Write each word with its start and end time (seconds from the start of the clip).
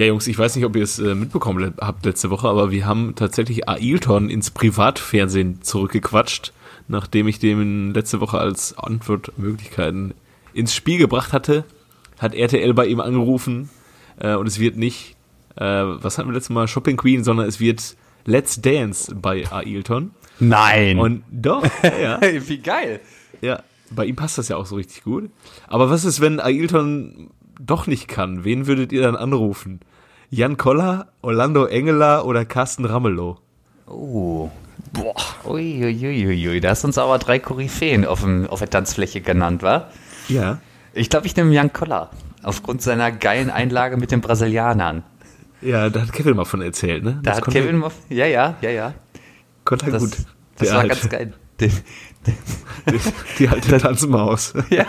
Ja, 0.00 0.06
Jungs, 0.06 0.26
ich 0.26 0.38
weiß 0.38 0.56
nicht, 0.56 0.64
ob 0.64 0.76
ihr 0.76 0.82
es 0.82 0.98
äh, 0.98 1.14
mitbekommen 1.14 1.74
habt 1.78 2.06
letzte 2.06 2.30
Woche, 2.30 2.48
aber 2.48 2.70
wir 2.70 2.86
haben 2.86 3.14
tatsächlich 3.16 3.68
Ailton 3.68 4.30
ins 4.30 4.50
Privatfernsehen 4.50 5.60
zurückgequatscht, 5.60 6.54
nachdem 6.88 7.28
ich 7.28 7.38
dem 7.38 7.92
letzte 7.92 8.22
Woche 8.22 8.38
als 8.38 8.78
Antwortmöglichkeiten 8.78 10.14
ins 10.54 10.74
Spiel 10.74 10.96
gebracht 10.96 11.34
hatte, 11.34 11.66
hat 12.18 12.34
RTL 12.34 12.72
bei 12.72 12.86
ihm 12.86 12.98
angerufen 12.98 13.68
äh, 14.18 14.36
und 14.36 14.46
es 14.46 14.58
wird 14.58 14.78
nicht, 14.78 15.16
äh, 15.56 15.64
was 15.64 16.16
hatten 16.16 16.30
wir 16.30 16.32
letztes 16.32 16.48
Mal, 16.48 16.66
Shopping 16.66 16.96
Queen, 16.96 17.22
sondern 17.22 17.46
es 17.46 17.60
wird 17.60 17.94
Let's 18.24 18.58
Dance 18.62 19.14
bei 19.14 19.52
Ailton. 19.52 20.12
Nein. 20.38 20.98
Und 20.98 21.24
doch, 21.30 21.62
ja. 21.82 22.18
Wie 22.48 22.56
geil. 22.56 23.00
Ja, 23.42 23.62
bei 23.90 24.06
ihm 24.06 24.16
passt 24.16 24.38
das 24.38 24.48
ja 24.48 24.56
auch 24.56 24.64
so 24.64 24.76
richtig 24.76 25.04
gut. 25.04 25.28
Aber 25.66 25.90
was 25.90 26.06
ist, 26.06 26.22
wenn 26.22 26.40
Ailton 26.40 27.28
doch 27.60 27.86
nicht 27.86 28.08
kann? 28.08 28.44
Wen 28.44 28.66
würdet 28.66 28.92
ihr 28.92 29.02
dann 29.02 29.14
anrufen? 29.14 29.80
Jan 30.32 30.56
Koller, 30.56 31.08
Orlando 31.22 31.66
Engeler 31.66 32.24
oder 32.24 32.44
Carsten 32.44 32.84
Ramelow? 32.84 33.38
Oh. 33.88 34.48
Boah. 34.92 35.16
Uiuiuiui. 35.44 36.60
Da 36.60 36.70
hast 36.70 36.84
uns 36.84 36.98
aber 36.98 37.18
drei 37.18 37.40
Koryphäen 37.40 38.04
auf, 38.04 38.20
dem, 38.20 38.46
auf 38.46 38.60
der 38.60 38.70
Tanzfläche 38.70 39.20
genannt, 39.20 39.64
wa? 39.64 39.88
Ja. 40.28 40.58
Ich 40.94 41.10
glaube, 41.10 41.26
ich 41.26 41.34
nehme 41.34 41.52
Jan 41.52 41.72
Koller. 41.72 42.10
Aufgrund 42.44 42.80
seiner 42.80 43.10
geilen 43.10 43.50
Einlage 43.50 43.96
mit 43.96 44.12
den 44.12 44.20
Brasilianern. 44.20 45.02
Ja, 45.62 45.90
da 45.90 46.02
hat 46.02 46.12
Kevin 46.12 46.36
mal 46.36 46.44
von 46.44 46.62
erzählt, 46.62 47.02
ne? 47.02 47.18
Da 47.22 47.32
das 47.32 47.40
hat 47.40 47.52
Kevin 47.52 47.78
mal. 47.78 47.90
Ja, 48.08 48.26
ja, 48.26 48.54
ja, 48.60 48.70
ja. 48.70 48.94
Konnte 49.64 49.90
er 49.90 49.98
gut. 49.98 50.16
Das 50.56 50.70
war 50.70 50.78
alte. 50.78 50.94
ganz 50.94 51.08
geil. 51.08 51.32
Den, 51.60 51.72
die, 52.26 52.98
die 53.38 53.48
alte 53.48 53.78
Tanzmaus. 53.78 54.54
ja, 54.70 54.86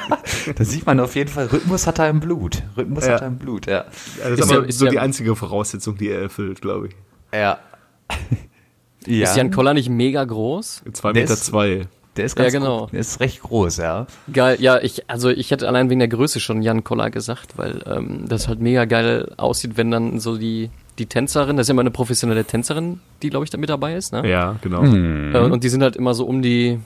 da 0.56 0.64
sieht 0.64 0.86
man 0.86 1.00
auf 1.00 1.16
jeden 1.16 1.30
Fall, 1.30 1.48
Rhythmus 1.48 1.88
hat 1.88 2.00
er 2.00 2.10
im 2.10 2.20
Blut. 2.20 2.64
Rhythmus 2.78 3.06
ja. 3.06 3.14
hat 3.14 3.22
er 3.22 3.28
im 3.28 3.38
Blut, 3.38 3.68
ja. 3.68 3.74
ja 3.74 3.84
das 4.30 4.32
ist, 4.32 4.40
ist 4.40 4.52
aber 4.52 4.66
ja, 4.66 4.72
so 4.72 4.88
die 4.88 5.00
einzige 5.00 5.36
Voraussetzung, 5.36 5.98
die 5.98 6.10
er 6.10 6.22
erfüllt, 6.22 6.62
glaube 6.62 6.88
ich. 6.88 6.96
Ja. 7.34 7.60
ja. 9.05 9.24
Ist 9.24 9.36
Jan 9.36 9.52
Koller 9.52 9.74
nicht 9.74 9.90
mega 9.90 10.24
groß? 10.24 10.84
Zwei 10.94 11.13
Meter 11.13 11.34
ist, 11.34 11.46
zwei. 11.46 11.88
Der 12.18 12.26
ist 12.26 12.36
ganz 12.36 12.54
ja, 12.54 12.60
genau. 12.60 12.88
Der 12.88 13.00
ist 13.00 13.22
recht 13.22 13.41
groß, 13.41 13.78
ja. 13.78 14.06
Geil, 14.32 14.58
ja, 14.60 14.80
ich, 14.80 15.10
also 15.10 15.30
ich 15.30 15.50
hätte 15.52 15.68
allein 15.68 15.90
wegen 15.90 16.00
der 16.00 16.10
Größe 16.10 16.41
schon 16.41 16.62
Jan 16.62 16.84
Koller 16.84 17.10
gesagt, 17.10 17.58
weil 17.58 17.84
ähm, 17.85 18.26
das 18.28 18.50
halt 18.50 18.60
mega 18.60 18.84
geil 18.85 19.34
aussieht, 19.38 19.78
wenn 19.78 19.91
dann 19.91 20.20
so 20.20 20.38
die, 20.38 20.70
die 21.02 21.07
Tänzerin, 21.07 21.57
das 21.57 21.66
ist 21.66 21.70
ja 21.70 21.74
immer 21.74 21.82
eine 21.82 21.90
professionelle 21.90 22.46
Tänzerin, 22.46 22.99
die, 23.24 23.32
glaube 23.32 23.44
ich, 23.44 23.49
da 23.49 23.57
mit 23.57 23.70
dabei 23.70 23.96
ist, 23.96 24.13
ne? 24.13 24.30
Ja, 24.30 24.57
genau. 24.62 24.84
Mhm. 24.84 25.34
Äh, 25.34 25.40
und 25.40 25.63
die 25.63 25.70
sind 25.70 25.82
halt 25.82 25.96
immer 25.96 26.13
so 26.13 26.26
um 26.26 26.44
die, 26.44 26.80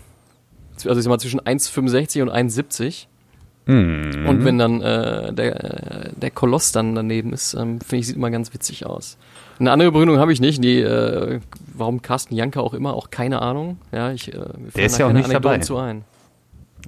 also 0.85 0.97
ich 0.97 1.03
sag 1.03 1.09
mal 1.09 1.19
zwischen 1.19 1.41
1,65 1.41 2.21
und 2.21 2.31
1,70. 2.31 3.07
Mhm. 3.65 4.25
Und 4.25 4.45
wenn 4.45 4.57
dann 4.57 4.81
äh, 4.81 5.33
der, 5.33 6.11
der 6.15 6.31
Koloss 6.31 6.71
dann 6.71 6.95
daneben 6.95 7.33
ist, 7.33 7.55
ähm, 7.55 7.81
finde 7.81 7.97
ich, 7.97 8.07
sieht 8.07 8.15
immer 8.15 8.31
ganz 8.31 8.53
witzig 8.53 8.85
aus. 8.85 9.17
Eine 9.59 9.71
andere 9.71 9.91
Begründung 9.91 10.17
habe 10.17 10.31
ich 10.31 10.39
nicht. 10.39 10.63
Die, 10.63 10.79
äh, 10.79 11.41
warum 11.73 12.01
Carsten 12.01 12.35
Janker 12.35 12.61
auch 12.61 12.73
immer, 12.73 12.93
auch 12.93 13.09
keine 13.09 13.41
Ahnung. 13.41 13.79
Ja, 13.91 14.11
ich, 14.11 14.33
äh, 14.33 14.39
der 14.75 14.85
ist 14.85 14.97
ja 14.97 15.07
auch 15.07 15.13
nicht 15.13 15.31
dabei. 15.31 15.57
Zu 15.57 15.77
ein. 15.77 16.05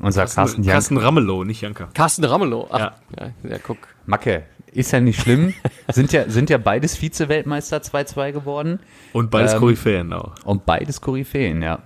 Unser 0.02 0.22
Carsten, 0.22 0.40
Carsten. 0.40 0.66
Carsten 0.66 0.98
Ramelow, 0.98 1.44
nicht 1.44 1.62
Janker. 1.62 1.90
Carsten 1.94 2.24
Ramelow, 2.24 2.68
ach, 2.70 2.80
ja. 2.80 2.96
ja, 3.20 3.50
ja, 3.50 3.58
guck. 3.58 3.80
Macke, 4.06 4.44
ist 4.78 4.92
ja 4.92 5.00
nicht 5.00 5.20
schlimm. 5.20 5.54
sind 5.90 6.14
ja, 6.14 6.30
sind 6.30 6.50
ja 6.50 6.58
beides 6.58 6.96
Vize-Weltmeister 6.96 7.78
2-2 7.78 8.32
geworden. 8.32 8.80
Und 9.14 9.32
beides 9.32 9.54
ähm, 9.54 9.60
Koryphäen 9.60 10.14
auch. 10.14 10.36
Und 10.46 10.66
beides 10.66 11.02
Koryphäen, 11.02 11.62
ja. 11.62 11.80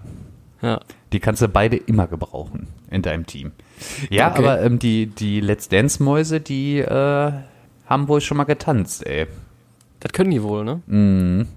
Ja. 0.62 0.80
Die 1.14 1.20
kannst 1.20 1.42
du 1.42 1.48
beide 1.48 1.78
immer 1.78 2.08
gebrauchen 2.08 2.68
in 2.90 3.02
deinem 3.02 3.26
Team. 3.26 3.52
Ja, 4.10 4.32
okay. 4.32 4.40
aber 4.40 4.62
ähm, 4.62 4.78
die, 4.78 5.08
die 5.08 5.40
Let's 5.40 5.70
Dance-Mäuse, 5.70 6.42
die 6.42 6.80
äh, 6.80 7.32
haben 7.86 8.08
wohl 8.08 8.22
schon 8.22 8.38
mal 8.38 8.44
getanzt, 8.44 9.06
ey. 9.08 9.28
Das 10.02 10.12
können 10.12 10.32
die 10.32 10.44
wohl, 10.44 10.64
ne? 10.64 10.82
Mhm. 10.88 11.48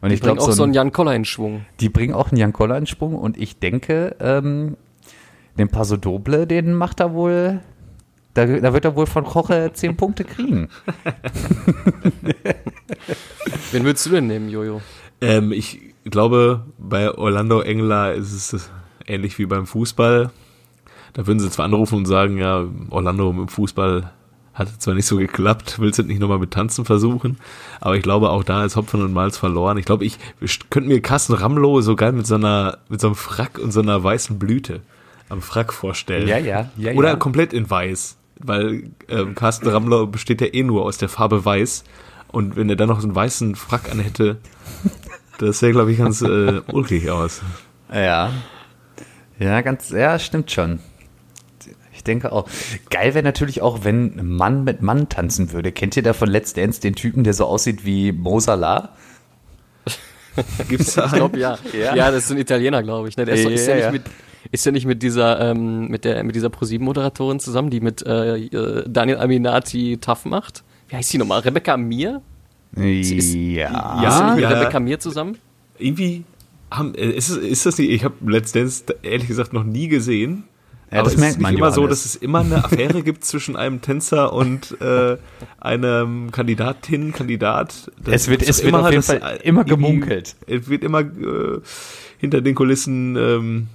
Und 0.00 0.08
die 0.08 0.14
ich 0.14 0.20
glaube 0.20 0.40
auch 0.40 0.46
so, 0.46 0.52
so 0.52 0.62
einen 0.62 0.72
Jan 0.72 0.92
Koller 0.92 1.14
in 1.14 1.24
Schwung. 1.24 1.66
Die 1.80 1.88
bringen 1.88 2.14
auch 2.14 2.30
einen 2.30 2.38
Jan 2.38 2.52
Koller 2.52 2.78
in 2.78 2.86
Schwung 2.86 3.14
und 3.14 3.36
ich 3.36 3.58
denke, 3.58 4.16
ähm, 4.20 4.76
den 5.58 5.68
Paso 5.68 5.96
Doble, 5.96 6.46
den 6.46 6.72
macht 6.72 7.00
er 7.00 7.12
wohl, 7.12 7.60
da, 8.36 8.46
da 8.46 8.72
wird 8.72 8.84
er 8.84 8.96
wohl 8.96 9.06
von 9.06 9.24
Koche 9.24 9.70
zehn 9.72 9.96
Punkte 9.96 10.24
kriegen. 10.24 10.68
Wen 13.72 13.84
würdest 13.84 14.06
du 14.06 14.10
denn 14.10 14.26
nehmen, 14.26 14.50
Jojo? 14.50 14.82
Ähm, 15.20 15.52
ich 15.52 15.80
glaube, 16.04 16.66
bei 16.78 17.10
Orlando 17.12 17.60
Engler 17.60 18.12
ist 18.12 18.52
es 18.52 18.70
ähnlich 19.06 19.38
wie 19.38 19.46
beim 19.46 19.66
Fußball. 19.66 20.30
Da 21.14 21.26
würden 21.26 21.40
sie 21.40 21.50
zwar 21.50 21.64
anrufen 21.64 21.96
und 21.96 22.06
sagen, 22.06 22.36
ja, 22.36 22.66
Orlando 22.90 23.30
im 23.30 23.48
Fußball 23.48 24.12
hat 24.52 24.82
zwar 24.82 24.94
nicht 24.94 25.06
so 25.06 25.16
geklappt, 25.16 25.78
willst 25.80 25.98
du 25.98 26.02
nicht 26.02 26.20
nochmal 26.20 26.38
mit 26.38 26.50
Tanzen 26.50 26.84
versuchen, 26.84 27.38
aber 27.80 27.96
ich 27.96 28.02
glaube, 28.02 28.30
auch 28.30 28.42
da 28.42 28.64
ist 28.64 28.76
Hopfen 28.76 29.02
und 29.02 29.12
Malz 29.12 29.36
verloren. 29.36 29.76
Ich 29.76 29.84
glaube, 29.84 30.04
ich 30.04 30.18
könnte 30.70 30.88
mir 30.88 31.02
Carsten 31.02 31.34
Ramlow 31.34 31.82
so 31.82 31.94
geil 31.94 32.12
mit 32.12 32.26
so 32.26 32.36
einer, 32.36 32.78
mit 32.88 33.00
so 33.00 33.08
einem 33.08 33.16
Frack 33.16 33.58
und 33.58 33.72
so 33.72 33.80
einer 33.80 34.02
weißen 34.02 34.38
Blüte 34.38 34.80
am 35.28 35.42
Frack 35.42 35.72
vorstellen. 35.72 36.28
Ja, 36.28 36.38
ja, 36.38 36.70
ja. 36.76 36.92
Oder 36.92 37.10
ja. 37.10 37.16
komplett 37.16 37.52
in 37.52 37.68
weiß, 37.68 38.16
weil 38.38 38.90
ähm, 39.08 39.34
Carsten 39.34 39.68
Ramlow 39.68 40.06
besteht 40.06 40.40
ja 40.40 40.48
eh 40.52 40.62
nur 40.62 40.84
aus 40.84 40.98
der 40.98 41.08
Farbe 41.08 41.44
weiß 41.44 41.84
und 42.28 42.56
wenn 42.56 42.68
er 42.68 42.76
dann 42.76 42.88
noch 42.88 43.00
so 43.00 43.06
einen 43.06 43.14
weißen 43.14 43.54
Frack 43.54 43.90
anhätte, 43.90 44.38
das 45.38 45.58
sähe, 45.58 45.72
glaube 45.72 45.92
ich, 45.92 45.98
ganz 45.98 46.22
äh, 46.22 46.60
ulkig 46.72 47.10
aus. 47.10 47.42
Ja. 47.92 48.32
Ja, 49.38 49.60
ganz, 49.60 49.90
ja, 49.90 50.18
stimmt 50.18 50.50
schon 50.50 50.80
denke 52.06 52.32
auch. 52.32 52.48
Geil 52.90 53.14
wäre 53.14 53.24
natürlich 53.24 53.62
auch, 53.62 53.84
wenn 53.84 54.24
Mann 54.36 54.64
mit 54.64 54.82
Mann 54.82 55.08
tanzen 55.08 55.52
würde. 55.52 55.72
Kennt 55.72 55.96
ihr 55.96 56.02
da 56.02 56.12
von 56.12 56.28
Let's 56.28 56.52
Dance 56.54 56.80
den 56.80 56.94
Typen, 56.94 57.24
der 57.24 57.34
so 57.34 57.44
aussieht 57.46 57.84
wie 57.84 58.12
Mo 58.12 58.40
Salah? 58.40 58.90
Gibt's 60.68 60.94
da? 60.94 61.06
Ich 61.06 61.12
glaube 61.12 61.38
ja. 61.38 61.58
ja. 61.72 61.94
ja. 61.94 62.10
das 62.10 62.24
ist 62.24 62.32
ein 62.32 62.38
Italiener, 62.38 62.82
glaube 62.82 63.08
ich. 63.08 63.16
Ne? 63.16 63.24
Der 63.24 63.34
ist, 63.34 63.44
ja, 63.44 63.50
ist, 63.50 63.66
ja, 63.66 63.76
ja. 63.76 63.90
Nicht 63.90 64.04
mit, 64.04 64.14
ist 64.52 64.66
ja 64.66 64.72
nicht 64.72 64.86
mit 64.86 65.02
dieser 65.02 65.40
ähm, 65.40 65.88
mit 65.88 66.04
der 66.04 66.22
mit 66.24 66.34
dieser 66.34 66.50
ProSieben 66.50 66.84
Moderatorin 66.84 67.40
zusammen, 67.40 67.70
die 67.70 67.80
mit 67.80 68.04
äh, 68.06 68.36
äh, 68.36 68.84
Daniel 68.88 69.18
Aminati 69.18 69.98
tough 70.00 70.24
macht. 70.24 70.64
Wie 70.88 70.96
heißt 70.96 71.12
die 71.12 71.18
nochmal? 71.18 71.40
Rebecca 71.40 71.76
Mir? 71.76 72.22
Ist, 72.74 73.10
ist, 73.10 73.34
ja. 73.34 74.02
Ist 74.06 74.18
sie 74.18 74.24
nicht 74.24 74.36
mit 74.36 74.44
Rebecca 74.44 74.80
Mir 74.80 74.98
zusammen? 75.00 75.38
Irgendwie 75.78 76.24
haben, 76.70 76.94
äh, 76.94 77.10
ist, 77.10 77.30
ist 77.30 77.66
das 77.66 77.78
nicht, 77.78 77.90
ich 77.90 78.04
habe 78.04 78.14
Let's 78.26 78.52
Dance 78.52 78.84
ehrlich 79.02 79.28
gesagt 79.28 79.52
noch 79.52 79.64
nie 79.64 79.88
gesehen. 79.88 80.44
Ja, 80.90 81.00
Aber 81.00 81.10
das 81.10 81.18
merkt 81.18 81.40
man 81.40 81.50
nicht 81.50 81.58
immer 81.58 81.72
so, 81.72 81.86
dass 81.88 82.04
es 82.04 82.14
immer 82.14 82.40
eine 82.40 82.64
Affäre 82.64 83.02
gibt 83.02 83.24
zwischen 83.24 83.56
einem 83.56 83.80
Tänzer 83.80 84.32
und 84.32 84.80
äh, 84.80 85.16
einem 85.58 86.30
Kandidatin, 86.30 87.12
Kandidat. 87.12 87.90
Das 88.00 88.22
es 88.22 88.28
wird, 88.28 88.42
es 88.42 88.62
wird 88.62 88.68
immer, 88.68 88.84
auf 88.84 88.90
jeden 88.90 89.02
Fall 89.02 89.40
immer 89.42 89.64
gemunkelt. 89.64 90.36
Es 90.46 90.68
wird 90.68 90.84
immer 90.84 91.00
äh, 91.00 91.60
hinter 92.18 92.40
den 92.40 92.54
Kulissen 92.54 93.16
ähm, 93.16 93.66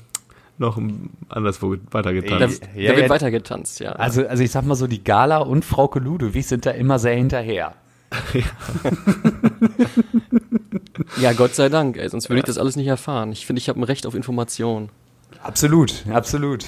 noch 0.62 0.80
anderswo 1.28 1.76
weitergetanzt. 1.92 2.64
Da, 2.64 2.80
ja, 2.80 2.92
da 2.92 2.96
wird 2.96 3.08
ja, 3.08 3.10
weitergetanzt, 3.10 3.82
ja. 3.82 3.92
Also, 3.92 4.26
also 4.26 4.42
ich 4.42 4.52
sag 4.52 4.66
mal 4.66 4.76
so, 4.76 4.88
die 4.88 5.04
Gala 5.04 5.40
und 5.40 5.66
Frauke 5.66 6.00
Ludwig 6.00 6.48
sind 6.48 6.66
da 6.66 6.72
immer 6.72 6.98
sehr 7.00 7.16
hinterher. 7.16 7.74
ja, 11.22 11.34
Gott 11.34 11.56
sei 11.56 11.68
Dank, 11.70 11.98
ey, 11.98 12.08
sonst 12.10 12.30
würde 12.30 12.40
ich 12.40 12.46
das 12.46 12.58
alles 12.58 12.78
nicht 12.78 12.88
erfahren. 12.88 13.32
Ich 13.32 13.46
finde, 13.46 13.60
ich 13.60 13.68
habe 13.70 13.80
ein 13.80 13.84
Recht 13.84 14.06
auf 14.06 14.16
Information. 14.16 14.90
Absolut, 15.44 16.06
absolut. 16.12 16.66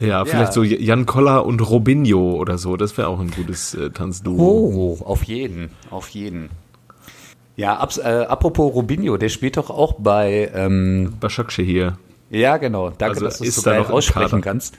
Ja, 0.00 0.24
vielleicht 0.24 0.48
ja. 0.48 0.52
so 0.52 0.62
Jan 0.62 1.06
Koller 1.06 1.46
und 1.46 1.60
Robinho 1.60 2.34
oder 2.34 2.58
so. 2.58 2.76
Das 2.76 2.96
wäre 2.98 3.08
auch 3.08 3.20
ein 3.20 3.30
gutes 3.30 3.74
äh, 3.74 3.90
Tanzduo. 3.90 4.36
Oh, 4.36 4.98
auf 5.04 5.22
jeden, 5.24 5.70
auf 5.90 6.08
jeden. 6.08 6.50
Ja, 7.56 7.76
abs, 7.78 7.98
äh, 7.98 8.26
apropos 8.28 8.74
Robinho, 8.74 9.16
der 9.16 9.28
spielt 9.28 9.56
doch 9.56 9.70
auch 9.70 9.94
bei 9.94 10.50
ähm, 10.54 11.14
Başakşe 11.20 11.62
hier. 11.62 11.96
Ja, 12.30 12.56
genau. 12.56 12.90
Danke, 12.90 13.04
also 13.06 13.24
dass 13.24 13.38
du 13.38 13.44
es 13.44 13.54
so 13.54 13.62
geil 13.62 13.84
aussprechen 13.86 14.40
kannst. 14.40 14.76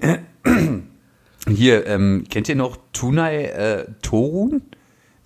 Hier, 1.48 1.86
ähm, 1.86 2.24
kennt 2.30 2.48
ihr 2.48 2.56
noch 2.56 2.78
Tunay 2.92 3.44
äh, 3.44 3.86
Torun, 4.02 4.62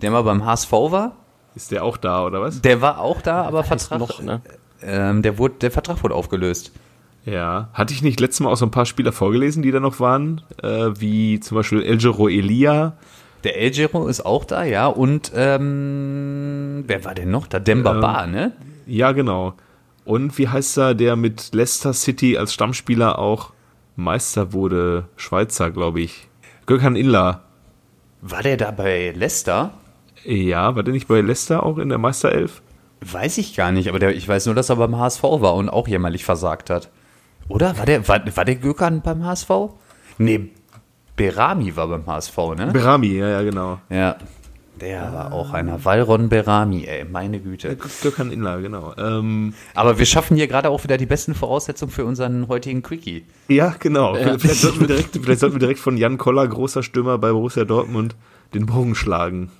der 0.03 0.11
mal 0.11 0.23
beim 0.23 0.45
HSV 0.45 0.73
war? 0.73 1.17
Ist 1.55 1.71
der 1.71 1.85
auch 1.85 1.97
da, 1.97 2.25
oder 2.25 2.41
was? 2.41 2.61
Der 2.61 2.81
war 2.81 3.01
auch 3.01 3.21
da, 3.21 3.43
aber 3.43 3.65
Vertrag, 3.65 3.99
noch, 3.99 4.23
ne? 4.23 4.43
ähm, 4.83 5.23
der, 5.23 5.39
wurde, 5.39 5.55
der 5.61 5.71
Vertrag 5.71 6.03
wurde 6.03 6.15
aufgelöst. 6.15 6.73
Ja, 7.25 7.69
hatte 7.73 7.93
ich 7.93 8.03
nicht 8.03 8.21
letztes 8.21 8.41
Mal 8.41 8.51
auch 8.51 8.57
so 8.57 8.65
ein 8.65 8.71
paar 8.71 8.87
Spieler 8.87 9.13
vorgelesen, 9.13 9.63
die 9.63 9.71
da 9.71 9.81
noch 9.81 10.01
waren, 10.01 10.41
äh, 10.63 10.91
wie 10.99 11.41
zum 11.41 11.57
Beispiel 11.57 11.83
Elgero 11.83 12.29
Elia. 12.29 12.97
Der 13.45 13.61
Elgero 13.61 14.09
ist 14.09 14.25
auch 14.25 14.45
da, 14.45 14.65
ja, 14.65 14.87
und 14.87 15.33
ähm, 15.35 16.85
wer 16.87 17.05
war 17.05 17.15
denn 17.15 17.31
noch 17.31 17.47
da? 17.47 17.61
Demba 17.61 17.95
ähm, 17.95 18.01
Ba, 18.01 18.27
ne? 18.27 18.53
Ja, 18.87 19.13
genau. 19.13 19.55
Und 20.09 20.39
wie 20.39 20.49
heißt 20.49 20.79
er, 20.79 20.95
der 20.95 21.17
mit 21.17 21.55
Leicester 21.55 21.93
City 21.93 22.39
als 22.39 22.55
Stammspieler 22.55 23.19
auch 23.19 23.53
Meister 23.95 24.55
wurde? 24.55 25.07
Schweizer, 25.17 25.71
glaube 25.71 26.01
ich. 26.01 26.29
Gökhan 26.65 26.97
Illa. 26.97 27.43
War 28.23 28.43
der 28.43 28.57
da 28.57 28.71
bei 28.71 29.13
Leicester? 29.15 29.75
Ja, 30.25 30.75
war 30.75 30.83
der 30.83 30.95
nicht 30.95 31.09
bei 31.09 31.21
Leicester 31.21 31.63
auch 31.63 31.77
in 31.77 31.91
der 31.91 31.99
Meisterelf? 31.99 32.63
Weiß 33.03 33.37
ich 33.37 33.55
gar 33.55 33.71
nicht, 33.71 33.91
aber 33.91 33.99
der, 33.99 34.17
ich 34.17 34.27
weiß 34.27 34.47
nur, 34.47 34.55
dass 34.55 34.71
er 34.71 34.77
beim 34.77 34.97
HSV 34.97 35.23
war 35.23 35.55
und 35.55 35.69
auch 35.69 35.87
jämmerlich 35.87 36.25
versagt 36.25 36.71
hat. 36.71 36.89
Oder? 37.51 37.77
War 37.77 37.85
der, 37.85 38.09
war, 38.09 38.35
war 38.35 38.45
der 38.47 38.57
Gökhan 38.57 39.03
beim 39.03 39.27
HSV? 39.27 39.51
Nee, 40.17 40.49
Berami 41.17 41.77
war 41.77 41.87
beim 41.87 42.07
HSV, 42.07 42.39
ne? 42.57 42.71
Berami, 42.73 43.09
ja, 43.09 43.29
ja, 43.29 43.43
genau. 43.43 43.79
Ja. 43.91 44.17
Der 44.81 45.13
war 45.13 45.33
auch 45.33 45.53
einer. 45.53 45.85
Valron 45.85 46.29
Berami, 46.29 46.85
ey, 46.87 47.05
meine 47.05 47.41
Güte. 47.41 47.77
Gökhan 48.03 48.31
Inler, 48.31 48.61
genau. 48.61 48.95
Ähm, 48.97 49.55
Aber 49.75 49.99
wir 49.99 50.07
schaffen 50.07 50.37
hier 50.37 50.47
gerade 50.49 50.71
auch 50.71 50.85
wieder 50.85 50.97
die 50.97 51.07
besten 51.07 51.35
Voraussetzungen 51.35 51.91
für 51.91 52.05
unseren 52.05 52.49
heutigen 52.49 52.83
Quickie. 52.83 53.25
ja, 53.49 53.75
genau. 53.79 54.15
Vielleicht, 54.15 54.61
sollten 54.61 54.81
wir 54.81 54.87
direkt, 54.87 55.17
vielleicht 55.23 55.41
sollten 55.41 55.57
wir 55.57 55.61
direkt 55.61 55.81
von 55.81 55.97
Jan 55.97 56.19
Koller, 56.19 56.47
großer 56.47 56.83
Stürmer 56.83 57.19
bei 57.19 57.33
Borussia 57.33 57.65
Dortmund, 57.65 58.15
den 58.55 58.67
Bogen 58.67 58.95
schlagen. 58.95 59.51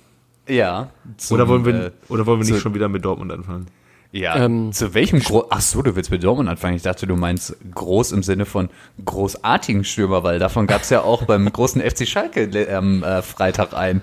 Ja. 0.47 0.89
zum, 1.17 1.35
oder 1.35 1.47
wollen 1.47 1.63
wir, 1.65 1.73
äh, 1.87 1.91
oder 2.09 2.25
wollen 2.25 2.39
wir 2.39 2.45
nicht 2.45 2.55
zu- 2.55 2.59
schon 2.61 2.73
wieder 2.73 2.89
mit 2.89 3.05
Dortmund 3.05 3.31
anfangen? 3.31 3.67
Ja, 4.11 4.37
Ähm, 4.43 4.71
zu 4.73 4.95
welchem 4.95 5.19
Gro 5.19 5.45
Ach 5.51 5.61
so, 5.61 5.83
du 5.83 5.95
willst 5.95 6.09
mit 6.09 6.23
Dortmund 6.23 6.49
anfangen. 6.49 6.75
Ich 6.75 6.81
dachte, 6.81 7.05
du 7.05 7.15
meinst 7.15 7.55
groß 7.75 8.11
im 8.13 8.23
Sinne 8.23 8.45
von 8.47 8.69
großartigen 9.05 9.83
Stürmer, 9.83 10.23
weil 10.23 10.39
davon 10.39 10.65
gab 10.65 10.81
es 10.81 10.89
ja 10.89 11.01
auch 11.01 11.23
beim 11.25 11.51
großen 11.51 11.79
FC 11.79 12.07
Schalke 12.07 12.49
am 12.75 13.03
äh, 13.03 13.21
Freitag 13.21 13.75
ein. 13.75 14.01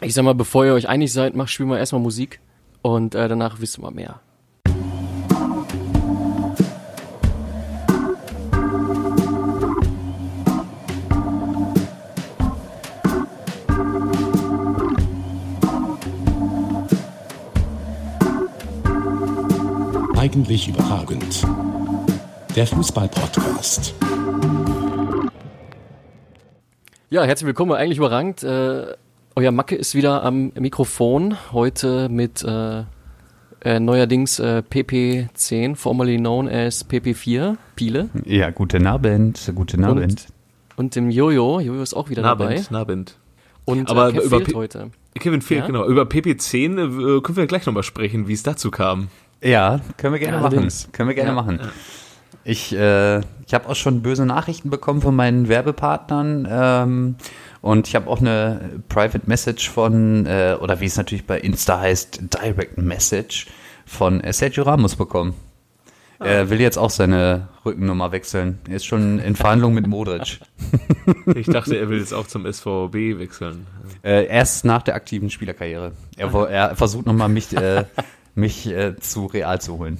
Ich 0.00 0.14
sag 0.14 0.22
mal, 0.22 0.34
bevor 0.34 0.64
ihr 0.64 0.74
euch 0.74 0.88
einig 0.88 1.12
seid, 1.12 1.34
macht 1.34 1.50
spielen 1.50 1.70
wir 1.70 1.78
erstmal 1.78 2.00
Musik 2.00 2.38
und 2.82 3.16
äh, 3.16 3.26
danach 3.26 3.60
wissen 3.60 3.82
wir 3.82 3.90
mehr. 3.90 4.20
Eigentlich 20.16 20.68
überragend. 20.68 21.44
Der 22.54 22.68
Fußball-Podcast. 22.68 23.94
Ja, 27.10 27.24
herzlich 27.24 27.46
willkommen, 27.46 27.72
eigentlich 27.72 27.98
überrangt. 27.98 28.44
Äh, 28.44 28.94
euer 29.38 29.52
Macke 29.52 29.76
ist 29.76 29.94
wieder 29.94 30.24
am 30.24 30.50
Mikrofon, 30.58 31.36
heute 31.52 32.08
mit 32.08 32.42
äh, 32.42 32.82
äh, 33.60 33.78
neuerdings 33.78 34.40
äh, 34.40 34.64
PP10, 34.68 35.76
formerly 35.76 36.16
known 36.18 36.48
as 36.48 36.84
PP4, 36.84 37.56
Piele, 37.76 38.08
Ja, 38.24 38.50
guten 38.50 38.86
Abend, 38.88 39.52
guten 39.54 39.84
Abend. 39.84 40.26
und 40.74 40.96
dem 40.96 41.08
Jojo. 41.10 41.60
Jojo 41.60 41.82
ist 41.82 41.94
auch 41.94 42.10
wieder 42.10 42.22
dabei. 42.22 42.46
Nabend, 42.54 42.70
Nabend. 42.72 43.16
Und 43.64 43.88
Aber 43.90 44.08
äh, 44.08 44.12
Kev 44.12 44.24
über 44.26 44.36
fehlt 44.38 44.48
P- 44.48 44.54
heute. 44.56 44.90
Kevin 45.14 45.40
fehlt, 45.42 45.60
Ja? 45.60 45.66
genau. 45.66 45.86
Über 45.86 46.02
PP10 46.02 47.18
äh, 47.18 47.20
können 47.20 47.36
wir 47.36 47.46
gleich 47.46 47.64
nochmal 47.66 47.82
sprechen, 47.84 48.26
wie 48.26 48.32
es 48.32 48.42
dazu 48.42 48.70
kam. 48.72 49.06
Ja, 49.40 49.80
können 49.98 50.14
wir 50.14 50.20
gerne 50.20 50.38
machen. 50.38 50.46
Allerdings. 50.52 50.88
Können 50.90 51.08
wir 51.10 51.14
gerne 51.14 51.30
Ja, 51.30 51.34
machen. 51.36 51.60
Ich, 52.44 52.74
äh, 52.74 53.18
ich 53.46 53.52
habe 53.54 53.68
auch 53.68 53.74
schon 53.76 54.00
böse 54.02 54.24
Nachrichten 54.26 54.70
bekommen 54.70 55.00
von 55.02 55.14
meinen 55.14 55.48
Werbepartnern 55.48 56.48
ähm, 56.50 57.16
und 57.60 57.88
ich 57.88 57.94
habe 57.94 58.08
auch 58.08 58.20
eine 58.20 58.80
Private 58.88 59.22
Message 59.26 59.68
von, 59.70 60.26
äh, 60.26 60.56
oder 60.60 60.80
wie 60.80 60.86
es 60.86 60.96
natürlich 60.96 61.26
bei 61.26 61.38
Insta 61.40 61.80
heißt, 61.80 62.20
Direct 62.34 62.78
Message 62.78 63.46
von 63.86 64.20
äh, 64.20 64.32
Sergio 64.32 64.64
Ramos 64.64 64.96
bekommen. 64.96 65.34
Er 66.20 66.50
will 66.50 66.60
jetzt 66.60 66.78
auch 66.78 66.90
seine 66.90 67.48
Rückennummer 67.64 68.10
wechseln. 68.10 68.58
Er 68.68 68.76
ist 68.76 68.86
schon 68.86 69.20
in 69.20 69.36
Verhandlung 69.36 69.74
mit 69.74 69.86
Modric. 69.86 70.40
Ich 71.34 71.46
dachte, 71.46 71.76
er 71.76 71.88
will 71.88 72.00
jetzt 72.00 72.12
auch 72.12 72.26
zum 72.26 72.50
SVB 72.50 73.18
wechseln. 73.18 73.66
Äh, 74.02 74.26
erst 74.26 74.64
nach 74.64 74.82
der 74.82 74.94
aktiven 74.94 75.30
Spielerkarriere. 75.30 75.92
Er, 76.16 76.32
er 76.48 76.76
versucht 76.76 77.06
nochmal 77.06 77.28
mich, 77.28 77.56
äh, 77.56 77.84
mich 78.34 78.66
äh, 78.66 78.96
zu 78.96 79.26
Real 79.26 79.60
zu 79.60 79.78
holen. 79.78 79.98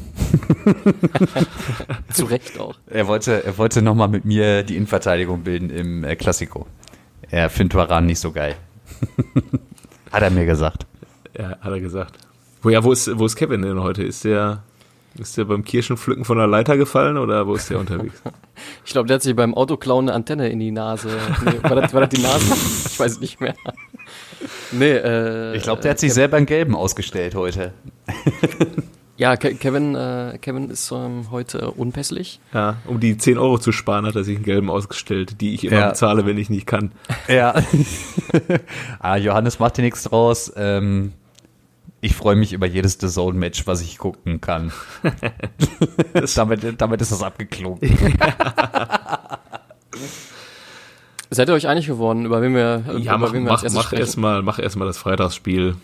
Zu 2.12 2.24
Recht 2.24 2.58
auch. 2.58 2.74
Er 2.88 3.06
wollte, 3.06 3.44
er 3.44 3.56
wollte 3.56 3.80
nochmal 3.80 4.08
mit 4.08 4.24
mir 4.24 4.64
die 4.64 4.76
Innenverteidigung 4.76 5.44
bilden 5.44 5.70
im 5.70 6.04
äh, 6.04 6.16
Klassiko. 6.16 6.66
Er 7.30 7.50
findet 7.50 7.74
Varan 7.74 8.06
nicht 8.06 8.20
so 8.20 8.32
geil. 8.32 8.54
Hat 10.12 10.22
er 10.22 10.30
mir 10.30 10.46
gesagt. 10.46 10.86
Ja, 11.38 11.50
hat 11.60 11.70
er 11.70 11.80
gesagt. 11.80 12.14
Wo, 12.62 12.70
ja, 12.70 12.82
wo 12.82 12.90
ist, 12.90 13.16
wo 13.18 13.26
ist 13.26 13.36
Kevin 13.36 13.62
denn 13.62 13.80
heute? 13.80 14.02
Ist 14.02 14.24
der, 14.24 14.62
ist 15.18 15.36
der 15.36 15.44
beim 15.44 15.62
Kirschenpflücken 15.62 16.24
von 16.24 16.38
der 16.38 16.46
Leiter 16.46 16.76
gefallen 16.76 17.18
oder 17.18 17.46
wo 17.46 17.54
ist 17.54 17.70
der 17.70 17.78
unterwegs? 17.78 18.22
Ich 18.84 18.90
glaube, 18.90 19.06
der 19.06 19.14
hat 19.16 19.22
sich 19.22 19.36
beim 19.36 19.54
Autoklauen 19.54 20.08
eine 20.08 20.16
Antenne 20.16 20.48
in 20.48 20.58
die 20.58 20.72
Nase. 20.72 21.10
Nee, 21.44 21.62
war, 21.62 21.76
das, 21.76 21.94
war 21.94 22.00
das 22.00 22.08
die 22.10 22.20
Nase? 22.20 22.54
Ich 22.90 22.98
weiß 22.98 23.20
nicht 23.20 23.40
mehr. 23.40 23.54
Nee, 24.72 24.90
äh, 24.96 25.54
Ich 25.56 25.62
glaube, 25.62 25.80
der 25.80 25.92
hat 25.92 26.00
sich 26.00 26.12
selber 26.12 26.38
einen 26.38 26.46
gelben 26.46 26.74
ausgestellt 26.74 27.36
heute. 27.36 27.72
Ja, 29.18 29.36
Ke 29.36 29.54
Kevin, 29.56 29.94
äh, 29.96 30.38
Kevin 30.40 30.70
ist 30.70 30.92
ähm, 30.92 31.26
heute 31.32 31.72
unpässlich. 31.72 32.38
Ja, 32.54 32.76
um 32.86 33.00
die 33.00 33.18
10 33.18 33.36
Euro 33.36 33.58
zu 33.58 33.72
sparen, 33.72 34.06
hat 34.06 34.14
er 34.14 34.22
sich 34.22 34.36
einen 34.36 34.44
gelben 34.44 34.70
ausgestellt, 34.70 35.40
die 35.40 35.54
ich 35.54 35.64
immer 35.64 35.76
Ja. 35.78 35.88
bezahle, 35.88 36.24
wenn 36.24 36.38
ich 36.38 36.50
nicht 36.50 36.66
kann. 36.68 36.92
Ja. 37.26 37.52
ah, 39.00 39.16
Johannes 39.16 39.58
macht 39.58 39.76
dir 39.76 39.82
nichts 39.82 40.04
draus. 40.04 40.52
Ähm, 40.56 41.12
ich 42.00 42.14
freue 42.14 42.36
mich 42.36 42.52
über 42.52 42.66
jedes 42.66 42.96
The 43.00 43.08
Zone-Match, 43.08 43.66
was 43.66 43.80
ich 43.82 43.98
gucken 43.98 44.40
kann. 44.40 44.70
damit, 46.36 46.80
damit 46.80 47.00
ist 47.00 47.10
das 47.10 47.24
abgeklungen. 47.24 47.80
Seid 51.30 51.48
ihr 51.48 51.54
euch 51.54 51.66
einig 51.66 51.88
geworden, 51.88 52.24
über 52.24 52.40
wen 52.40 52.54
wir, 52.54 52.84
Ja, 53.00 53.16
über 53.16 53.18
mach, 53.18 53.32
wen 53.32 53.42
wir 53.42 53.50
mach, 53.50 53.54
als 53.54 53.64
erstes 53.64 53.74
mach 53.74 53.86
sprechen? 53.86 54.00
erstmal 54.00 54.42
mach 54.42 54.60
erst 54.60 54.76
mal 54.76 54.84
das 54.86 54.96
Freitagsspiel. 54.96 55.74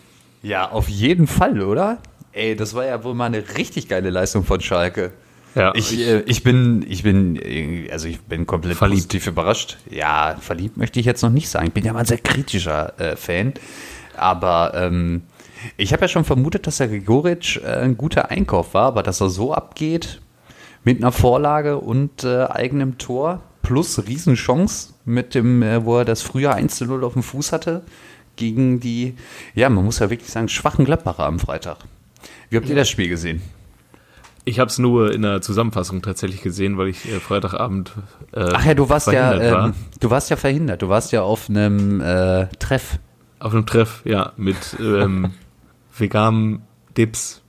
Ja, 0.41 0.71
auf 0.71 0.87
jeden 0.87 1.27
Fall, 1.27 1.61
oder? 1.61 1.97
Ey, 2.35 2.55
das 2.55 2.73
war 2.73 2.85
ja 2.85 3.01
wohl 3.05 3.13
mal 3.13 3.27
eine 3.27 3.43
richtig 3.57 3.87
geile 3.87 4.09
Leistung 4.09 4.43
von 4.43 4.59
Schalke. 4.59 5.13
Ja, 5.55 5.73
Ich, 5.73 5.97
äh, 5.97 6.19
ich 6.25 6.43
bin, 6.43 6.85
ich 6.87 7.01
bin, 7.01 7.37
äh, 7.37 7.89
also 7.89 8.09
ich 8.09 8.19
bin 8.19 8.45
komplett 8.45 8.75
Verliebt. 8.75 9.03
positiv 9.03 9.27
überrascht. 9.27 9.77
Ja, 9.89 10.35
verliebt 10.41 10.75
möchte 10.75 10.99
ich 10.99 11.05
jetzt 11.05 11.21
noch 11.21 11.29
nicht 11.29 11.47
sagen. 11.47 11.67
Ich 11.67 11.73
bin 11.73 11.85
ja 11.85 11.93
mal 11.93 11.99
ein 11.99 12.05
sehr 12.05 12.17
kritischer 12.17 12.99
äh, 12.99 13.15
Fan. 13.15 13.53
Aber 14.17 14.73
ähm, 14.75 15.21
ich 15.77 15.93
habe 15.93 16.01
ja 16.01 16.07
schon 16.09 16.25
vermutet, 16.25 16.67
dass 16.67 16.77
der 16.77 16.89
Gregoritsch 16.89 17.57
äh, 17.63 17.67
ein 17.67 17.95
guter 17.95 18.29
Einkauf 18.31 18.73
war, 18.73 18.87
aber 18.87 19.01
dass 19.01 19.21
er 19.21 19.29
so 19.29 19.53
abgeht 19.53 20.19
mit 20.83 20.97
einer 21.01 21.13
Vorlage 21.13 21.77
und 21.77 22.25
äh, 22.25 22.47
eigenem 22.47 22.97
Tor 22.97 23.41
plus 23.61 24.05
Riesenchance 24.05 24.93
mit 25.05 25.35
dem, 25.35 25.63
äh, 25.63 25.85
wo 25.85 25.99
er 25.99 26.05
das 26.05 26.21
früher 26.21 26.53
1 26.53 26.75
zu 26.75 26.85
0 26.85 27.05
auf 27.05 27.13
dem 27.13 27.23
Fuß 27.23 27.53
hatte 27.53 27.83
gegen 28.35 28.81
die, 28.81 29.15
ja, 29.53 29.69
man 29.69 29.85
muss 29.85 29.99
ja 29.99 30.09
wirklich 30.09 30.29
sagen, 30.29 30.49
schwachen 30.49 30.83
Gladbacher 30.83 31.23
am 31.25 31.39
Freitag. 31.39 31.77
Wie 32.55 32.59
habt 32.59 32.69
ihr 32.69 32.75
das 32.75 32.87
Spiel 32.89 33.09
gesehen? 33.09 33.41
ich 34.47 34.59
habe 34.59 34.69
es 34.69 34.77
nur 34.77 35.11
in 35.11 35.23
der 35.23 35.41
Zusammenfassung 35.41 36.01
tatsächlich 36.03 36.41
gesehen, 36.41 36.77
weil 36.77 36.87
ich 36.89 37.05
äh, 37.11 37.19
Freitagabend 37.19 37.91
äh, 38.31 38.45
Ach 38.53 38.63
ja, 38.63 38.73
du 38.75 38.87
warst 38.87 39.07
ja, 39.07 39.31
verhindert 39.31 39.51
war. 39.53 39.65
ähm, 39.65 39.73
du 39.99 40.09
warst 40.11 40.29
ja 40.29 40.35
verhindert. 40.37 40.81
Du 40.83 40.87
warst 40.89 41.11
ja 41.11 41.23
auf 41.23 41.49
einem 41.49 41.99
äh, 41.99 42.45
Treff. 42.59 42.99
Auf 43.39 43.53
einem 43.53 43.65
Treff, 43.65 44.01
ja, 44.05 44.33
mit 44.37 44.77
ähm, 44.79 45.31
veganem 45.97 46.61
Dips 46.95 47.41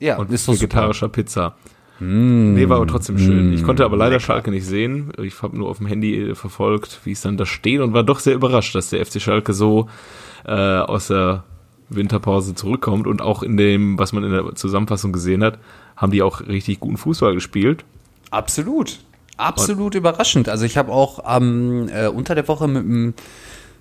Ja, 0.00 0.16
und 0.16 0.32
ist 0.32 0.48
doch 0.48 0.54
super. 0.54 0.62
vegetarischer 0.62 1.08
Pizza. 1.10 1.54
Nee, 2.00 2.68
war 2.68 2.76
aber 2.76 2.86
trotzdem 2.86 3.18
schön. 3.18 3.52
Ich 3.52 3.62
konnte 3.64 3.84
aber 3.84 3.96
leider 3.96 4.18
Schalke 4.20 4.50
nicht 4.50 4.64
sehen. 4.64 5.12
Ich 5.20 5.42
habe 5.42 5.58
nur 5.58 5.68
auf 5.68 5.78
dem 5.78 5.86
Handy 5.88 6.30
äh, 6.30 6.34
verfolgt, 6.34 7.00
wie 7.04 7.12
es 7.12 7.20
dann 7.20 7.36
da 7.36 7.44
steht 7.44 7.80
und 7.80 7.92
war 7.92 8.02
doch 8.04 8.20
sehr 8.20 8.34
überrascht, 8.34 8.74
dass 8.74 8.90
der 8.90 9.04
FC 9.04 9.20
Schalke 9.20 9.52
so 9.52 9.88
äh, 10.46 10.52
aus 10.52 11.08
der 11.08 11.44
Winterpause 11.90 12.54
zurückkommt 12.54 13.06
und 13.06 13.22
auch 13.22 13.42
in 13.42 13.56
dem, 13.56 13.98
was 13.98 14.12
man 14.12 14.24
in 14.24 14.30
der 14.32 14.54
Zusammenfassung 14.54 15.12
gesehen 15.12 15.42
hat, 15.42 15.58
haben 15.96 16.12
die 16.12 16.22
auch 16.22 16.40
richtig 16.46 16.80
guten 16.80 16.96
Fußball 16.96 17.34
gespielt. 17.34 17.84
Absolut. 18.30 18.98
Absolut 19.36 19.94
überraschend. 19.94 20.48
Also 20.48 20.64
ich 20.64 20.76
habe 20.76 20.92
auch 20.92 21.20
ähm, 21.36 21.88
äh, 21.92 22.08
unter 22.08 22.34
der 22.34 22.48
Woche 22.48 22.66
mit, 22.68 22.82
einem- 22.84 23.14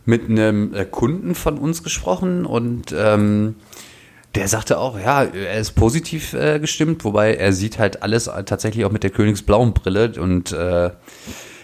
mit 0.05 0.29
einem 0.29 0.73
äh, 0.73 0.85
Kunden 0.85 1.35
von 1.35 1.57
uns 1.57 1.83
gesprochen 1.83 2.45
und 2.45 2.93
ähm, 2.97 3.55
der 4.35 4.47
sagte 4.47 4.77
auch, 4.77 4.99
ja, 4.99 5.23
er 5.23 5.59
ist 5.59 5.71
positiv 5.71 6.33
äh, 6.33 6.59
gestimmt, 6.59 7.03
wobei 7.03 7.33
er 7.33 7.53
sieht 7.53 7.79
halt 7.79 8.03
alles 8.03 8.25
tatsächlich 8.45 8.85
auch 8.85 8.91
mit 8.91 9.01
der 9.03 9.09
Königsblauen 9.09 9.73
Brille 9.73 10.13
und 10.21 10.51
äh, 10.51 10.91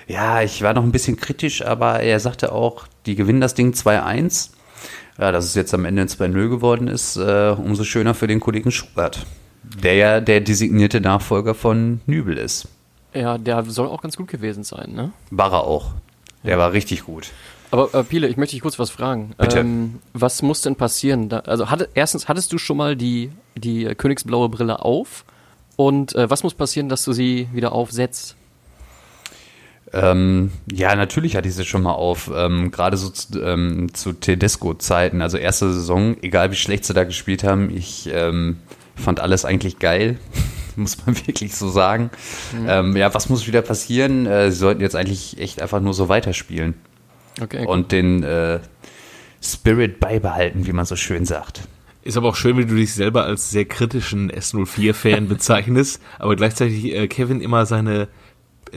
ja, 0.07 0.41
ich 0.41 0.61
war 0.63 0.73
noch 0.73 0.83
ein 0.83 0.91
bisschen 0.91 1.15
kritisch, 1.17 1.63
aber 1.63 1.99
er 1.99 2.19
sagte 2.19 2.51
auch, 2.51 2.87
die 3.05 3.15
gewinnen 3.15 3.41
das 3.41 3.53
Ding 3.53 3.73
2-1. 3.73 4.49
Ja, 5.19 5.31
dass 5.31 5.45
es 5.45 5.55
jetzt 5.55 5.73
am 5.73 5.85
Ende 5.85 6.01
ein 6.01 6.07
2-0 6.07 6.49
geworden 6.49 6.87
ist, 6.87 7.17
äh, 7.17 7.55
umso 7.57 7.83
schöner 7.83 8.13
für 8.13 8.27
den 8.27 8.39
Kollegen 8.39 8.71
Schubert, 8.71 9.25
der 9.63 9.95
ja 9.95 10.19
der 10.19 10.41
designierte 10.41 11.01
Nachfolger 11.01 11.53
von 11.53 12.01
Nübel 12.05 12.37
ist. 12.37 12.67
Ja, 13.13 13.37
der 13.37 13.63
soll 13.65 13.87
auch 13.87 14.01
ganz 14.01 14.17
gut 14.17 14.27
gewesen 14.27 14.63
sein, 14.63 14.91
ne? 14.93 15.11
War 15.29 15.51
er 15.53 15.63
auch. 15.63 15.91
Der 16.43 16.57
war 16.57 16.73
richtig 16.73 17.05
gut. 17.05 17.31
Aber 17.71 17.93
äh, 17.93 18.03
Piele, 18.03 18.27
ich 18.27 18.37
möchte 18.37 18.55
dich 18.55 18.61
kurz 18.61 18.77
was 18.77 18.89
fragen. 18.89 19.33
Bitte. 19.37 19.59
Ähm, 19.59 19.99
was 20.13 20.41
muss 20.41 20.61
denn 20.61 20.75
passieren? 20.75 21.29
Da, 21.29 21.39
also 21.39 21.69
hatte, 21.69 21.89
erstens, 21.93 22.27
hattest 22.27 22.51
du 22.53 22.57
schon 22.57 22.77
mal 22.77 22.95
die, 22.95 23.31
die 23.55 23.85
äh, 23.85 23.95
königsblaue 23.95 24.49
Brille 24.49 24.83
auf? 24.83 25.25
Und 25.75 26.13
äh, 26.15 26.29
was 26.29 26.43
muss 26.43 26.53
passieren, 26.53 26.89
dass 26.89 27.03
du 27.03 27.13
sie 27.13 27.47
wieder 27.51 27.71
aufsetzt? 27.71 28.35
Ähm, 29.93 30.51
ja, 30.71 30.95
natürlich 30.95 31.35
hatte 31.35 31.47
ich 31.47 31.55
sie 31.55 31.65
schon 31.65 31.83
mal 31.83 31.93
auf. 31.93 32.31
Ähm, 32.35 32.71
Gerade 32.71 32.97
so 32.97 33.09
zu, 33.09 33.41
ähm, 33.41 33.93
zu 33.93 34.13
Tedesco-Zeiten, 34.13 35.21
also 35.21 35.37
erste 35.37 35.71
Saison, 35.71 36.17
egal 36.21 36.51
wie 36.51 36.55
schlecht 36.55 36.85
sie 36.85 36.93
da 36.93 37.03
gespielt 37.03 37.43
haben, 37.43 37.69
ich 37.69 38.09
ähm, 38.11 38.57
fand 38.95 39.19
alles 39.19 39.45
eigentlich 39.45 39.79
geil. 39.79 40.17
muss 40.75 41.05
man 41.05 41.15
wirklich 41.27 41.55
so 41.55 41.69
sagen. 41.69 42.09
Ähm, 42.67 42.97
ja, 42.97 43.13
was 43.13 43.29
muss 43.29 43.47
wieder 43.47 43.61
passieren? 43.61 44.25
Äh, 44.25 44.51
sie 44.51 44.57
sollten 44.57 44.81
jetzt 44.81 44.95
eigentlich 44.95 45.39
echt 45.39 45.61
einfach 45.61 45.79
nur 45.79 45.93
so 45.93 46.09
weiterspielen. 46.09 46.73
Okay. 47.41 47.65
und 47.65 47.91
den, 47.91 48.21
äh, 48.21 48.59
Spirit 49.43 49.99
beibehalten, 49.99 50.65
wie 50.65 50.71
man 50.71 50.85
so 50.85 50.95
schön 50.95 51.25
sagt. 51.25 51.61
Ist 52.01 52.17
aber 52.17 52.29
auch 52.29 52.35
schön, 52.35 52.57
wie 52.57 52.65
du 52.65 52.75
dich 52.75 52.93
selber 52.93 53.25
als 53.25 53.51
sehr 53.51 53.65
kritischen 53.65 54.31
S04-Fan 54.31 55.27
bezeichnest, 55.29 56.01
aber 56.19 56.35
gleichzeitig 56.35 56.93
äh, 56.93 57.07
Kevin 57.07 57.41
immer 57.41 57.65
seine 57.65 58.07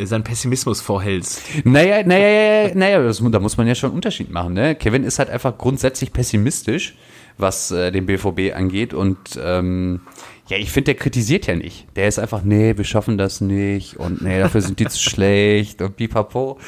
seinen 0.05 0.25
Pessimismus 0.25 0.81
vorhältst. 0.81 1.43
Naja, 1.65 2.03
naja, 2.05 2.75
naja, 2.75 3.03
das, 3.03 3.23
da 3.25 3.41
muss 3.41 3.57
man 3.57 3.67
ja 3.67 3.75
schon 3.75 3.91
einen 3.91 3.97
Unterschied 3.97 4.31
machen. 4.31 4.55
Ne? 4.55 4.75
Kevin 4.75 5.05
ist 5.05 5.19
halt 5.19 5.31
einfach 5.31 5.57
grundsätzlich 5.57 6.13
pessimistisch, 6.13 6.97
was 7.39 7.71
äh, 7.71 7.91
den 7.91 8.07
BVB 8.07 8.55
angeht. 8.55 8.95
Und 8.95 9.19
ähm, 9.43 10.01
ja, 10.49 10.59
ich 10.59 10.71
finde, 10.71 10.87
der 10.87 10.95
kritisiert 10.97 11.47
ja 11.47 11.57
nicht. 11.57 11.87
Der 11.97 12.09
ist 12.09 12.19
einfach, 12.19 12.43
nee, 12.43 12.77
wir 12.77 12.85
schaffen 12.85 13.19
das 13.19 13.41
nicht 13.41 13.97
und 13.97 14.23
nee, 14.23 14.39
dafür 14.39 14.61
sind 14.61 14.79
die 14.79 14.87
zu 14.87 14.99
schlecht 15.11 15.81
und 15.83 15.97
pipapo. 15.97 16.59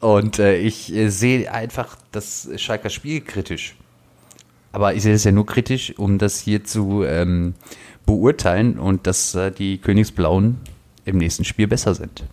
Und 0.00 0.38
äh, 0.38 0.56
ich 0.56 0.92
äh, 0.94 1.08
sehe 1.10 1.52
einfach 1.52 1.96
das 2.10 2.48
Schalker 2.56 2.90
Spiel 2.90 3.20
kritisch. 3.20 3.76
Aber 4.72 4.94
ich 4.94 5.02
sehe 5.02 5.14
es 5.14 5.24
ja 5.24 5.32
nur 5.32 5.46
kritisch, 5.46 5.96
um 5.98 6.18
das 6.18 6.40
hier 6.40 6.64
zu 6.64 7.04
ähm, 7.04 7.54
beurteilen 8.06 8.78
und 8.78 9.06
dass 9.06 9.34
äh, 9.34 9.52
die 9.52 9.78
Königsblauen 9.78 10.58
im 11.04 11.18
nächsten 11.18 11.44
Spiel 11.44 11.68
besser 11.68 11.94
sind. 11.94 12.24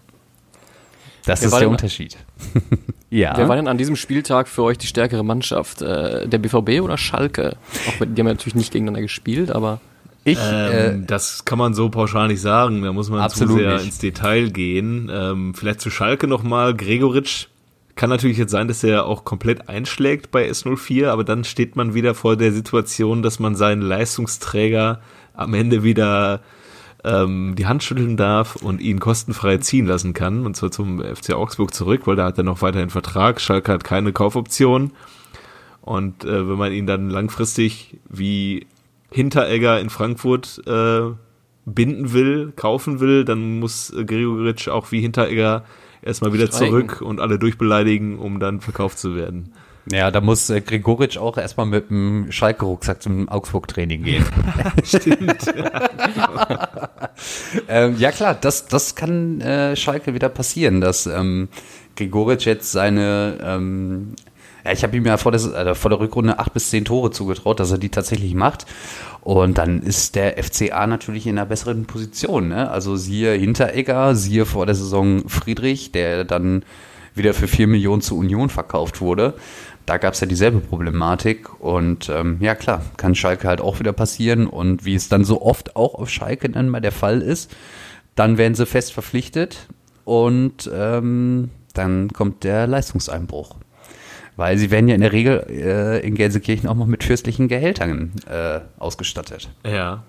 Das 1.29 1.41
Wer 1.41 1.45
ist 1.47 1.51
war 1.53 1.59
der 1.59 1.67
denn- 1.67 1.71
Unterschied. 1.75 2.17
ja. 3.09 3.33
Wer 3.37 3.47
war 3.47 3.55
denn 3.55 3.67
an 3.67 3.77
diesem 3.77 3.95
Spieltag 3.95 4.47
für 4.47 4.63
euch 4.63 4.77
die 4.77 4.87
stärkere 4.87 5.23
Mannschaft? 5.23 5.81
Äh, 5.81 6.27
der 6.27 6.37
BVB 6.39 6.81
oder 6.81 6.97
Schalke? 6.97 7.55
Auch 7.87 8.05
die 8.05 8.05
haben 8.21 8.27
ja 8.27 8.33
natürlich 8.33 8.55
nicht 8.55 8.71
gegeneinander 8.71 9.01
gespielt, 9.01 9.51
aber 9.51 9.79
ich, 10.25 10.37
Ähm, 10.41 11.03
äh, 11.03 11.05
das 11.05 11.45
kann 11.45 11.57
man 11.57 11.73
so 11.73 11.89
pauschal 11.89 12.27
nicht 12.27 12.41
sagen. 12.41 12.81
Da 12.81 12.91
muss 12.91 13.09
man 13.09 13.21
Absolut 13.21 13.57
zu 13.57 13.63
sehr 13.63 13.73
nicht. 13.75 13.85
ins 13.85 13.97
Detail 13.99 14.49
gehen. 14.49 15.09
Ähm, 15.11 15.53
vielleicht 15.53 15.81
zu 15.81 15.89
Schalke 15.89 16.27
nochmal. 16.27 16.75
Gregoritsch 16.75 17.47
kann 17.95 18.09
natürlich 18.09 18.37
jetzt 18.37 18.51
sein, 18.51 18.67
dass 18.67 18.83
er 18.83 19.05
auch 19.05 19.23
komplett 19.25 19.67
einschlägt 19.69 20.31
bei 20.31 20.49
S04, 20.49 21.07
aber 21.09 21.23
dann 21.23 21.43
steht 21.43 21.75
man 21.75 21.93
wieder 21.93 22.15
vor 22.15 22.37
der 22.37 22.51
Situation, 22.51 23.21
dass 23.21 23.39
man 23.39 23.55
seinen 23.55 23.81
Leistungsträger 23.81 25.01
am 25.33 25.53
Ende 25.53 25.83
wieder 25.83 26.41
ähm, 27.09 27.55
die 27.55 27.65
Hand 27.65 27.83
schütteln 27.83 28.17
darf 28.17 28.55
und 28.55 28.81
ihn 28.81 28.99
kostenfrei 28.99 29.57
ziehen 29.57 29.85
lassen 29.85 30.13
kann. 30.13 30.45
Und 30.45 30.55
zwar 30.55 30.71
zum 30.71 31.01
FC 31.01 31.33
Augsburg 31.33 31.73
zurück, 31.73 32.05
weil 32.05 32.15
da 32.15 32.25
hat 32.25 32.37
er 32.37 32.43
noch 32.43 32.61
weiterhin 32.61 32.89
Vertrag. 32.89 33.41
Schalke 33.41 33.71
hat 33.71 33.83
keine 33.83 34.13
Kaufoption. 34.13 34.91
Und 35.81 36.23
äh, 36.23 36.47
wenn 36.47 36.57
man 36.57 36.71
ihn 36.71 36.85
dann 36.85 37.09
langfristig 37.09 37.97
wie 38.09 38.67
Hinteregger 39.11 39.79
in 39.79 39.89
Frankfurt 39.89 40.61
äh, 40.67 41.01
binden 41.65 42.13
will, 42.13 42.53
kaufen 42.55 42.99
will, 42.99 43.25
dann 43.25 43.59
muss 43.59 43.91
Gregoritsch 43.91 44.67
auch 44.67 44.91
wie 44.91 45.01
Hinteregger 45.01 45.65
erstmal 46.01 46.33
wieder 46.33 46.47
Streiken. 46.47 46.67
zurück 46.67 47.01
und 47.01 47.19
alle 47.19 47.39
durchbeleidigen, 47.39 48.19
um 48.19 48.39
dann 48.39 48.61
verkauft 48.61 48.99
zu 48.99 49.15
werden. 49.15 49.53
Ja, 49.91 50.11
da 50.11 50.21
muss 50.21 50.49
äh, 50.49 50.61
Gregoritsch 50.61 51.17
auch 51.17 51.37
erstmal 51.37 51.65
mit 51.65 51.89
dem 51.89 52.31
Schalke-Rucksack 52.31 53.01
zum 53.01 53.27
Augsburg-Training 53.27 54.03
gehen. 54.03 54.25
Stimmt. 54.83 55.45
ähm, 57.67 57.95
ja 57.97 58.11
klar, 58.11 58.35
das, 58.39 58.67
das 58.67 58.95
kann 58.95 59.41
äh, 59.41 59.75
Schalke 59.75 60.13
wieder 60.13 60.29
passieren, 60.29 60.79
dass 60.81 61.07
ähm, 61.07 61.49
Gregoritsch 61.95 62.45
jetzt 62.45 62.71
seine, 62.71 63.37
ähm, 63.41 64.15
ja, 64.63 64.71
ich 64.71 64.83
habe 64.83 64.95
ihm 64.95 65.05
ja 65.05 65.17
vor 65.17 65.31
der, 65.31 65.41
äh, 65.41 65.75
vor 65.75 65.89
der 65.89 65.99
Rückrunde 65.99 66.37
acht 66.37 66.53
bis 66.53 66.69
zehn 66.69 66.85
Tore 66.85 67.09
zugetraut, 67.11 67.59
dass 67.59 67.71
er 67.71 67.77
die 67.79 67.89
tatsächlich 67.89 68.35
macht. 68.35 68.65
Und 69.21 69.57
dann 69.57 69.81
ist 69.81 70.15
der 70.15 70.41
FCA 70.41 70.87
natürlich 70.87 71.27
in 71.27 71.37
einer 71.37 71.45
besseren 71.47 71.85
Position. 71.85 72.49
Ne? 72.49 72.69
Also 72.69 72.95
siehe 72.95 73.33
Hinteregger, 73.33 74.15
siehe 74.15 74.45
vor 74.45 74.65
der 74.65 74.75
Saison 74.75 75.27
Friedrich, 75.27 75.91
der 75.91 76.23
dann 76.23 76.63
wieder 77.15 77.33
für 77.33 77.47
vier 77.47 77.67
Millionen 77.67 78.01
zu 78.01 78.17
Union 78.17 78.49
verkauft 78.49 79.01
wurde. 79.01 79.35
Da 79.89 79.97
gab 79.97 80.13
es 80.13 80.19
ja 80.19 80.27
dieselbe 80.27 80.59
Problematik 80.59 81.59
und 81.59 82.09
ähm, 82.09 82.37
ja 82.41 82.53
klar, 82.53 82.83
kann 82.97 83.15
Schalke 83.15 83.47
halt 83.47 83.59
auch 83.59 83.79
wieder 83.79 83.91
passieren 83.91 84.45
und 84.45 84.85
wie 84.85 84.93
es 84.93 85.09
dann 85.09 85.23
so 85.23 85.41
oft 85.41 85.75
auch 85.75 85.95
auf 85.95 86.11
Schalke 86.11 86.47
dann 86.47 86.69
mal 86.69 86.79
der 86.79 86.91
Fall 86.91 87.23
ist, 87.23 87.49
dann 88.13 88.37
werden 88.37 88.53
sie 88.53 88.67
fest 88.67 88.93
verpflichtet 88.93 89.65
und 90.05 90.69
ähm, 90.71 91.49
dann 91.73 92.13
kommt 92.13 92.43
der 92.43 92.67
Leistungseinbruch. 92.67 93.55
Weil 94.35 94.59
sie 94.59 94.69
werden 94.69 94.87
ja 94.89 94.93
in 94.93 95.01
der 95.01 95.11
Regel 95.11 95.43
äh, 95.49 96.05
in 96.05 96.13
Gelsenkirchen 96.13 96.69
auch 96.69 96.75
noch 96.75 96.85
mit 96.85 97.03
fürstlichen 97.03 97.47
Gehältern 97.47 98.11
äh, 98.29 98.59
ausgestattet. 98.77 99.49
Ja. 99.65 100.03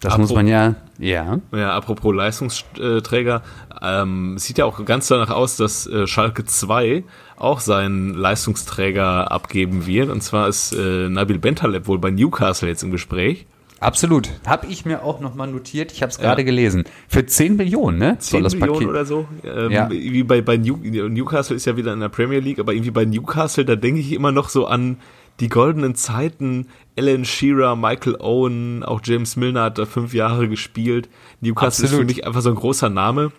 Das 0.00 0.12
Apro- 0.12 0.18
muss 0.18 0.34
man 0.34 0.46
ja, 0.46 0.74
ja. 0.98 1.38
Ja, 1.52 1.72
apropos 1.74 2.14
Leistungsträger, 2.14 3.40
ähm, 3.80 4.36
sieht 4.36 4.58
ja 4.58 4.66
auch 4.66 4.84
ganz 4.84 5.08
danach 5.08 5.30
aus, 5.30 5.56
dass 5.56 5.86
äh, 5.86 6.06
Schalke 6.06 6.44
2 6.44 7.04
auch 7.36 7.60
seinen 7.60 8.14
Leistungsträger 8.14 9.30
abgeben 9.32 9.86
wird. 9.86 10.10
Und 10.10 10.22
zwar 10.22 10.48
ist 10.48 10.72
äh, 10.72 11.08
Nabil 11.08 11.38
Bentaleb 11.38 11.86
wohl 11.86 11.98
bei 11.98 12.10
Newcastle 12.10 12.68
jetzt 12.68 12.82
im 12.82 12.90
Gespräch. 12.90 13.46
Absolut. 13.80 14.30
Habe 14.46 14.68
ich 14.68 14.84
mir 14.84 15.02
auch 15.02 15.18
nochmal 15.18 15.48
notiert. 15.50 15.90
Ich 15.90 16.02
habe 16.02 16.10
es 16.10 16.18
gerade 16.18 16.44
gelesen. 16.44 16.84
Für 17.08 17.26
10 17.26 17.56
Millionen, 17.56 17.98
ne? 17.98 18.16
10 18.16 18.42
Millionen 18.42 18.86
oder 18.88 19.04
so. 19.04 19.26
Ähm, 19.42 19.72
Ja. 19.72 19.90
Wie 19.90 20.22
bei, 20.22 20.40
bei 20.40 20.56
New, 20.56 20.76
Newcastle 20.76 21.56
ist 21.56 21.64
ja 21.64 21.76
wieder 21.76 21.92
in 21.92 21.98
der 21.98 22.08
Premier 22.08 22.38
League, 22.38 22.60
aber 22.60 22.74
irgendwie 22.74 22.92
bei 22.92 23.04
Newcastle, 23.04 23.64
da 23.64 23.74
denke 23.74 24.00
ich 24.00 24.12
immer 24.12 24.30
noch 24.30 24.50
so 24.50 24.66
an 24.66 24.98
die 25.40 25.48
goldenen 25.48 25.96
Zeiten. 25.96 26.68
Alan 26.96 27.24
Shearer, 27.24 27.74
Michael 27.74 28.16
Owen, 28.20 28.84
auch 28.84 29.00
James 29.02 29.34
Milner 29.34 29.62
hat 29.64 29.78
da 29.78 29.86
fünf 29.86 30.14
Jahre 30.14 30.48
gespielt. 30.48 31.08
Newcastle 31.40 31.86
ist 31.86 31.90
für 31.90 31.96
Absolut. 31.96 32.06
mich 32.06 32.24
einfach 32.24 32.42
so 32.42 32.50
ein 32.50 32.54
großer 32.54 32.88
Name. 32.88 33.32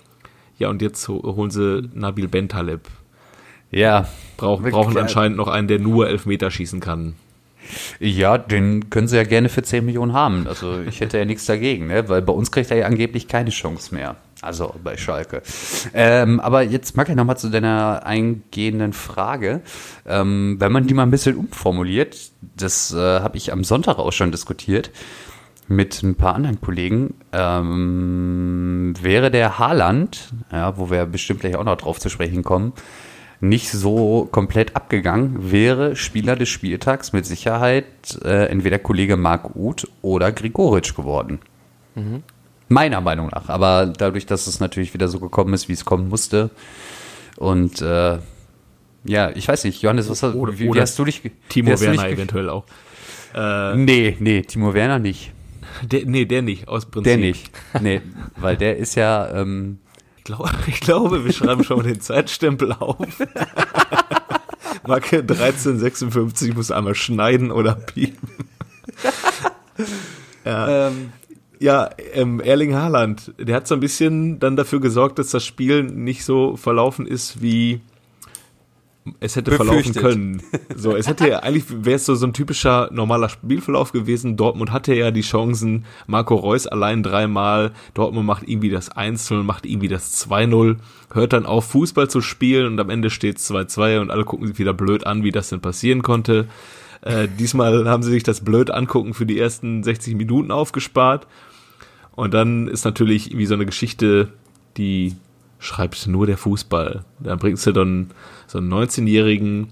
Ja, 0.58 0.70
und 0.70 0.82
jetzt 0.82 1.08
ho- 1.08 1.24
holen 1.38 1.52
sie 1.52 1.88
Nabil 1.94 2.28
Bentaleb. 2.28 2.82
Ja. 3.74 4.08
Brauch, 4.38 4.62
brauchen 4.62 4.98
anscheinend 4.98 5.38
noch 5.38 5.48
einen, 5.48 5.68
der 5.68 5.80
nur 5.80 6.08
Elfmeter 6.08 6.50
schießen 6.50 6.80
kann. 6.80 7.16
Ja, 8.00 8.38
den 8.38 8.90
können 8.90 9.08
sie 9.08 9.16
ja 9.16 9.24
gerne 9.24 9.48
für 9.50 9.64
10 9.64 9.86
Millionen 9.86 10.14
haben. 10.14 10.48
Also 10.48 10.82
ich 10.82 11.00
hätte 11.00 11.18
ja 11.18 11.26
nichts 11.26 11.46
dagegen, 11.46 11.88
ne? 11.88 12.10
weil 12.10 12.22
bei 12.22 12.34
uns 12.34 12.52
kriegt 12.52 12.72
er 12.72 12.78
ja 12.78 12.86
angeblich 12.86 13.28
keine 13.28 13.52
Chance 13.52 13.94
mehr. 13.96 14.16
Also 14.42 14.76
bei 14.84 14.98
Schalke. 14.98 15.42
Ähm, 15.94 16.42
aber 16.42 16.64
jetzt 16.64 16.98
mag 16.98 17.08
ich 17.08 17.16
nochmal 17.16 17.38
zu 17.38 17.50
deiner 17.50 18.06
eingehenden 18.06 18.92
Frage. 18.92 19.62
Ähm, 20.06 20.58
wenn 20.60 20.72
man 20.74 20.86
die 20.86 20.94
mal 20.94 21.04
ein 21.04 21.12
bisschen 21.12 21.38
umformuliert, 21.38 22.32
das 22.58 22.94
äh, 22.94 22.98
habe 22.98 23.38
ich 23.38 23.54
am 23.54 23.64
Sonntag 23.64 24.00
auch 24.00 24.12
schon 24.12 24.32
diskutiert 24.32 24.92
mit 25.70 26.04
ein 26.04 26.16
paar 26.16 26.36
anderen 26.36 26.60
Kollegen, 26.60 27.14
ähm, 27.32 28.94
wäre 29.02 29.32
der 29.32 29.60
Haaland, 29.60 30.34
ja, 30.52 30.78
wo 30.78 30.92
wir 30.92 31.06
bestimmt 31.06 31.40
gleich 31.40 31.56
auch 31.56 31.64
noch 31.64 31.78
drauf 31.78 32.00
zu 32.00 32.10
sprechen 32.10 32.44
kommen, 32.44 32.74
nicht 33.44 33.70
so 33.72 34.28
komplett 34.32 34.76
abgegangen, 34.76 35.52
wäre 35.52 35.96
Spieler 35.98 36.36
des 36.38 36.48
Spieltags 36.50 37.12
mit 37.12 37.26
Sicherheit 37.26 37.86
äh, 38.24 38.46
entweder 38.48 38.80
Kollege 38.80 39.18
Marc 39.18 39.56
Uth 39.56 39.88
oder 40.02 40.32
Grigoritsch 40.32 40.96
geworden. 40.96 41.40
Meiner 42.70 43.02
Meinung 43.02 43.28
nach. 43.28 43.50
Aber 43.50 43.88
dadurch, 43.88 44.26
dass 44.26 44.48
es 44.48 44.60
natürlich 44.60 44.94
wieder 44.94 45.08
so 45.10 45.20
gekommen 45.20 45.54
ist, 45.54 45.68
wie 45.68 45.74
es 45.74 45.84
kommen 45.86 46.08
musste. 46.10 46.50
Und 47.38 47.82
äh, 47.82 48.18
ja, 49.04 49.30
ich 49.36 49.48
weiß 49.48 49.66
nicht, 49.66 49.82
Johannes, 49.82 50.10
was 50.10 50.24
hast, 50.24 50.36
Oder- 50.36 50.54
wie, 50.54 50.60
wie 50.66 50.70
oder 50.70 50.82
hast 50.82 50.98
du 50.98 51.04
dich 51.06 51.22
Timo 51.50 51.72
dich 51.72 51.82
Werner 51.82 52.04
ge- 52.04 52.14
eventuell 52.14 52.50
auch. 52.50 52.64
Äh, 53.36 53.76
Nee, 53.76 54.16
nee, 54.20 54.42
Timo 54.44 54.74
Werner 54.74 55.00
nicht. 55.00 55.34
der, 55.84 56.06
nee, 56.06 56.26
der 56.26 56.42
nicht, 56.44 56.68
aus 56.70 56.86
Prinzip. 56.86 57.04
Der 57.12 57.18
nicht. 57.18 57.52
Nee, 57.82 58.02
weil 58.38 58.56
der 58.56 58.78
ist 58.78 58.96
ja, 58.96 59.30
ähm, 59.36 59.80
Ich 60.24 60.26
glaube, 60.26 60.50
ich 60.68 60.80
glaube, 60.80 61.26
wir 61.26 61.34
schreiben 61.34 61.66
schon 61.66 61.78
mal 61.78 61.84
den 61.84 62.00
Zeitstempel 62.00 62.72
auf. 62.72 62.98
Marke 64.88 65.18
1356 65.20 66.56
muss 66.56 66.72
einmal 66.72 66.96
schneiden 66.96 67.52
oder 67.52 67.76
piepen. 67.76 68.30
ja, 70.46 70.92
ja 71.60 71.90
ähm, 72.14 72.40
Erling 72.40 72.74
Haaland, 72.74 73.34
der 73.38 73.56
hat 73.56 73.68
so 73.68 73.76
ein 73.76 73.82
bisschen 73.82 74.40
dann 74.40 74.56
dafür 74.56 74.80
gesorgt, 74.80 75.20
dass 75.20 75.30
das 75.30 75.46
Spiel 75.46 75.84
nicht 75.84 76.24
so 76.24 76.56
verlaufen 76.56 77.06
ist, 77.06 77.42
wie 77.42 77.82
es 79.20 79.36
hätte 79.36 79.52
verlaufen 79.52 79.94
Befürchtet. 79.94 80.02
können. 80.02 80.44
So, 80.76 80.96
es 80.96 81.08
hätte 81.08 81.28
ja 81.28 81.40
eigentlich 81.44 81.66
wäre 81.70 81.96
es 81.96 82.06
so, 82.06 82.16
so 82.16 82.26
ein 82.26 82.34
typischer 82.34 82.90
normaler 82.92 83.30
Spielverlauf 83.30 83.92
gewesen. 83.92 84.38
Dortmund 84.38 84.72
hatte 84.72 84.94
ja 84.94 85.12
die 85.12 85.22
Chancen. 85.22 85.86
Marco 86.08 86.36
Reus 86.36 86.68
allein 86.68 87.04
dreimal. 87.04 87.72
Dortmund 87.94 88.26
macht 88.26 88.48
irgendwie 88.48 88.70
das 88.70 88.92
1-0, 88.92 89.44
macht 89.44 89.66
irgendwie 89.66 89.90
das 89.90 90.28
2-0, 90.30 90.78
hört 91.14 91.34
dann 91.34 91.46
auf, 91.46 91.66
Fußball 91.66 92.10
zu 92.10 92.22
spielen 92.22 92.68
und 92.68 92.80
am 92.80 92.90
Ende 92.90 93.10
steht 93.10 93.38
es 93.38 93.52
2-2 93.52 94.00
und 94.00 94.12
alle 94.12 94.24
gucken 94.24 94.48
sich 94.48 94.60
wieder 94.60 94.74
blöd 94.74 95.06
an, 95.06 95.24
wie 95.24 95.32
das 95.32 95.50
denn 95.50 95.62
passieren 95.62 96.02
konnte. 96.02 96.48
Äh, 97.02 97.28
diesmal 97.28 97.86
haben 97.90 98.04
sie 98.04 98.12
sich 98.12 98.24
das 98.24 98.42
blöd 98.42 98.72
angucken 98.72 99.14
für 99.14 99.26
die 99.26 99.40
ersten 99.40 99.84
60 99.84 100.16
Minuten 100.16 100.52
aufgespart. 100.52 101.28
Und 102.16 102.34
dann 102.34 102.68
ist 102.68 102.86
natürlich 102.86 103.28
irgendwie 103.28 103.48
so 103.48 103.56
eine 103.56 103.66
Geschichte, 103.66 104.30
die 104.78 105.16
schreibt 105.64 106.08
nur 106.08 106.28
der 106.28 106.38
Fußball. 106.38 107.06
Dann 107.20 107.40
bringst 107.40 107.66
du 107.66 107.72
dann 107.72 108.12
so 108.48 108.58
einen 108.58 108.72
19-Jährigen 108.72 109.70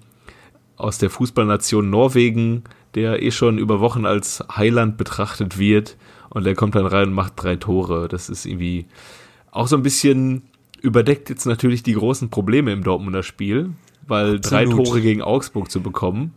aus 0.78 0.98
der 0.98 1.10
Fußballnation 1.10 1.90
Norwegen, 1.90 2.64
der 2.96 3.22
eh 3.22 3.32
schon 3.32 3.58
über 3.58 3.80
Wochen 3.82 4.06
als 4.06 4.44
Heiland 4.56 4.98
betrachtet 4.98 5.58
wird 5.60 5.98
und 6.30 6.46
der 6.46 6.56
kommt 6.56 6.76
dann 6.76 6.86
rein 6.86 7.10
und 7.10 7.14
macht 7.14 7.34
drei 7.36 7.58
Tore. 7.58 8.08
Das 8.08 8.30
ist 8.30 8.46
irgendwie 8.46 8.86
auch 9.52 9.68
so 9.68 9.76
ein 9.76 9.84
bisschen 9.84 10.44
überdeckt 10.82 11.30
jetzt 11.30 11.46
natürlich 11.46 11.84
die 11.84 11.94
großen 11.94 12.30
Probleme 12.30 12.72
im 12.72 12.84
Dortmunder 12.84 13.22
Spiel, 13.22 13.72
weil 14.08 14.40
drei 14.40 14.64
Absolut. 14.64 14.86
Tore 14.88 15.02
gegen 15.02 15.22
Augsburg 15.22 15.70
zu 15.70 15.82
bekommen 15.82 16.34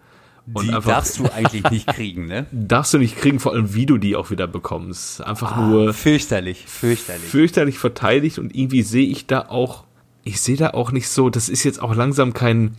Und 0.52 0.66
Die 0.68 0.74
einfach- 0.74 0.90
darfst 0.90 1.18
du 1.18 1.24
eigentlich 1.32 1.70
nicht 1.70 1.86
kriegen, 1.86 2.26
ne? 2.26 2.46
Darfst 2.52 2.92
du 2.92 2.98
nicht 2.98 3.16
kriegen, 3.16 3.40
vor 3.40 3.52
allem 3.52 3.72
wie 3.74 3.86
du 3.86 3.96
die 3.96 4.14
auch 4.14 4.30
wieder 4.30 4.46
bekommst. 4.46 5.22
Einfach 5.24 5.56
nur 5.56 5.94
Fürchterlich, 5.94 6.64
fürchterlich. 6.66 7.22
fürchterlich 7.30 7.78
verteidigt 7.78 8.38
und 8.38 8.54
irgendwie 8.54 8.82
sehe 8.82 9.06
ich 9.06 9.26
da 9.26 9.46
auch, 9.48 9.84
ich 10.22 10.40
sehe 10.42 10.56
da 10.58 10.70
auch 10.70 10.92
nicht 10.92 11.08
so, 11.08 11.30
das 11.30 11.48
ist 11.48 11.64
jetzt 11.64 11.80
auch 11.80 11.94
langsam 11.94 12.34
kein, 12.34 12.72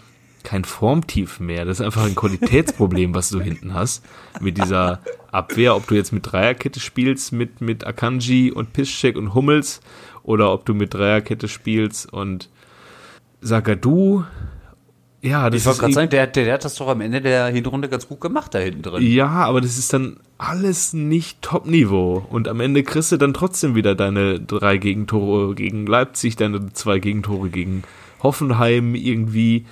kein 0.44 0.64
Formtief 0.64 1.40
mehr. 1.40 1.66
Das 1.66 1.80
ist 1.80 1.86
einfach 1.86 2.06
ein 2.06 2.14
Qualitätsproblem, 2.14 3.16
was 3.16 3.30
du 3.30 3.42
hinten 3.42 3.74
hast. 3.74 4.06
Mit 4.40 4.60
dieser 4.60 5.00
Abwehr, 5.32 5.76
ob 5.76 5.88
du 5.88 5.96
jetzt 5.96 6.14
mit 6.14 6.32
Dreierkette 6.32 6.80
spielst, 6.80 7.32
mit, 7.32 7.62
mit 7.62 7.88
Akanji 7.88 8.52
und 8.52 8.74
Piszczek 8.74 9.18
und 9.18 9.34
Hummels, 9.34 9.82
oder 10.22 10.52
ob 10.54 10.66
du 10.68 10.76
mit 10.76 10.94
Dreierkette 10.94 11.48
spielst 11.48 12.14
und 12.14 12.50
Sagadu. 13.42 14.24
Ja, 15.26 15.50
das 15.50 15.62
Ich 15.62 15.66
wollte 15.66 15.76
ist 15.76 15.80
gerade 15.80 15.92
irg- 15.92 15.96
sagen, 15.96 16.10
der, 16.12 16.28
der, 16.28 16.44
der 16.46 16.54
hat 16.54 16.66
das 16.66 16.76
doch 16.76 16.88
am 16.88 17.02
Ende 17.02 17.20
der 17.22 17.48
Hinrunde 17.48 17.90
ganz 17.90 18.08
gut 18.08 18.22
gemacht 18.22 18.54
da 18.54 18.60
hinten 18.60 18.82
drin. 18.84 19.02
Ja, 19.06 19.28
aber 19.28 19.60
das 19.62 19.78
ist 19.78 19.92
dann 19.94 20.18
alles 20.38 20.94
nicht 20.94 21.42
Top-Niveau. 21.42 22.26
Und 22.30 22.48
am 22.48 22.60
Ende 22.60 22.84
kriegst 22.84 23.12
du 23.12 23.18
dann 23.18 23.34
trotzdem 23.34 23.74
wieder 23.76 23.96
deine 23.96 24.40
drei 24.40 24.78
Gegentore 24.78 25.56
gegen 25.56 25.86
Leipzig, 25.88 26.36
deine 26.36 26.72
zwei 26.74 27.00
Gegentore 27.00 27.50
gegen 27.50 27.84
Hoffenheim 28.22 28.96
irgendwie, 28.96 29.66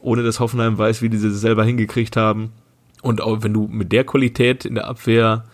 ohne 0.00 0.22
dass 0.22 0.40
Hoffenheim 0.40 0.78
weiß, 0.78 1.02
wie 1.02 1.08
die 1.08 1.18
sie 1.18 1.30
selber 1.34 1.64
hingekriegt 1.64 2.16
haben. 2.16 2.52
Und 3.02 3.20
auch 3.20 3.42
wenn 3.42 3.54
du 3.54 3.66
mit 3.70 3.92
der 3.92 4.04
Qualität 4.04 4.64
in 4.64 4.74
der 4.74 4.86
Abwehr 4.88 5.44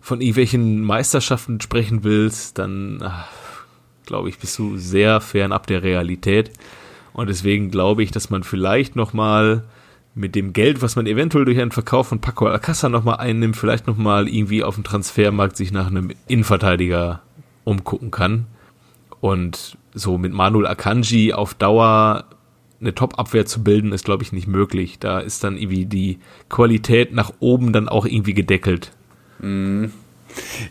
von 0.00 0.20
irgendwelchen 0.20 0.82
Meisterschaften 0.82 1.60
sprechen 1.60 2.04
willst, 2.04 2.58
dann 2.58 3.04
glaube 4.06 4.30
ich, 4.30 4.38
bist 4.38 4.58
du 4.58 4.78
sehr 4.78 5.20
fernab 5.20 5.66
der 5.66 5.82
Realität. 5.82 6.50
Und 7.12 7.28
deswegen 7.28 7.70
glaube 7.70 8.02
ich, 8.02 8.10
dass 8.10 8.30
man 8.30 8.42
vielleicht 8.42 8.96
nochmal 8.96 9.64
mit 10.14 10.34
dem 10.34 10.52
Geld, 10.52 10.82
was 10.82 10.96
man 10.96 11.06
eventuell 11.06 11.44
durch 11.44 11.60
einen 11.60 11.70
Verkauf 11.70 12.08
von 12.08 12.20
Paco 12.20 12.46
Alcázar 12.46 12.90
nochmal 12.90 13.16
einnimmt, 13.16 13.56
vielleicht 13.56 13.86
nochmal 13.86 14.28
irgendwie 14.28 14.64
auf 14.64 14.74
dem 14.74 14.84
Transfermarkt 14.84 15.56
sich 15.56 15.72
nach 15.72 15.86
einem 15.86 16.10
Innenverteidiger 16.26 17.22
umgucken 17.64 18.10
kann. 18.10 18.46
Und 19.20 19.76
so 19.92 20.18
mit 20.18 20.32
Manuel 20.32 20.66
Akanji 20.66 21.32
auf 21.32 21.54
Dauer 21.54 22.24
eine 22.80 22.94
Top-Abwehr 22.94 23.44
zu 23.44 23.62
bilden, 23.62 23.92
ist, 23.92 24.04
glaube 24.04 24.22
ich, 24.22 24.32
nicht 24.32 24.46
möglich. 24.46 24.98
Da 24.98 25.20
ist 25.20 25.44
dann 25.44 25.56
irgendwie 25.56 25.84
die 25.84 26.18
Qualität 26.48 27.12
nach 27.12 27.32
oben 27.38 27.72
dann 27.72 27.88
auch 27.88 28.06
irgendwie 28.06 28.34
gedeckelt. 28.34 28.92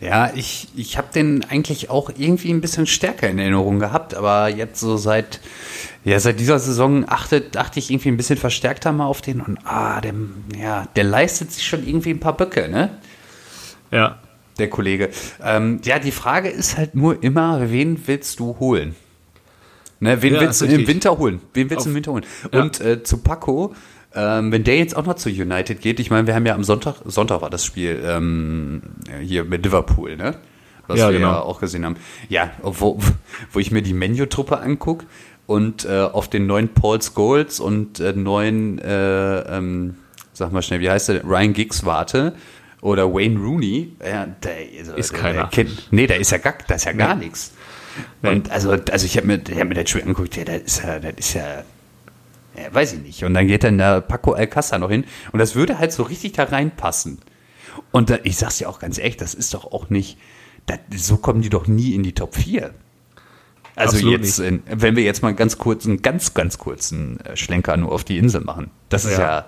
Ja, 0.00 0.32
ich, 0.34 0.68
ich 0.76 0.96
habe 0.96 1.08
den 1.12 1.44
eigentlich 1.44 1.90
auch 1.90 2.10
irgendwie 2.16 2.50
ein 2.50 2.60
bisschen 2.60 2.86
stärker 2.86 3.28
in 3.28 3.38
Erinnerung 3.38 3.78
gehabt, 3.78 4.14
aber 4.14 4.48
jetzt 4.48 4.80
so 4.80 4.96
seit, 4.96 5.40
ja, 6.04 6.18
seit 6.20 6.40
dieser 6.40 6.58
Saison 6.58 7.04
achte, 7.08 7.44
achte 7.56 7.78
ich 7.78 7.90
irgendwie 7.90 8.08
ein 8.10 8.16
bisschen 8.16 8.38
verstärkter 8.38 8.92
mal 8.92 9.06
auf 9.06 9.20
den 9.20 9.40
und 9.40 9.58
ah, 9.64 10.00
der, 10.00 10.14
ja, 10.56 10.88
der 10.96 11.04
leistet 11.04 11.52
sich 11.52 11.66
schon 11.66 11.86
irgendwie 11.86 12.10
ein 12.10 12.20
paar 12.20 12.36
Böcke, 12.36 12.68
ne? 12.68 12.98
Ja. 13.90 14.18
Der 14.58 14.68
Kollege. 14.68 15.08
Ähm, 15.42 15.80
ja, 15.84 15.98
die 15.98 16.10
Frage 16.10 16.48
ist 16.50 16.76
halt 16.76 16.94
nur 16.94 17.22
immer, 17.22 17.70
wen 17.70 18.06
willst 18.06 18.40
du 18.40 18.58
holen? 18.58 18.94
Ne, 20.00 20.20
wen 20.22 20.34
Ja, 20.34 20.40
willst 20.40 20.60
du 20.60 20.66
im. 20.66 20.86
Winter 20.86 21.16
holen? 21.18 21.40
Wen 21.54 21.68
willst 21.70 21.84
du 21.84 21.90
im 21.90 21.94
Winter 21.94 22.12
holen? 22.12 22.24
Ja. 22.52 22.62
Und 22.62 22.80
äh, 22.80 23.02
zu 23.02 23.18
Paco, 23.18 23.74
ähm, 24.14 24.50
wenn 24.52 24.64
der 24.64 24.76
jetzt 24.78 24.96
auch 24.96 25.06
noch 25.06 25.14
zu 25.14 25.28
United 25.28 25.80
geht, 25.80 26.00
ich 26.00 26.10
meine, 26.10 26.26
wir 26.26 26.34
haben 26.34 26.46
ja 26.46 26.54
am 26.54 26.64
Sonntag, 26.64 26.96
Sonntag 27.04 27.42
war 27.42 27.50
das 27.50 27.64
Spiel 27.64 28.02
ähm, 28.04 28.82
hier 29.22 29.44
mit 29.44 29.64
Liverpool, 29.64 30.16
ne? 30.16 30.34
Was 30.86 30.98
Ja, 30.98 31.10
wir 31.10 31.18
genau. 31.18 31.30
ja 31.32 31.40
auch 31.40 31.60
gesehen 31.60 31.84
haben. 31.84 31.96
Ja, 32.28 32.50
wo, 32.62 32.98
wo 33.52 33.58
ich 33.60 33.70
mir 33.70 33.82
die 33.82 33.92
Menu-Truppe 33.94 34.58
angucke 34.60 35.06
und 35.46 35.84
äh, 35.84 36.00
auf 36.00 36.28
den 36.28 36.46
neuen 36.46 36.68
Paul 36.68 37.00
Scholes 37.00 37.60
und 37.60 38.00
äh, 38.00 38.12
neuen, 38.12 38.78
äh, 38.80 39.40
ähm, 39.56 39.96
sag 40.32 40.52
mal 40.52 40.62
schnell, 40.62 40.80
wie 40.80 40.90
heißt 40.90 41.08
der, 41.10 41.24
Ryan 41.24 41.52
Giggs 41.52 41.84
warte 41.84 42.34
oder 42.80 43.12
Wayne 43.12 43.38
Rooney, 43.38 43.92
ja, 44.04 44.26
der, 44.26 44.52
also, 44.80 44.94
Ist 44.94 45.12
der, 45.12 45.18
keiner. 45.20 45.38
Der 45.42 45.48
kennt, 45.50 45.88
nee, 45.92 46.06
da 46.08 46.14
ist 46.14 46.30
ja 46.32 46.38
gar, 46.38 46.54
da 46.66 46.74
ist 46.74 46.84
ja 46.86 46.92
gar 46.92 47.14
Nee. 47.14 47.26
nichts. 47.26 47.52
Und 48.22 48.50
also, 48.50 48.70
also 48.70 49.06
ich 49.06 49.16
habe 49.16 49.26
mir, 49.26 49.40
ich 49.48 49.58
hab 49.60 49.68
mir 49.68 49.74
das 49.74 49.90
Spiel 49.90 50.02
angeguckt, 50.02 50.36
ja, 50.36 50.44
das 50.44 50.62
ist 50.62 50.82
ja, 50.82 50.98
das 50.98 51.12
ist 51.18 51.34
ja, 51.34 51.62
ja, 52.62 52.74
weiß 52.74 52.94
ich 52.94 53.00
nicht. 53.00 53.24
Und 53.24 53.34
dann 53.34 53.46
geht 53.46 53.64
dann 53.64 53.78
der 53.78 54.00
Paco 54.00 54.32
Alcázar 54.32 54.78
noch 54.78 54.90
hin 54.90 55.04
und 55.32 55.38
das 55.38 55.54
würde 55.54 55.78
halt 55.78 55.92
so 55.92 56.02
richtig 56.02 56.32
da 56.32 56.44
reinpassen. 56.44 57.18
Und 57.92 58.10
da, 58.10 58.18
ich 58.24 58.36
sag's 58.36 58.58
dir 58.58 58.68
auch 58.68 58.78
ganz 58.78 58.98
ehrlich, 58.98 59.16
das 59.16 59.34
ist 59.34 59.54
doch 59.54 59.72
auch 59.72 59.90
nicht, 59.90 60.18
das, 60.66 60.78
so 60.96 61.16
kommen 61.16 61.42
die 61.42 61.50
doch 61.50 61.66
nie 61.66 61.94
in 61.94 62.02
die 62.02 62.12
Top 62.12 62.34
4. 62.34 62.74
Also 63.76 63.96
Absolut 63.96 64.20
jetzt, 64.20 64.38
in, 64.40 64.62
wenn 64.66 64.96
wir 64.96 65.02
jetzt 65.04 65.22
mal 65.22 65.34
ganz 65.34 65.56
kurz, 65.56 65.86
einen 65.86 66.02
ganz, 66.02 66.34
ganz 66.34 66.58
kurzen 66.58 67.20
äh, 67.20 67.36
Schlenker 67.36 67.76
nur 67.76 67.92
auf 67.92 68.04
die 68.04 68.18
Insel 68.18 68.42
machen. 68.42 68.70
Das 68.88 69.04
ist 69.04 69.18
Ja. 69.18 69.46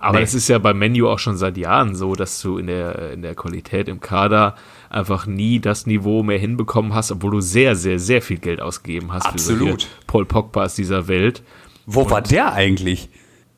Aber 0.00 0.18
Nee. 0.18 0.24
es 0.24 0.34
ist 0.34 0.48
ja 0.48 0.58
beim 0.58 0.78
Menu 0.78 1.08
auch 1.08 1.18
schon 1.18 1.38
seit 1.38 1.56
Jahren 1.56 1.94
so, 1.94 2.14
dass 2.14 2.40
du 2.42 2.58
in 2.58 2.66
der, 2.66 3.12
in 3.12 3.22
der 3.22 3.34
Qualität 3.34 3.88
im 3.88 4.00
Kader 4.00 4.54
einfach 4.90 5.24
nie 5.24 5.60
das 5.60 5.86
Niveau 5.86 6.22
mehr 6.22 6.38
hinbekommen 6.38 6.92
hast, 6.94 7.10
obwohl 7.10 7.30
du 7.30 7.40
sehr, 7.40 7.74
sehr, 7.74 7.98
sehr 7.98 8.20
viel 8.20 8.36
Geld 8.38 8.60
ausgegeben 8.60 9.12
hast 9.14 9.24
Absolut. 9.24 9.60
für 9.60 9.68
solche 9.70 9.88
Paul 10.06 10.26
Pogba's 10.26 10.74
dieser 10.74 11.08
Welt. 11.08 11.42
Wo 11.86 12.10
war 12.10 12.22
der 12.22 12.52
eigentlich? 12.52 13.08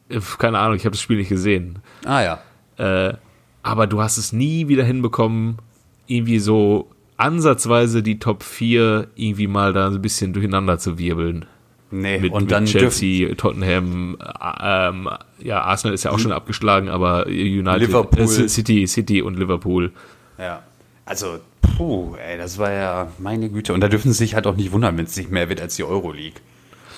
Äh, 0.09 0.21
Keine 0.39 0.59
Ahnung, 0.59 0.77
ich 0.77 0.85
habe 0.85 0.93
das 0.93 1.01
Spiel 1.01 1.17
nicht 1.17 1.29
gesehen. 1.29 1.81
Ah 2.05 2.23
ja. 2.23 2.39
Äh, 2.79 3.15
aber 3.63 3.87
du 3.87 4.01
hast 4.01 4.17
es 4.17 4.33
nie 4.33 4.69
wieder 4.69 4.85
hinbekommen, 4.85 5.59
irgendwie 6.07 6.39
so 6.39 6.89
ansatzweise 7.17 8.03
die 8.03 8.19
Top 8.19 8.43
4 8.43 9.09
irgendwie 9.15 9.47
mal 9.47 9.73
da 9.73 9.91
so 9.91 9.99
ein 9.99 10.03
bisschen 10.03 10.33
durcheinander 10.33 10.79
zu 10.79 10.99
wirbeln. 10.99 11.47
Nee, 11.91 12.19
Mit, 12.19 12.33
und 12.33 12.51
dann 12.51 12.65
mit 12.65 12.75
dürfen, 12.75 12.99
Chelsea, 13.01 13.35
Tottenham, 13.37 14.19
äh, 14.21 14.89
ähm, 14.89 15.09
ja, 15.39 15.63
Arsenal 15.63 15.95
ist 15.95 16.05
ja 16.05 16.11
auch 16.11 16.19
schon 16.19 16.33
abgeschlagen, 16.33 16.89
aber 16.89 17.27
United, 17.27 17.89
Liverpool. 17.89 18.23
Äh, 18.23 18.49
City, 18.49 18.87
City 18.87 19.23
und 19.23 19.39
Liverpool. 19.39 19.93
Ja. 20.39 20.63
Also, 21.05 21.39
puh, 21.63 22.17
ey, 22.17 22.37
das 22.37 22.59
war 22.59 22.73
ja 22.73 23.13
meine 23.19 23.49
Güte. 23.49 23.73
Und 23.73 23.81
da 23.81 23.89
dürfen 23.89 24.11
sie 24.13 24.19
sich 24.19 24.35
halt 24.35 24.49
auch 24.49 24.57
nicht 24.57 24.73
wundern, 24.73 24.99
wenn 24.99 25.05
es 25.05 25.17
nicht 25.17 25.31
mehr 25.31 25.49
wird 25.49 25.61
als 25.61 25.77
die 25.77 25.85
Euroleague. 25.85 26.41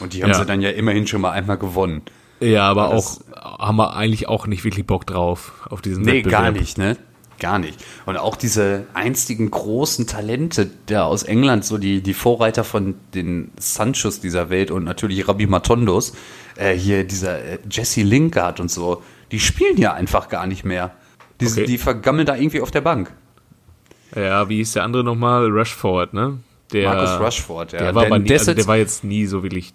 Und 0.00 0.12
die 0.12 0.22
haben 0.22 0.30
Ja. 0.30 0.38
sie 0.38 0.46
dann 0.46 0.60
ja 0.62 0.70
immerhin 0.70 1.06
schon 1.06 1.20
mal 1.20 1.30
einmal 1.32 1.58
gewonnen. 1.58 2.02
Ja, 2.40 2.68
aber 2.68 2.86
Aber 2.86 2.94
auch 2.96 3.18
haben 3.60 3.76
wir 3.76 3.96
eigentlich 3.96 4.28
auch 4.28 4.46
nicht 4.46 4.64
wirklich 4.64 4.86
Bock 4.86 5.06
drauf 5.06 5.52
auf 5.70 5.82
diesen 5.82 6.04
Nee, 6.04 6.18
Wettbewerb. 6.18 6.42
gar 6.42 6.50
nicht, 6.52 6.78
ne? 6.78 6.96
Gar 7.40 7.58
nicht. 7.60 7.78
Und 8.06 8.16
auch 8.16 8.34
diese 8.36 8.86
einstigen 8.94 9.50
großen 9.50 10.06
Talente 10.08 10.68
der 10.88 11.04
aus 11.06 11.22
England, 11.22 11.64
so 11.64 11.78
die, 11.78 12.00
die 12.02 12.14
Vorreiter 12.14 12.64
von 12.64 12.94
den 13.14 13.50
Sanchos 13.58 14.20
dieser 14.20 14.50
Welt 14.50 14.70
und 14.72 14.82
natürlich 14.84 15.26
Rabbi 15.28 15.46
Matondos, 15.46 16.14
äh, 16.56 16.74
hier 16.74 17.04
dieser 17.04 17.38
äh, 17.44 17.58
Jesse 17.70 18.02
Lingard 18.02 18.58
und 18.60 18.70
so, 18.70 19.02
die 19.30 19.38
spielen 19.40 19.76
ja 19.76 19.92
einfach 19.94 20.28
gar 20.28 20.46
nicht 20.48 20.64
mehr. 20.64 20.92
Die, 21.40 21.46
Okay. 21.46 21.64
die 21.66 21.78
vergammeln 21.78 22.26
da 22.26 22.34
irgendwie 22.34 22.60
auf 22.60 22.72
der 22.72 22.80
Bank. 22.80 23.12
Ja, 24.16 24.48
wie 24.48 24.56
hieß 24.56 24.72
der 24.72 24.84
andere 24.84 25.04
nochmal? 25.04 25.48
Rashford, 25.50 26.14
ne? 26.14 26.38
Der, 26.72 26.88
Marcus 26.92 27.20
Rashford, 27.20 27.72
ja. 27.72 27.78
Der 27.78 27.94
war, 27.94 28.04
nie, 28.18 28.30
also 28.32 28.46
der 28.46 28.56
jetzt- 28.56 28.66
war 28.66 28.76
jetzt 28.76 29.04
nie 29.04 29.26
so 29.26 29.42
wirklich, 29.42 29.72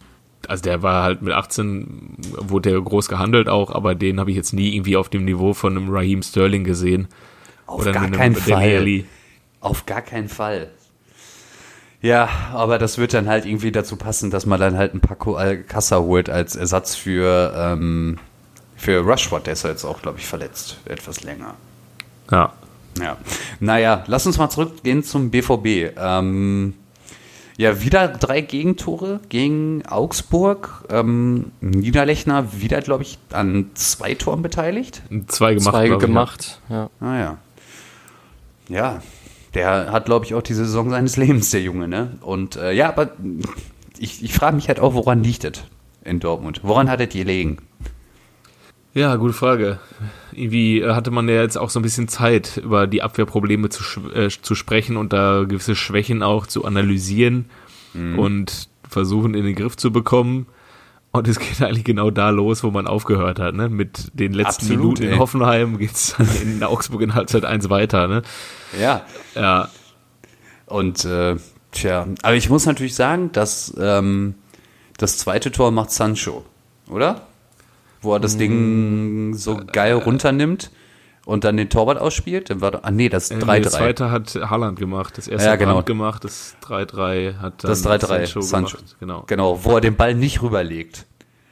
also 0.49 0.63
der 0.63 0.81
war 0.81 1.03
halt 1.03 1.21
mit 1.21 1.33
18, 1.33 2.17
wurde 2.37 2.71
der 2.71 2.81
groß 2.81 3.07
gehandelt 3.07 3.49
auch, 3.49 3.71
aber 3.71 3.95
den 3.95 4.19
habe 4.19 4.31
ich 4.31 4.37
jetzt 4.37 4.53
nie 4.53 4.75
irgendwie 4.75 4.97
auf 4.97 5.09
dem 5.09 5.25
Niveau 5.25 5.53
von 5.53 5.77
einem 5.77 5.89
Raheem 5.89 6.21
Sterling 6.21 6.63
gesehen. 6.63 7.07
Auf 7.65 7.81
Oder 7.81 7.91
gar 7.91 8.09
keinen 8.09 8.35
Fall. 8.35 9.03
Auf 9.59 9.85
gar 9.85 10.01
keinen 10.01 10.29
Fall. 10.29 10.69
Ja, 12.01 12.27
aber 12.51 12.79
das 12.79 12.97
wird 12.97 13.13
dann 13.13 13.29
halt 13.29 13.45
irgendwie 13.45 13.71
dazu 13.71 13.95
passen, 13.95 14.29
dass 14.29 14.45
man 14.45 14.59
dann 14.59 14.77
halt 14.77 14.91
einen 14.91 14.99
Paco 14.99 15.35
Alcázar 15.35 16.01
holt 16.01 16.29
als 16.29 16.57
Ersatz 16.57 16.95
für, 16.95 17.53
ähm, 17.55 18.17
für 18.75 18.99
Rushford. 18.99 19.47
Der 19.47 19.53
ist 19.53 19.63
ja 19.63 19.69
jetzt 19.69 19.85
auch, 19.85 20.01
glaube 20.01 20.19
ich, 20.19 20.25
verletzt. 20.25 20.79
Etwas 20.83 21.23
länger. 21.23 21.53
Ja. 22.29 22.51
Ja. 22.99 23.17
Naja, 23.61 24.03
lass 24.07 24.27
uns 24.27 24.37
mal 24.37 24.49
zurückgehen 24.49 25.03
zum 25.03 25.31
BVB. 25.31 25.95
Ähm, 25.97 26.73
ja, 27.57 27.81
wieder 27.81 28.07
drei 28.07 28.41
Gegentore 28.41 29.19
gegen 29.29 29.85
Augsburg. 29.85 30.85
Ähm, 30.89 31.51
Niederlechner 31.61 32.53
wieder, 32.53 32.81
glaube 32.81 33.03
ich, 33.03 33.19
an 33.31 33.71
zwei 33.75 34.15
Toren 34.15 34.41
beteiligt. 34.41 35.03
Zwei 35.27 35.53
gemacht. 35.55 35.73
Zwei 35.73 35.87
glaub 35.87 36.01
ich, 36.01 36.07
gemacht, 36.07 36.61
ja. 36.69 36.89
Ah 36.99 37.19
ja. 37.19 37.37
Ja, 38.69 39.01
der 39.53 39.91
hat, 39.91 40.05
glaube 40.05 40.25
ich, 40.25 40.33
auch 40.33 40.41
die 40.41 40.53
Saison 40.53 40.89
seines 40.89 41.17
Lebens, 41.17 41.51
der 41.51 41.61
Junge, 41.61 41.87
ne? 41.87 42.17
Und 42.21 42.55
äh, 42.55 42.71
ja, 42.71 42.89
aber 42.89 43.11
ich, 43.99 44.23
ich 44.23 44.33
frage 44.33 44.55
mich 44.55 44.67
halt 44.67 44.79
auch, 44.79 44.93
woran 44.95 45.23
liegt 45.23 45.43
es 45.43 45.63
in 46.03 46.19
Dortmund? 46.19 46.61
Woran 46.63 46.89
hat 46.89 47.01
es 47.01 47.09
gelegen? 47.09 47.57
Ja, 48.93 49.15
gute 49.15 49.33
Frage. 49.33 49.79
Irgendwie 50.31 50.81
äh, 50.81 50.93
hatte 50.93 51.09
man 51.11 51.27
ja 51.27 51.41
jetzt 51.41 51.57
auch 51.57 51.69
so 51.69 51.79
ein 51.79 51.83
bisschen 51.83 52.07
Zeit, 52.07 52.57
über 52.57 52.85
die 52.87 53.01
Abwehrprobleme 53.01 53.69
zu, 53.69 53.83
äh, 54.13 54.29
zu 54.29 54.53
sprechen 54.55 54.97
und 54.97 55.13
da 55.13 55.43
gewisse 55.47 55.75
Schwächen 55.75 56.21
auch 56.23 56.45
zu 56.47 56.65
analysieren 56.65 57.45
Mhm. 57.95 58.17
und 58.19 58.69
versuchen 58.89 59.35
in 59.35 59.45
den 59.45 59.55
Griff 59.55 59.77
zu 59.77 59.91
bekommen. 59.91 60.47
Und 61.11 61.27
es 61.27 61.37
geht 61.39 61.61
eigentlich 61.61 61.83
genau 61.83 62.09
da 62.09 62.31
los, 62.31 62.63
wo 62.63 62.71
man 62.71 62.87
aufgehört 62.87 63.37
hat. 63.39 63.53
Ne? 63.53 63.69
Mit 63.69 64.09
den 64.13 64.33
letzten 64.33 64.63
Absolut, 64.65 64.79
Minuten 64.81 65.03
ey. 65.03 65.13
in 65.13 65.19
Hoffenheim 65.19 65.77
geht's 65.77 66.15
dann 66.17 66.27
in 66.41 66.63
Augsburg 66.63 67.01
in 67.01 67.13
Halbzeit 67.13 67.45
1 67.45 67.69
weiter. 67.69 68.07
Ne? 68.07 68.23
Ja. 68.79 69.05
Ja, 69.35 69.69
Und 70.65 71.05
äh, 71.05 71.35
tja, 71.71 72.07
aber 72.23 72.33
ich 72.35 72.49
muss 72.49 72.65
natürlich 72.65 72.95
sagen, 72.95 73.31
dass 73.31 73.73
ähm, 73.79 74.33
das 74.97 75.17
zweite 75.17 75.51
Tor 75.51 75.69
macht 75.71 75.91
Sancho, 75.91 76.43
oder? 76.89 77.21
Wo 78.03 78.13
er 78.13 78.19
das 78.19 78.37
Ding 78.37 79.33
so 79.33 79.59
geil 79.71 79.93
runternimmt 79.93 80.71
und 81.25 81.43
dann 81.43 81.57
den 81.57 81.69
Torwart 81.69 81.97
ausspielt. 81.99 82.49
Dann 82.49 82.61
war 82.61 82.71
doch, 82.71 82.83
ah 82.83 82.91
nee, 82.91 83.09
das 83.09 83.31
Äh, 83.31 83.35
3-3. 83.35 83.59
Das 83.61 83.73
zweite 83.73 84.11
hat 84.11 84.35
Haaland 84.35 84.77
gemacht. 84.77 85.17
Das 85.17 85.27
erste 85.27 85.47
Ja, 85.47 85.53
hat 85.53 85.59
genau. 85.59 85.73
Brandt 85.73 85.85
gemacht. 85.87 86.23
Das 86.25 86.55
3-3 86.63 87.37
hat 87.37 87.63
dann 87.63 87.69
Das 87.69 87.85
3-3, 87.85 88.07
Sancho 88.07 88.41
Sancho. 88.41 88.77
gemacht. 88.77 88.95
Genau. 88.99 89.23
Genau, 89.27 89.59
wo 89.63 89.75
er 89.75 89.81
den 89.81 89.95
Ball 89.95 90.13
nicht 90.15 90.41
rüberlegt. 90.41 91.05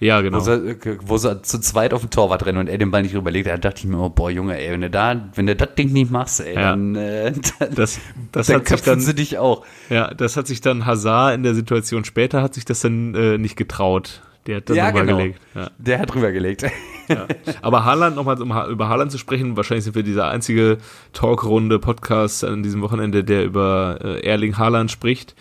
Ja, 0.03 0.17
Wo, 0.17 0.23
genau. 0.23 0.39
sie, 0.39 0.77
wo 1.05 1.17
sie 1.17 1.43
zu 1.43 1.59
zweit 1.61 1.93
auf 1.93 2.01
den 2.01 2.09
Torwart 2.09 2.43
rennen 2.47 2.57
und 2.57 2.67
er 2.67 2.79
den 2.79 2.89
Ball 2.89 3.03
nicht 3.03 3.13
rüberlegt. 3.15 3.45
Da 3.47 3.55
dachte 3.57 3.81
ich 3.81 3.85
mir, 3.85 3.99
oh, 3.99 4.09
boah, 4.09 4.31
Junge, 4.31 4.57
ey, 4.59 4.71
wenn 4.71 4.81
du 4.81 4.89
da, 4.89 5.29
wenn 5.35 5.45
du 5.45 5.55
das 5.55 5.75
Ding 5.75 5.93
nicht 5.93 6.09
machst, 6.09 6.39
ey, 6.39 6.55
Ja. 6.55 6.71
dann, 6.71 6.95
äh, 6.95 7.31
dann, 7.59 7.75
Das, 7.75 7.99
das 8.31 8.47
dann 8.47 8.55
hat 8.55 8.67
sich 8.67 8.77
köpfen 8.77 8.85
dann, 8.93 8.99
sie 9.01 9.13
dich 9.13 9.37
auch. 9.37 9.63
ja, 9.91 10.11
das 10.11 10.37
hat 10.37 10.47
sich 10.47 10.59
dann 10.59 10.87
Hazard 10.87 11.35
in 11.35 11.43
der 11.43 11.53
Situation 11.53 12.03
später 12.03 12.41
hat 12.41 12.55
sich 12.55 12.65
das 12.65 12.79
dann 12.79 13.13
äh, 13.13 13.37
nicht 13.37 13.55
getraut. 13.57 14.23
Der 14.47 14.57
hat 14.57 14.69
dann 14.69 14.75
Ja, 14.77 14.87
nochmal 14.87 15.05
genau. 15.05 15.17
gelegt. 15.17 15.39
Ja. 15.55 15.71
Der 15.77 15.99
hat 15.99 16.15
rübergelegt. 16.15 16.65
Ja. 17.07 17.27
Aber 17.61 17.83
Haaland, 17.85 18.15
nochmal 18.15 18.41
um 18.41 18.53
Ha- 18.53 18.67
über 18.69 18.87
Haaland 18.87 19.11
zu 19.11 19.17
sprechen, 19.17 19.57
wahrscheinlich 19.57 19.83
sind 19.83 19.95
wir 19.95 20.03
dieser 20.03 20.29
einzige 20.29 20.77
Talkrunde 21.13 21.77
Podcast 21.77 22.43
an 22.43 22.63
diesem 22.63 22.81
Wochenende, 22.81 23.23
der 23.23 23.43
über 23.43 23.99
äh, 24.01 24.25
Erling 24.25 24.57
Haaland 24.57 24.89
spricht. 24.91 25.35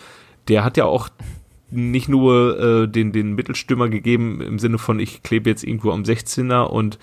Der 0.49 0.65
hat 0.65 0.77
ja 0.77 0.85
auch 0.87 1.09
nicht 1.71 2.09
nur 2.09 2.59
äh, 2.59 2.89
den, 2.89 3.13
den 3.13 3.35
Mittelstürmer 3.35 3.89
gegeben 3.89 4.41
im 4.41 4.59
Sinne 4.59 4.79
von, 4.79 4.99
ich 4.99 5.23
klebe 5.23 5.49
jetzt 5.49 5.63
irgendwo 5.63 5.93
am 5.93 6.03
16er 6.03 6.65
und 6.65 6.99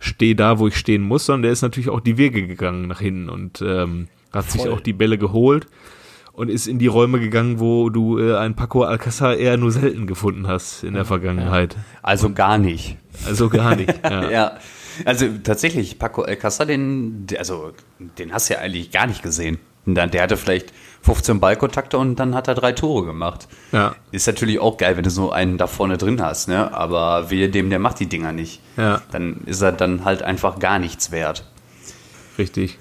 stehe 0.00 0.34
da, 0.34 0.58
wo 0.58 0.66
ich 0.66 0.76
stehen 0.76 1.02
muss, 1.02 1.26
sondern 1.26 1.42
der 1.42 1.52
ist 1.52 1.62
natürlich 1.62 1.88
auch 1.90 2.00
die 2.00 2.18
Wege 2.18 2.46
gegangen 2.46 2.88
nach 2.88 3.00
hinten 3.00 3.28
und 3.28 3.62
ähm, 3.64 4.08
hat 4.32 4.50
sich 4.50 4.62
Voll. 4.62 4.72
auch 4.72 4.80
die 4.80 4.92
Bälle 4.92 5.18
geholt 5.18 5.66
und 6.38 6.48
ist 6.48 6.68
in 6.68 6.78
die 6.78 6.86
Räume 6.86 7.18
gegangen, 7.18 7.58
wo 7.58 7.90
du 7.90 8.20
äh, 8.20 8.36
einen 8.36 8.54
Paco 8.54 8.84
Alcázar 8.84 9.36
eher 9.36 9.56
nur 9.56 9.72
selten 9.72 10.06
gefunden 10.06 10.46
hast 10.46 10.84
in 10.84 10.94
der 10.94 11.04
Vergangenheit. 11.04 11.76
Also 12.00 12.32
gar 12.32 12.58
nicht. 12.58 12.96
Also 13.26 13.48
gar 13.48 13.74
nicht. 13.74 13.92
Ja. 14.08 14.30
Ja. 14.30 14.52
Also 15.04 15.26
tatsächlich, 15.42 15.98
Paco 15.98 16.22
Alcázar, 16.22 16.66
den, 16.66 17.26
also, 17.38 17.72
den 18.18 18.32
hast 18.32 18.48
du 18.48 18.54
ja 18.54 18.60
eigentlich 18.60 18.92
gar 18.92 19.06
nicht 19.06 19.22
gesehen. 19.22 19.58
Der 19.86 20.22
hatte 20.22 20.36
vielleicht 20.36 20.72
15 21.02 21.40
Ballkontakte 21.40 21.98
und 21.98 22.16
dann 22.16 22.34
hat 22.34 22.46
er 22.46 22.54
drei 22.54 22.72
Tore 22.72 23.06
gemacht. 23.06 23.48
Ja. 23.72 23.96
Ist 24.12 24.26
natürlich 24.26 24.60
auch 24.60 24.76
geil, 24.76 24.96
wenn 24.96 25.04
du 25.04 25.10
so 25.10 25.32
einen 25.32 25.58
da 25.58 25.66
vorne 25.66 25.96
drin 25.96 26.22
hast, 26.22 26.48
ne? 26.48 26.72
Aber 26.72 27.30
wehe 27.30 27.48
dem, 27.48 27.70
der 27.70 27.78
macht 27.78 27.98
die 27.98 28.06
Dinger 28.06 28.32
nicht. 28.32 28.60
Ja. 28.76 29.02
Dann 29.10 29.40
ist 29.46 29.62
er 29.62 29.72
dann 29.72 30.04
halt 30.04 30.22
einfach 30.22 30.58
gar 30.58 30.78
nichts 30.78 31.10
wert. 31.10 31.44
Richtig. 32.38 32.78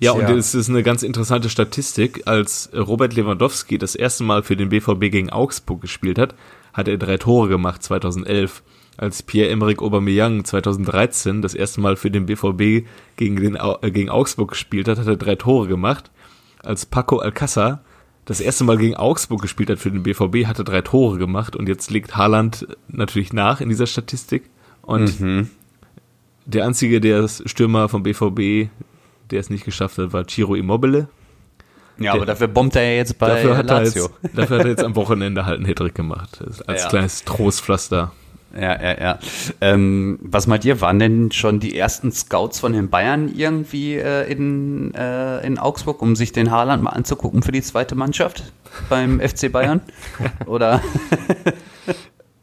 Ja, 0.00 0.12
und 0.12 0.28
es 0.30 0.54
ist 0.54 0.68
eine 0.68 0.82
ganz 0.82 1.02
interessante 1.02 1.48
Statistik. 1.48 2.22
Als 2.26 2.70
Robert 2.74 3.14
Lewandowski 3.14 3.78
das 3.78 3.94
erste 3.94 4.24
Mal 4.24 4.42
für 4.42 4.56
den 4.56 4.68
BVB 4.70 5.10
gegen 5.10 5.30
Augsburg 5.30 5.80
gespielt 5.80 6.18
hat, 6.18 6.34
hat 6.72 6.88
er 6.88 6.98
drei 6.98 7.16
Tore 7.16 7.48
gemacht, 7.48 7.82
2011. 7.82 8.62
Als 8.96 9.22
Pierre-Emerick 9.22 9.80
Aubameyang 9.80 10.44
2013 10.44 11.40
das 11.40 11.54
erste 11.54 11.80
Mal 11.80 11.94
für 11.96 12.10
den 12.10 12.26
BVB 12.26 12.86
gegen, 13.16 13.36
den, 13.36 13.54
äh, 13.54 13.90
gegen 13.92 14.10
Augsburg 14.10 14.50
gespielt 14.50 14.88
hat, 14.88 14.98
hat 14.98 15.06
er 15.06 15.16
drei 15.16 15.36
Tore 15.36 15.68
gemacht. 15.68 16.10
Als 16.64 16.84
Paco 16.84 17.20
Alcázar 17.20 17.80
das 18.24 18.40
erste 18.40 18.64
Mal 18.64 18.76
gegen 18.76 18.96
Augsburg 18.96 19.40
gespielt 19.40 19.70
hat 19.70 19.78
für 19.78 19.92
den 19.92 20.02
BVB, 20.02 20.46
hat 20.46 20.58
er 20.58 20.64
drei 20.64 20.82
Tore 20.82 21.16
gemacht. 21.18 21.54
Und 21.54 21.68
jetzt 21.68 21.90
liegt 21.92 22.16
Haaland 22.16 22.66
natürlich 22.88 23.32
nach 23.32 23.60
in 23.60 23.68
dieser 23.68 23.86
Statistik. 23.86 24.50
Und 24.82 25.20
Mhm. 25.20 25.48
Der 26.48 26.64
einzige, 26.66 27.00
der 27.00 27.28
Stürmer 27.28 27.88
vom 27.88 28.02
BVB, 28.02 28.68
der 29.30 29.40
es 29.40 29.50
nicht 29.50 29.64
geschafft 29.64 29.98
hat, 29.98 30.12
war 30.12 30.26
Ciro 30.26 30.54
Immobile. 30.54 31.08
Ja, 31.98 32.14
aber 32.14 32.26
dafür 32.26 32.46
bombt 32.48 32.76
er 32.76 32.82
ja 32.90 32.96
jetzt 32.96 33.18
bei 33.18 33.28
Dafür 33.28 33.56
hat, 33.56 33.68
er 33.70 33.80
Lazio. 33.82 34.08
jetzt, 34.22 34.36
dafür 34.36 34.58
hat 34.58 34.64
er 34.66 34.70
jetzt 34.70 34.84
am 34.84 34.94
Wochenende 34.96 35.44
halt 35.46 35.56
einen 35.58 35.66
Hattrick 35.66 35.94
gemacht. 35.94 36.38
Als 36.66 36.82
Ja. 36.84 36.88
kleines 36.88 37.24
Trostpflaster. 37.24 38.12
Ja, 38.54 38.80
ja, 38.82 39.00
ja. 39.00 39.18
Ähm, 39.60 40.18
was 40.22 40.46
meint 40.46 40.64
ihr, 40.64 40.80
waren 40.80 40.98
denn 40.98 41.32
schon 41.32 41.60
die 41.60 41.76
ersten 41.76 42.12
Scouts 42.12 42.60
von 42.60 42.72
den 42.72 42.88
Bayern 42.88 43.28
irgendwie 43.34 43.94
äh, 43.96 44.30
in, 44.30 44.94
äh, 44.94 45.44
in 45.46 45.58
Augsburg, 45.58 46.00
um 46.00 46.16
sich 46.16 46.32
den 46.32 46.50
Haaland 46.50 46.82
mal 46.82 46.90
anzugucken 46.90 47.42
für 47.42 47.52
die 47.52 47.60
zweite 47.62 47.94
Mannschaft 47.94 48.44
beim 48.88 49.20
FC 49.28 49.52
Bayern? 49.52 49.80
Oder? 50.46 50.80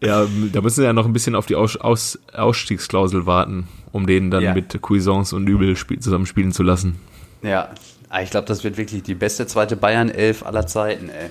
Ja, 0.04 0.26
da 0.52 0.62
müssen 0.62 0.82
sie 0.82 0.84
ja 0.84 0.94
noch 0.94 1.06
ein 1.06 1.13
bisschen 1.13 1.36
auf 1.36 1.46
die 1.46 1.56
Aus, 1.56 1.78
Aus, 1.78 2.20
Ausstiegsklausel 2.34 3.26
warten, 3.26 3.68
um 3.95 4.05
den 4.05 4.29
dann 4.29 4.43
Ja. 4.43 4.53
mit 4.53 4.77
Cuisance 4.81 5.34
und 5.36 5.47
Übel 5.47 5.75
spiel, 5.77 5.99
zusammen 5.99 6.25
spielen 6.25 6.51
zu 6.51 6.63
lassen. 6.63 6.95
Ja, 7.41 7.69
ah, 8.10 8.21
ich 8.21 8.29
glaube, 8.29 8.45
das 8.47 8.63
wird 8.65 8.75
wirklich 8.77 9.03
die 9.03 9.15
beste 9.15 9.47
zweite 9.47 9.75
Bayern-Elf 9.77 10.45
aller 10.45 10.67
Zeiten, 10.67 11.10
ey. 11.10 11.29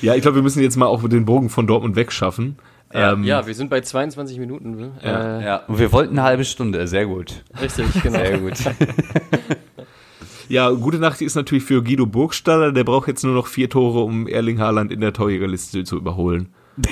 Ja, 0.00 0.14
ich 0.14 0.22
glaube, 0.22 0.36
wir 0.36 0.42
müssen 0.42 0.62
jetzt 0.62 0.76
mal 0.76 0.86
auch 0.86 1.06
den 1.08 1.24
Bogen 1.24 1.50
von 1.50 1.66
Dortmund 1.66 1.96
wegschaffen. 1.96 2.56
Ja, 2.92 3.12
ähm, 3.12 3.24
Ja, 3.24 3.46
wir 3.46 3.54
sind 3.54 3.70
bei 3.70 3.80
22 3.80 4.38
Minuten. 4.38 4.76
ne? 4.76 4.92
Ja. 5.02 5.38
Äh, 5.40 5.44
Ja, 5.44 5.56
und 5.66 5.78
wir 5.78 5.92
wollten 5.92 6.18
eine 6.18 6.22
halbe 6.26 6.44
Stunde, 6.44 6.86
sehr 6.86 7.06
gut. 7.06 7.42
Richtig, 7.60 7.86
genau. 8.02 8.18
Sehr 8.18 8.38
gut. 8.38 8.52
Ja, 10.46 10.68
gute 10.70 10.98
Nacht 10.98 11.22
ist 11.22 11.36
natürlich 11.36 11.64
für 11.64 11.82
Guido 11.82 12.04
Burgstaller. 12.04 12.70
Der 12.70 12.84
braucht 12.84 13.08
jetzt 13.08 13.24
nur 13.24 13.32
noch 13.32 13.46
vier 13.46 13.70
Tore, 13.70 14.00
um 14.00 14.28
Erling 14.28 14.60
Haaland 14.60 14.92
in 14.92 15.00
der 15.00 15.14
Torjägerliste 15.14 15.84
zu 15.84 15.96
überholen. 15.96 16.52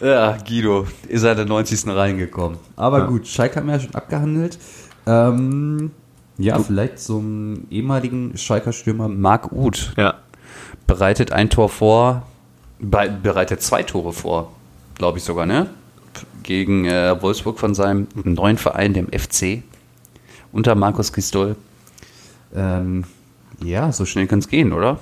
Ja, 0.00 0.38
Guido 0.46 0.86
ist 1.08 1.22
er 1.24 1.32
in 1.32 1.36
der 1.38 1.46
90. 1.46 1.86
reingekommen. 1.88 2.58
Aber 2.76 3.06
gut, 3.06 3.26
Schalke 3.26 3.56
haben 3.56 3.66
wir 3.66 3.74
ja 3.74 3.80
schon 3.80 3.94
abgehandelt. 3.94 4.58
Ähm, 5.06 5.90
ja, 6.38 6.58
vielleicht 6.58 6.98
zum 6.98 7.66
ehemaligen 7.70 8.36
Schalker 8.38 8.72
Stürmer 8.72 9.08
Marc 9.08 9.52
Uth 9.52 9.92
Ja, 9.96 10.14
bereitet 10.86 11.32
ein 11.32 11.50
Tor 11.50 11.68
vor, 11.68 12.22
be 12.78 13.14
bereitet 13.22 13.60
zwei 13.62 13.82
Tore 13.82 14.12
vor, 14.12 14.52
glaube 14.94 15.18
ich 15.18 15.24
sogar, 15.24 15.44
ne? 15.44 15.68
Gegen 16.42 16.86
äh, 16.86 17.20
Wolfsburg 17.20 17.58
von 17.58 17.74
seinem 17.74 18.08
neuen 18.24 18.56
Verein, 18.56 18.94
dem 18.94 19.08
FC, 19.08 19.62
unter 20.50 20.74
Markus 20.74 21.12
Gistol. 21.12 21.56
Ähm, 22.54 23.04
ja, 23.62 23.92
so 23.92 24.06
schnell 24.06 24.26
kann 24.26 24.38
es 24.38 24.48
gehen, 24.48 24.72
oder? 24.72 24.98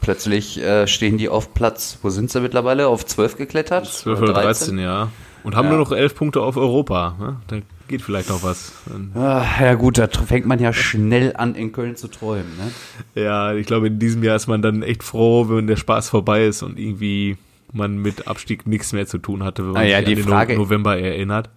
Plötzlich 0.00 0.58
äh, 0.60 0.86
stehen 0.86 1.18
die 1.18 1.28
auf 1.28 1.52
Platz, 1.54 1.98
wo 2.02 2.10
sind 2.10 2.30
sie 2.30 2.40
mittlerweile? 2.40 2.86
Auf 2.88 3.04
12 3.06 3.36
geklettert? 3.36 3.86
12 3.86 4.20
oder 4.20 4.32
13, 4.34 4.78
ja. 4.78 5.08
Und 5.42 5.56
haben 5.56 5.66
Ja. 5.66 5.70
nur 5.76 5.80
noch 5.80 5.92
11 5.92 6.14
Punkte 6.14 6.40
auf 6.42 6.56
Europa. 6.56 7.16
Ne? 7.18 7.36
Da 7.48 7.56
geht 7.88 8.02
vielleicht 8.02 8.28
noch 8.28 8.42
was. 8.42 8.72
Ah, 9.14 9.44
ja 9.60 9.74
gut, 9.74 9.98
da 9.98 10.08
fängt 10.08 10.46
man 10.46 10.58
ja 10.58 10.72
schnell 10.72 11.34
an, 11.36 11.54
in 11.54 11.72
Köln 11.72 11.96
zu 11.96 12.08
träumen. 12.08 12.50
Ne? 12.56 13.22
Ja, 13.22 13.52
ich 13.54 13.66
glaube, 13.66 13.86
in 13.88 13.98
diesem 13.98 14.22
Jahr 14.24 14.36
ist 14.36 14.46
man 14.48 14.62
dann 14.62 14.82
echt 14.82 15.02
froh, 15.04 15.48
wenn 15.48 15.66
der 15.68 15.76
Spaß 15.76 16.08
vorbei 16.08 16.46
ist 16.46 16.62
und 16.62 16.78
irgendwie 16.78 17.36
man 17.72 17.98
mit 17.98 18.26
Abstieg 18.28 18.66
nichts 18.66 18.92
mehr 18.92 19.06
zu 19.06 19.18
tun 19.18 19.42
hatte, 19.44 19.64
wenn 19.64 19.72
man 19.72 19.82
Ah 19.82 19.86
ja, 19.86 19.98
sich 19.98 20.06
die 20.06 20.12
an 20.12 20.18
den 20.18 20.28
Frage- 20.28 20.54
No- 20.54 20.60
November 20.64 20.98
erinnert. 20.98 21.50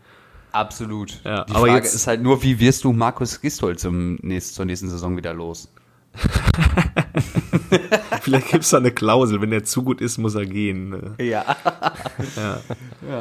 Absolut. 0.51 1.19
Ja, 1.23 1.43
die 1.45 1.51
aber 1.51 1.65
Frage 1.67 1.73
jetzt- 1.83 1.93
ist 1.95 2.07
halt 2.07 2.21
nur, 2.23 2.41
wie 2.43 2.59
wirst 2.59 2.83
du 2.83 2.93
Markus 2.93 3.39
Gistol 3.41 3.77
zum 3.77 4.15
nächsten, 4.21 4.55
zur 4.55 4.65
nächsten 4.65 4.89
Saison 4.89 5.15
wieder 5.17 5.33
los? 5.33 5.71
Vielleicht 8.21 8.49
gibt 8.49 8.63
es 8.63 8.69
da 8.69 8.77
eine 8.77 8.91
Klausel, 8.91 9.41
wenn 9.41 9.51
der 9.51 9.63
zu 9.63 9.83
gut 9.83 10.01
ist, 10.01 10.17
muss 10.17 10.35
er 10.35 10.45
gehen. 10.45 10.89
ne? 10.89 11.15
Ja. 11.19 11.43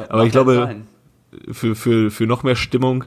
Aber 0.09 0.25
ich 0.25 0.31
glaube, 0.31 0.77
für, 1.51 1.75
für, 1.75 2.11
für 2.11 2.25
noch 2.25 2.43
mehr 2.43 2.55
Stimmung 2.55 3.05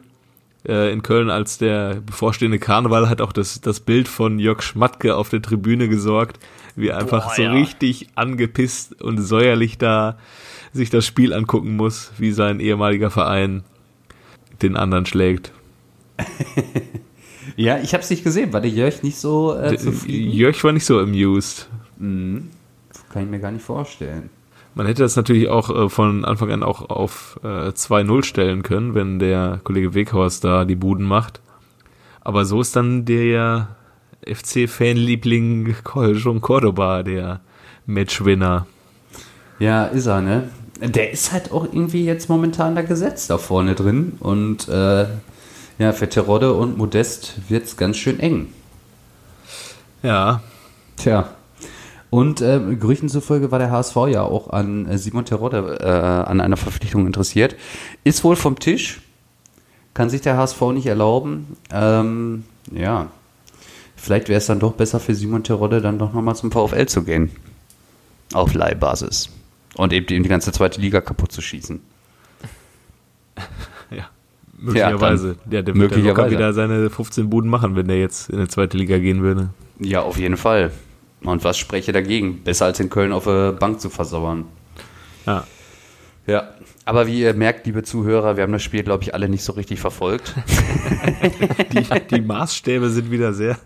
äh, 0.66 0.92
in 0.92 1.02
Köln 1.02 1.30
als 1.30 1.58
der 1.58 1.96
bevorstehende 1.96 2.58
Karneval 2.58 3.08
hat 3.08 3.20
auch 3.20 3.32
das, 3.32 3.60
das 3.60 3.80
Bild 3.80 4.08
von 4.08 4.38
Jörg 4.38 4.62
Schmatke 4.62 5.16
auf 5.16 5.28
der 5.28 5.42
Tribüne 5.42 5.88
gesorgt, 5.88 6.38
wie 6.76 6.88
er 6.88 6.98
einfach 6.98 7.26
Boah, 7.26 7.34
so 7.34 7.42
ja. 7.42 7.52
richtig 7.52 8.08
angepisst 8.14 9.02
und 9.02 9.18
säuerlich 9.18 9.78
da 9.78 10.18
sich 10.72 10.90
das 10.90 11.04
Spiel 11.04 11.32
angucken 11.32 11.76
muss, 11.76 12.12
wie 12.18 12.32
sein 12.32 12.60
ehemaliger 12.60 13.10
Verein 13.10 13.64
den 14.62 14.76
anderen 14.76 15.06
schlägt. 15.06 15.52
Ja, 17.56 17.78
ich 17.78 17.92
habe 17.94 18.02
es 18.02 18.10
nicht 18.10 18.24
gesehen. 18.24 18.52
War 18.52 18.60
der 18.60 18.70
Jörg 18.70 19.02
nicht 19.02 19.16
so 19.16 19.56
äh, 19.56 19.76
zufrieden? 19.76 20.32
Jörg 20.32 20.62
war 20.64 20.72
nicht 20.72 20.86
so 20.86 20.98
amused. 20.98 21.68
Kann 21.98 22.48
ich 23.14 23.28
mir 23.28 23.40
gar 23.40 23.50
nicht 23.50 23.64
vorstellen. 23.64 24.30
Man 24.74 24.86
hätte 24.86 25.02
das 25.02 25.16
natürlich 25.16 25.48
auch 25.48 25.68
äh, 25.70 25.88
von 25.88 26.24
Anfang 26.24 26.50
an 26.50 26.62
auch 26.62 26.88
auf 26.88 27.38
äh, 27.42 27.68
2-0 27.68 28.24
stellen 28.24 28.62
können, 28.62 28.94
wenn 28.94 29.18
der 29.18 29.60
Kollege 29.64 29.94
Weghorst 29.94 30.44
da 30.44 30.64
die 30.64 30.76
Buden 30.76 31.04
macht. 31.04 31.40
Aber 32.22 32.44
so 32.44 32.60
ist 32.60 32.74
dann 32.76 33.04
der 33.04 33.68
FC-Fanliebling 34.26 35.74
John 36.14 36.40
Cordoba 36.40 37.02
der 37.02 37.40
Matchwinner. 37.86 38.66
Ja, 39.58 39.84
ist 39.86 40.06
er, 40.06 40.20
ne? 40.20 40.50
Der 40.80 41.10
ist 41.12 41.32
halt 41.32 41.52
auch 41.52 41.64
irgendwie 41.64 42.04
jetzt 42.04 42.28
momentan 42.28 42.74
da 42.74 42.82
gesetzt 42.82 43.30
da 43.30 43.38
vorne 43.38 43.74
drin. 43.74 44.14
Und 44.20 44.68
äh, 44.68 45.06
ja, 45.78 45.92
für 45.92 46.08
Terodde 46.08 46.52
und 46.54 46.78
Modest 46.78 47.34
wird's 47.48 47.76
ganz 47.76 47.96
schön 47.96 48.20
eng. 48.20 48.52
Ja, 50.02 50.42
Tja. 50.96 51.34
Und 52.10 52.42
äh, 52.42 52.60
Gerüchten 52.76 53.08
zufolge 53.08 53.50
war 53.50 53.58
der 53.58 53.70
HSV 53.70 53.96
ja 54.08 54.22
auch 54.22 54.50
an 54.50 54.86
äh, 54.86 54.98
Simon 54.98 55.24
Terodde 55.24 55.78
äh, 55.80 55.86
an 55.88 56.40
einer 56.40 56.58
Verpflichtung 56.58 57.06
interessiert. 57.06 57.56
Ist 58.04 58.22
wohl 58.22 58.36
vom 58.36 58.58
Tisch. 58.58 59.00
kann 59.94 60.10
sich 60.10 60.20
der 60.20 60.36
HSV 60.36 60.60
nicht 60.72 60.86
erlauben. 60.86 61.56
Ähm, 61.72 62.44
ja, 62.70 63.08
Vielleicht 64.02 64.28
wäre 64.28 64.38
es 64.38 64.46
dann 64.46 64.58
doch 64.58 64.72
besser 64.72 64.98
für 64.98 65.14
Simon 65.14 65.44
Terodde, 65.44 65.80
dann 65.80 65.96
doch 65.96 66.12
nochmal 66.12 66.34
zum 66.34 66.50
VfL 66.50 66.86
zu 66.86 67.04
gehen. 67.04 67.30
Auf 68.32 68.52
Leihbasis. 68.52 69.28
Und 69.76 69.92
eben 69.92 70.06
die, 70.06 70.20
die 70.20 70.28
ganze 70.28 70.50
zweite 70.50 70.80
Liga 70.80 71.00
kaputt 71.00 71.30
zu 71.30 71.40
schießen. 71.40 71.80
Ja. 74.62 74.90
Möglicherweise. 74.90 75.36
Ja, 75.50 75.62
der 75.62 75.74
wird 75.74 75.92
ja 75.92 75.98
locker 75.98 76.22
möglicherweise. 76.22 76.30
wieder 76.30 76.52
seine 76.52 76.90
15 76.90 77.28
Buden 77.28 77.50
machen, 77.50 77.74
wenn 77.76 77.88
der 77.88 77.98
jetzt 77.98 78.30
in 78.30 78.38
die 78.38 78.48
zweite 78.48 78.76
Liga 78.76 78.98
gehen 78.98 79.22
würde. 79.22 79.50
Ja, 79.78 80.02
auf 80.02 80.18
jeden 80.18 80.36
Fall. 80.36 80.70
Und 81.24 81.44
was 81.44 81.58
spreche 81.58 81.92
dagegen? 81.92 82.42
Besser 82.42 82.66
als 82.66 82.80
in 82.80 82.90
Köln 82.90 83.12
auf 83.12 83.24
der 83.24 83.52
Bank 83.52 83.80
zu 83.80 83.90
versauern. 83.90 84.44
Ja. 85.26 85.44
Ja. 86.26 86.48
Aber 86.84 87.06
wie 87.06 87.20
ihr 87.20 87.34
merkt, 87.34 87.66
liebe 87.66 87.84
Zuhörer, 87.84 88.36
wir 88.36 88.42
haben 88.42 88.52
das 88.52 88.62
Spiel, 88.62 88.82
glaube 88.82 89.04
ich, 89.04 89.14
alle 89.14 89.28
nicht 89.28 89.44
so 89.44 89.52
richtig 89.52 89.78
verfolgt. 89.80 90.34
Die, 91.72 91.86
die 92.10 92.20
Maßstäbe 92.20 92.90
sind 92.90 93.10
wieder 93.10 93.32
sehr, 93.32 93.56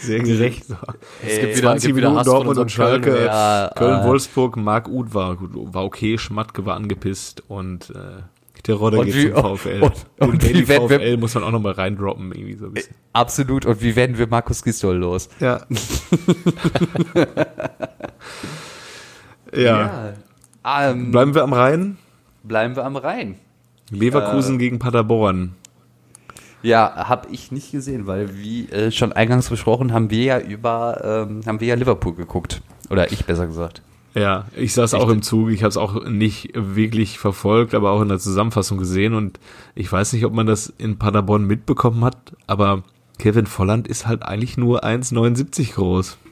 sehr 0.00 0.18
gerecht. 0.20 0.66
So. 0.66 0.76
Es 1.24 1.40
gibt 1.40 1.56
wieder, 1.56 1.68
20 1.68 1.86
gibt 1.86 1.96
wieder 1.96 2.08
Minuten 2.08 2.18
Hass 2.18 2.26
Dortmund 2.26 2.58
und 2.58 2.72
Schalke. 2.72 3.10
Köln. 3.12 3.26
Ja, 3.26 3.70
Köln, 3.74 4.00
äh, 4.00 4.04
Wolfsburg, 4.04 4.56
Marc 4.56 4.88
Uth 4.88 5.14
war, 5.14 5.36
war 5.40 5.84
okay, 5.84 6.18
Schmatke 6.18 6.66
war 6.66 6.74
angepisst 6.74 7.44
und 7.48 7.90
äh, 7.90 8.22
der 8.66 8.76
Rodder 8.76 8.98
Und 9.00 9.06
geht 9.06 9.14
wie- 9.14 9.32
zum 9.32 9.56
VfL. 9.56 9.80
und- 9.82 9.92
und 10.18 10.28
und 10.30 10.42
wie 10.48 10.68
werden 10.68 10.88
wir- 10.88 10.98
VfL 11.00 11.16
muss 11.18 11.34
man 11.34 11.44
auch 11.44 11.50
nochmal 11.50 11.72
reindroppen, 11.72 12.32
irgendwie 12.32 12.54
so 12.54 12.66
ein 12.66 12.72
bisschen. 12.72 12.94
Absolut. 13.12 13.66
Und 13.66 13.82
wie 13.82 13.94
werden 13.96 14.16
wir 14.18 14.26
Markus 14.26 14.62
Gistol 14.62 14.96
los? 14.96 15.28
Ja. 15.40 15.60
ja. 19.54 20.12
Ähm, 20.66 21.10
Bleiben 21.10 21.34
wir 21.34 21.42
am 21.42 21.52
Rhein. 21.52 21.96
bleiben 22.42 22.76
wir 22.76 22.84
am 22.84 22.96
Rhein. 22.96 23.36
Leverkusen 23.90 24.58
gegen 24.58 24.78
Paderborn. 24.78 25.54
Ja, 26.62 27.08
habe 27.08 27.28
ich 27.30 27.52
nicht 27.52 27.72
gesehen, 27.72 28.06
weil 28.06 28.38
wie 28.38 28.70
äh, 28.70 28.90
schon 28.90 29.12
eingangs 29.12 29.50
besprochen, 29.50 29.92
haben 29.92 30.10
wir 30.10 30.22
ja 30.24 30.40
über 30.40 31.26
ähm, 31.28 31.42
haben 31.46 31.60
wir 31.60 31.68
ja 31.68 31.74
Liverpool 31.74 32.14
geguckt 32.14 32.62
oder 32.88 33.12
ich 33.12 33.26
besser 33.26 33.46
gesagt. 33.46 33.82
Ja, 34.14 34.46
ich 34.56 34.74
saß 34.74 34.94
auch 34.94 35.08
im 35.08 35.22
Zug, 35.22 35.50
ich 35.50 35.62
habe 35.62 35.70
es 35.70 35.76
auch 35.76 36.04
nicht 36.04 36.50
wirklich 36.54 37.18
verfolgt, 37.18 37.74
aber 37.74 37.90
auch 37.90 38.00
in 38.00 38.08
der 38.08 38.20
Zusammenfassung 38.20 38.78
gesehen 38.78 39.14
und 39.14 39.40
ich 39.74 39.90
weiß 39.90 40.12
nicht, 40.12 40.24
ob 40.24 40.32
man 40.32 40.46
das 40.46 40.72
in 40.78 40.98
Paderborn 40.98 41.44
mitbekommen 41.44 42.04
hat, 42.04 42.16
aber 42.46 42.84
Kevin 43.18 43.46
Volland 43.46 43.88
ist 43.88 44.06
halt 44.06 44.22
eigentlich 44.22 44.56
nur 44.56 44.84
1,79 44.84 45.74
groß. 45.74 46.18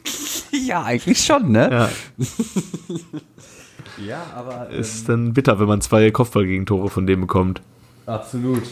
Ja, 0.66 0.83
eigentlich 0.83 1.18
schon, 1.25 1.51
ne? 1.51 1.68
Ja, 1.73 1.88
Ja, 4.07 4.23
aber 4.35 4.68
ist 4.71 5.09
dann 5.09 5.33
bitter, 5.33 5.59
wenn 5.61 5.66
man 5.66 5.81
zwei 5.81 6.11
Kopfballgegentore 6.11 6.88
von 6.88 7.07
dem 7.07 7.23
bekommt. 7.23 7.62
absolut. 8.07 8.62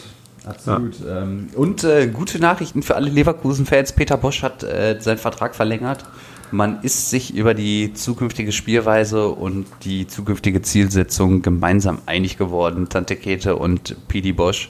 Absolut. 0.43 0.95
Ähm, 1.07 1.49
und 1.55 1.83
äh, 1.83 2.07
gute 2.07 2.39
Nachrichten 2.39 2.81
für 2.81 2.95
alle 2.95 3.11
Leverkusen-Fans. 3.11 3.93
Peter 3.93 4.17
Bosch 4.17 4.41
hat 4.41 4.63
äh, 4.63 4.97
seinen 4.99 5.19
Vertrag 5.19 5.53
verlängert. 5.53 6.03
Man 6.51 6.81
ist 6.81 7.09
sich 7.09 7.33
über 7.33 7.53
die 7.53 7.93
zukünftige 7.93 8.51
Spielweise 8.51 9.29
und 9.29 9.65
die 9.83 10.07
zukünftige 10.07 10.61
Zielsetzung 10.61 11.41
gemeinsam 11.41 11.99
einig 12.05 12.37
geworden, 12.37 12.89
Tante 12.89 13.15
Kete 13.15 13.55
und 13.55 13.95
Pidi 14.07 14.33
Bosch. 14.33 14.69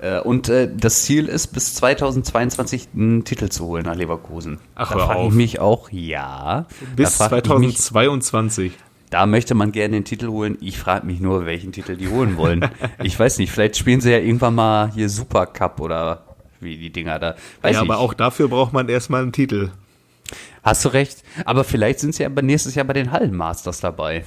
Äh, 0.00 0.20
und 0.20 0.48
äh, 0.48 0.70
das 0.72 1.02
Ziel 1.02 1.26
ist, 1.26 1.48
bis 1.48 1.74
2022 1.74 2.88
einen 2.94 3.24
Titel 3.24 3.48
zu 3.48 3.64
holen 3.66 3.84
nach 3.84 3.96
Leverkusen. 3.96 4.58
Ach, 4.74 4.92
da 4.92 4.98
frage 4.98 5.28
ich 5.28 5.34
mich 5.34 5.60
auch, 5.60 5.90
ja. 5.90 6.66
Bis 6.94 7.18
da 7.18 7.28
frag 7.28 7.46
ich 7.46 7.58
mich, 7.58 7.78
2022. 7.78 8.72
da 9.10 9.26
möchte 9.26 9.54
man 9.54 9.72
gerne 9.72 9.96
den 9.96 10.04
Titel 10.04 10.28
holen. 10.28 10.58
Ich 10.60 10.78
frage 10.78 11.06
mich 11.06 11.20
nur, 11.20 11.46
welchen 11.46 11.72
Titel 11.72 11.96
die 11.96 12.08
holen 12.08 12.36
wollen. 12.36 12.68
ich 13.02 13.18
weiß 13.18 13.38
nicht, 13.38 13.50
vielleicht 13.50 13.76
spielen 13.76 14.00
sie 14.00 14.12
ja 14.12 14.18
irgendwann 14.18 14.54
mal 14.54 14.92
hier 14.92 15.08
Super 15.08 15.46
Cup 15.46 15.80
oder 15.80 16.24
wie 16.60 16.76
die 16.76 16.90
Dinger 16.90 17.18
da. 17.18 17.34
Weiß 17.62 17.76
ja, 17.76 17.82
ich. 17.82 17.90
aber 17.90 17.98
auch 17.98 18.14
dafür 18.14 18.48
braucht 18.48 18.72
man 18.72 18.88
erstmal 18.88 19.22
einen 19.22 19.32
Titel. 19.32 19.70
Hast 20.62 20.84
du 20.84 20.88
recht. 20.90 21.22
Aber 21.44 21.64
vielleicht 21.64 22.00
sind 22.00 22.14
sie 22.14 22.22
ja 22.22 22.28
bei- 22.28 22.42
nächstes 22.42 22.74
Jahr 22.74 22.84
bei 22.84 22.92
den 22.94 23.10
Hallenmasters 23.12 23.80
dabei. 23.80 24.24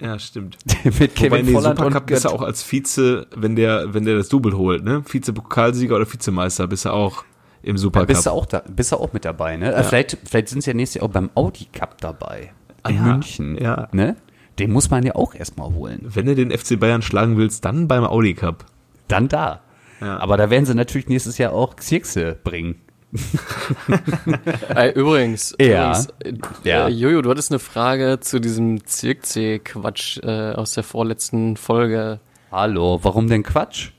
Ja, 0.00 0.18
stimmt. 0.18 0.56
Mit 0.84 0.94
Wobei, 0.94 1.06
Kevin 1.08 1.46
nee, 1.46 1.52
Volland 1.52 1.78
Supercup 1.78 2.06
bist 2.06 2.24
du 2.24 2.28
auch 2.30 2.42
als 2.42 2.62
Vize, 2.62 3.26
wenn 3.36 3.54
der, 3.56 3.92
wenn 3.92 4.04
der 4.04 4.16
das 4.16 4.28
Double 4.28 4.54
holt, 4.56 4.82
ne? 4.84 5.02
Vize-Pokalsieger 5.04 5.96
oder 5.96 6.10
Vizemeister 6.10 6.66
bist 6.66 6.84
du 6.86 6.90
auch 6.90 7.24
im 7.62 7.76
Supercup. 7.76 8.08
bist 8.08 8.26
du 8.26 8.30
auch 8.30 8.46
da, 8.46 8.62
bist 8.66 8.92
du 8.92 8.96
auch 8.96 9.12
mit 9.12 9.24
dabei, 9.24 9.56
ne? 9.58 9.72
Äh, 9.74 9.82
Vielleicht, 9.84 10.16
vielleicht 10.24 10.48
sind 10.48 10.62
sie 10.62 10.70
ja 10.70 10.74
nächstes 10.74 11.00
Jahr 11.00 11.08
auch 11.08 11.12
beim 11.12 11.30
Audi 11.34 11.66
Cup 11.72 12.00
dabei. 12.00 12.52
In 12.88 12.96
ja, 12.96 13.02
München. 13.02 13.56
ja. 13.60 13.88
Ne? 13.92 14.16
Den 14.58 14.70
muss 14.72 14.90
man 14.90 15.04
ja 15.04 15.14
auch 15.16 15.34
erstmal 15.34 15.72
holen. 15.72 16.00
Wenn 16.04 16.26
du 16.26 16.34
den 16.34 16.50
FC 16.50 16.78
Bayern 16.78 17.02
schlagen 17.02 17.36
willst, 17.36 17.64
dann 17.64 17.88
beim 17.88 18.04
Audi 18.04 18.34
Cup. 18.34 18.64
Dann 19.08 19.28
da. 19.28 19.60
Ja. 20.00 20.18
Aber 20.18 20.36
da 20.36 20.48
werden 20.50 20.64
sie 20.66 20.74
natürlich 20.74 21.08
nächstes 21.08 21.38
Jahr 21.38 21.52
auch 21.52 21.76
Xirxe 21.76 22.38
bringen. 22.44 22.76
Äh, 24.74 24.90
übrigens, 24.92 25.54
Ja. 25.60 25.92
übrigens 25.92 26.08
äh, 26.64 26.68
Ja. 26.68 26.88
äh, 26.88 26.90
Jojo, 26.90 27.22
du 27.22 27.30
hattest 27.30 27.50
eine 27.50 27.58
Frage 27.58 28.18
zu 28.20 28.40
diesem 28.40 28.84
Zirkzee-Quatsch 28.84 30.18
äh, 30.22 30.52
aus 30.52 30.72
der 30.72 30.82
vorletzten 30.84 31.56
Folge. 31.56 32.20
Hallo, 32.50 32.98
warum 33.02 33.28
denn 33.28 33.42
Quatsch? 33.42 33.90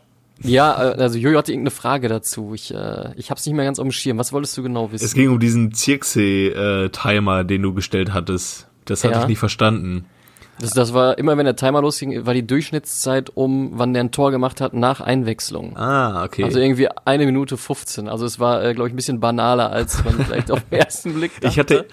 Ja, 0.41 0.73
also 0.73 1.17
Jojo 1.17 1.37
hatte 1.37 1.51
irgendeine 1.53 1.71
Frage 1.71 2.09
dazu. 2.09 2.53
Ich, 2.53 2.73
äh, 2.73 3.11
ich 3.15 3.31
hab's 3.31 3.45
nicht 3.45 3.55
mehr 3.55 3.65
ganz 3.65 3.79
auf 3.79 3.85
dem 3.85 3.91
Schirm. 3.91 4.17
Was 4.17 4.33
wolltest 4.33 4.57
du 4.57 4.63
genau 4.63 4.91
wissen? 4.91 5.05
Es 5.05 5.13
ging 5.13 5.29
um 5.29 5.39
diesen 5.39 5.73
Zirkse-Timer, 5.73 7.43
den 7.45 7.61
du 7.61 7.73
gestellt 7.73 8.13
hattest. 8.13 8.67
Das 8.85 9.03
hatte 9.03 9.15
Ja. 9.15 9.21
ich 9.21 9.27
nicht 9.27 9.39
verstanden. 9.39 10.05
Das, 10.59 10.71
das 10.71 10.93
war 10.93 11.17
immer, 11.17 11.37
wenn 11.37 11.45
der 11.45 11.55
Timer 11.55 11.81
losging, 11.81 12.25
war 12.25 12.33
die 12.33 12.45
Durchschnittszeit 12.45 13.29
um, 13.33 13.71
wann 13.73 13.93
der 13.93 14.03
ein 14.03 14.11
Tor 14.11 14.31
gemacht 14.31 14.61
hat, 14.61 14.73
nach 14.73 15.01
Einwechslung. 15.01 15.75
Ah, 15.75 16.23
okay. 16.23 16.45
Also 16.45 16.59
irgendwie 16.59 16.87
eine 17.03 17.25
Minute 17.25 17.57
15. 17.57 18.07
Also 18.07 18.25
es 18.25 18.39
war, 18.39 18.63
äh, 18.63 18.73
glaube 18.73 18.87
ich, 18.87 18.93
ein 18.93 18.95
bisschen 18.95 19.19
banaler, 19.19 19.71
als 19.71 20.03
man 20.03 20.13
vielleicht 20.13 20.51
auf 20.51 20.61
den 20.69 20.79
ersten 20.79 21.13
Blick 21.13 21.33
dachte. 21.41 21.47
ich 21.49 21.59
hatte, 21.59 21.85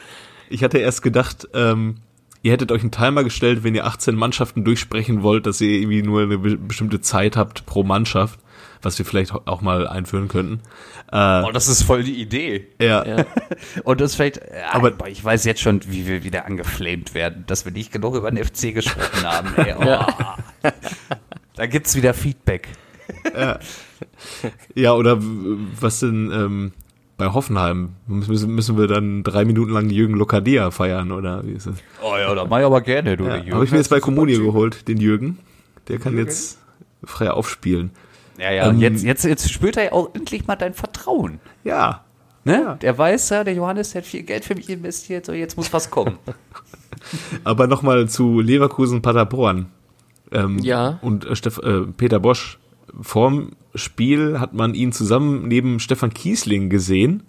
ich 0.48 0.62
hatte 0.62 0.79
erst 0.79 1.03
gedacht, 1.03 1.48
ähm, 1.55 1.96
ihr 2.42 2.53
hättet 2.53 2.70
euch 2.70 2.83
einen 2.83 2.92
Timer 2.92 3.25
gestellt, 3.25 3.64
wenn 3.64 3.75
ihr 3.75 3.85
18 3.87 4.14
Mannschaften 4.14 4.64
durchsprechen 4.64 5.22
wollt, 5.22 5.46
dass 5.46 5.61
ihr 5.61 5.81
irgendwie 5.81 6.03
nur 6.03 6.22
eine 6.22 6.38
be 6.38 6.57
bestimmte 6.57 7.01
Zeit 7.01 7.37
habt 7.37 7.66
pro 7.66 7.83
Mannschaft, 7.83 8.38
was 8.83 8.99
wir 8.99 9.07
vielleicht 9.07 9.33
auch 9.33 9.61
mal 9.62 9.87
einführen 9.88 10.29
könnten. 10.29 10.61
Äh, 11.12 11.42
Oh, 11.45 11.51
das 11.53 11.68
ist 11.68 11.83
voll 11.83 12.03
die 12.05 12.21
Idee. 12.21 12.66
ja. 12.81 13.05
Ja. 13.07 13.25
Und 13.85 14.01
das 14.01 14.14
vielleicht, 14.14 14.38
äh, 14.38 14.62
Aber- 14.73 14.92
ich 15.09 15.23
weiß 15.25 15.45
jetzt 15.45 15.61
schon, 15.61 15.81
wie 15.88 16.07
wir 16.07 16.25
wieder 16.25 16.47
angeflamed 16.47 17.14
werden, 17.14 17.45
dass 17.47 17.64
wir 17.64 17.73
nicht 17.73 17.92
genug 17.92 18.14
über 18.16 18.31
den 18.31 18.42
FC 18.45 18.73
gesprochen 18.75 19.25
haben. 19.25 19.49
Ey, 19.57 19.75
oh. 19.79 19.85
Ja. 19.85 20.07
Da 21.55 21.66
gibt's 21.66 21.95
wieder 21.95 22.14
Feedback. 22.14 22.68
Ja, 24.75 24.95
oder 24.95 25.23
w- 25.23 25.57
was 25.81 26.01
denn 26.01 26.31
ähm, 26.33 26.73
bei 27.18 27.29
Hoffenheim? 27.33 27.90
Müssen, 28.07 28.55
müssen 28.55 28.77
wir 28.79 28.87
dann 28.88 29.23
drei 29.23 29.45
Minuten 29.45 29.73
lang 29.73 29.90
Jürgen 29.90 30.14
Lokadia 30.14 30.71
feiern, 30.71 31.12
oder 31.12 31.47
wie 31.47 31.53
ist 31.53 31.66
das? 31.66 31.77
Oh 32.03 32.16
ja, 32.16 32.35
da 32.35 32.45
mach 32.45 32.59
ich 32.59 32.64
aber 32.64 32.81
gerne, 32.81 33.16
du. 33.16 33.25
Ja, 33.25 33.31
der 33.31 33.38
Jürgen 33.40 33.55
Habe 33.55 33.64
ich 33.64 33.71
mir 33.71 33.79
jetzt 33.79 33.90
bei 33.90 34.01
Comunio 34.01 34.42
geholt, 34.45 34.88
den 34.88 34.99
Jürgen. 34.99 35.38
Der 35.88 35.99
kann 35.99 36.16
jetzt 36.16 36.59
frei 37.05 37.31
aufspielen. 37.31 37.90
Ja, 38.43 38.51
ja, 38.51 38.69
Ähm, 38.71 38.81
jetzt, 38.81 39.05
jetzt, 39.05 39.25
jetzt 39.25 39.53
spürt 39.53 39.77
er 39.77 39.85
ja 39.85 39.93
auch 39.93 40.13
endlich 40.15 40.49
mal 40.49 40.57
dein 40.57 40.75
Vertrauen. 40.75 41.39
Ja. 41.63 42.05
Ne? 42.45 42.61
Ja. 42.61 42.75
Der 42.75 42.99
weiß 42.99 43.29
ja, 43.31 43.45
der 43.45 43.55
Johannes 43.55 43.93
der 43.93 44.03
hat 44.03 44.09
viel 44.09 44.25
Geld 44.25 44.45
für 44.45 44.57
mich 44.57 44.69
investiert, 44.69 45.27
so 45.27 45.33
jetzt 45.33 45.57
muss 45.57 45.73
was 45.73 45.91
kommen. 45.91 46.19
Aber 47.45 47.69
nochmal 47.69 48.09
zu 48.09 48.41
Leverkusen 48.41 49.01
Paderborn. 49.01 49.67
Ähm, 50.33 50.59
Ja. 50.59 50.99
Und 51.03 51.25
äh, 51.25 51.37
Steff, 51.37 51.59
äh, 51.59 51.83
Peter 51.97 52.19
Bosch. 52.19 52.59
Vorm 53.01 53.53
Spiel 53.77 54.41
hat 54.41 54.55
man 54.55 54.75
ihn 54.75 54.91
zusammen 54.91 55.47
neben 55.47 55.79
Stefan 55.79 56.13
Kiesling 56.13 56.69
gesehen. 56.69 57.23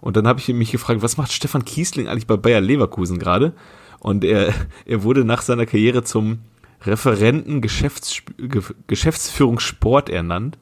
Und 0.00 0.16
dann 0.16 0.26
habe 0.26 0.40
ich 0.40 0.48
mich 0.48 0.72
gefragt, 0.72 1.00
was 1.00 1.16
macht 1.16 1.30
Stefan 1.30 1.64
Kiesling 1.64 2.08
eigentlich 2.08 2.26
bei 2.26 2.36
Bayer 2.36 2.60
Leverkusen 2.60 3.20
gerade? 3.20 3.52
Und 4.00 4.24
er, 4.24 4.52
er 4.84 5.04
wurde 5.04 5.24
nach 5.24 5.42
seiner 5.42 5.64
Karriere 5.64 6.02
zum 6.02 6.40
Referenten 6.82 7.60
Geschäfts, 7.60 8.22
Ge, 8.38 8.62
Geschäftsführung 8.86 9.58
Sport 9.60 10.08
ernannt. 10.08 10.58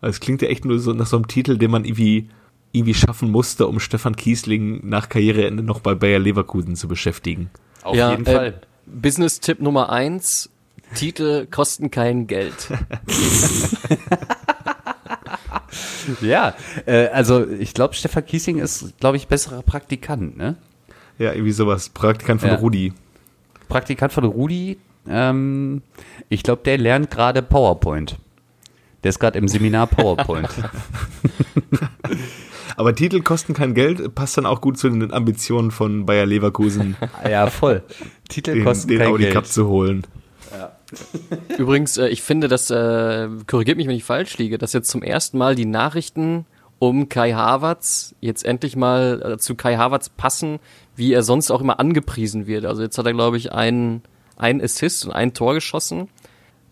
Es 0.00 0.20
klingt 0.20 0.42
ja 0.42 0.48
echt 0.48 0.64
nur 0.64 0.78
so 0.78 0.92
nach 0.92 1.06
so 1.06 1.16
einem 1.16 1.28
Titel, 1.28 1.58
den 1.58 1.70
man 1.70 1.84
irgendwie, 1.84 2.28
irgendwie 2.72 2.94
schaffen 2.94 3.30
musste, 3.30 3.66
um 3.66 3.80
Stefan 3.80 4.16
Kiesling 4.16 4.88
nach 4.88 5.08
Karriereende 5.08 5.62
noch 5.62 5.80
bei 5.80 5.94
Bayer 5.94 6.18
Leverkusen 6.18 6.76
zu 6.76 6.88
beschäftigen. 6.88 7.50
Auf 7.82 7.96
ja, 7.96 8.10
jeden 8.10 8.26
äh, 8.26 8.34
Fall. 8.34 8.60
Business-Tipp 8.86 9.60
Nummer 9.60 9.90
eins. 9.90 10.50
Titel 10.94 11.46
kosten 11.46 11.90
kein 11.90 12.26
Geld. 12.26 12.68
Ja, 16.20 16.54
äh, 16.86 17.08
also 17.08 17.46
ich 17.46 17.74
glaube, 17.74 17.94
Stefan 17.94 18.26
Kiesing 18.26 18.58
ist, 18.58 18.98
glaube 18.98 19.16
ich, 19.16 19.28
besserer 19.28 19.62
Praktikant, 19.62 20.36
ne? 20.36 20.56
Ja, 21.18 21.32
irgendwie 21.32 21.52
sowas. 21.52 21.90
Praktikant 21.90 22.40
von 22.40 22.50
Ja. 22.50 22.56
Rudi. 22.56 22.92
Praktikant 23.68 24.12
von 24.12 24.24
Rudi. 24.24 24.78
Ähm, 25.08 25.82
ich 26.28 26.42
glaube, 26.42 26.62
der 26.64 26.78
lernt 26.78 27.10
gerade 27.10 27.42
PowerPoint. 27.42 28.16
Der 29.02 29.10
ist 29.10 29.18
gerade 29.18 29.38
im 29.38 29.48
Seminar 29.48 29.86
PowerPoint. 29.86 30.48
Aber 32.76 32.94
Titel 32.94 33.20
kosten 33.22 33.54
kein 33.54 33.74
Geld, 33.74 34.14
passt 34.14 34.38
dann 34.38 34.46
auch 34.46 34.60
gut 34.60 34.78
zu 34.78 34.88
den 34.88 35.12
Ambitionen 35.12 35.70
von 35.70 36.06
Bayer 36.06 36.26
Leverkusen, 36.26 36.96
ja, 37.28 37.48
voll. 37.48 37.82
Titel 38.28 38.54
den, 38.54 38.64
kosten 38.64 38.88
den 38.88 38.98
kein 38.98 39.08
Audi 39.08 39.24
Geld. 39.24 39.34
Cup 39.34 39.46
zu 39.46 39.68
holen. 39.68 40.06
Übrigens, 41.58 41.96
äh, 41.96 42.08
ich 42.08 42.22
finde, 42.22 42.48
dass, 42.48 42.70
äh, 42.70 43.28
korrigiert 43.46 43.76
mich, 43.76 43.86
wenn 43.86 43.96
ich 43.96 44.04
falsch 44.04 44.38
liege, 44.38 44.58
dass 44.58 44.72
jetzt 44.72 44.90
zum 44.90 45.02
ersten 45.02 45.38
Mal 45.38 45.54
die 45.54 45.66
Nachrichten 45.66 46.46
um 46.78 47.08
Kai 47.08 47.32
Havertz 47.32 48.14
jetzt 48.20 48.44
endlich 48.44 48.74
mal 48.74 49.22
äh, 49.22 49.38
zu 49.38 49.54
Kai 49.54 49.76
Havertz 49.76 50.08
passen, 50.08 50.58
wie 50.96 51.12
er 51.12 51.22
sonst 51.22 51.50
auch 51.50 51.60
immer 51.60 51.78
angepriesen 51.78 52.46
wird. 52.46 52.64
Also 52.64 52.82
jetzt 52.82 52.96
hat 52.98 53.06
er, 53.06 53.12
glaube 53.12 53.36
ich, 53.36 53.52
einen, 53.52 54.02
einen 54.36 54.60
Assist 54.60 55.04
und 55.04 55.12
ein 55.12 55.34
Tor 55.34 55.54
geschossen. 55.54 56.08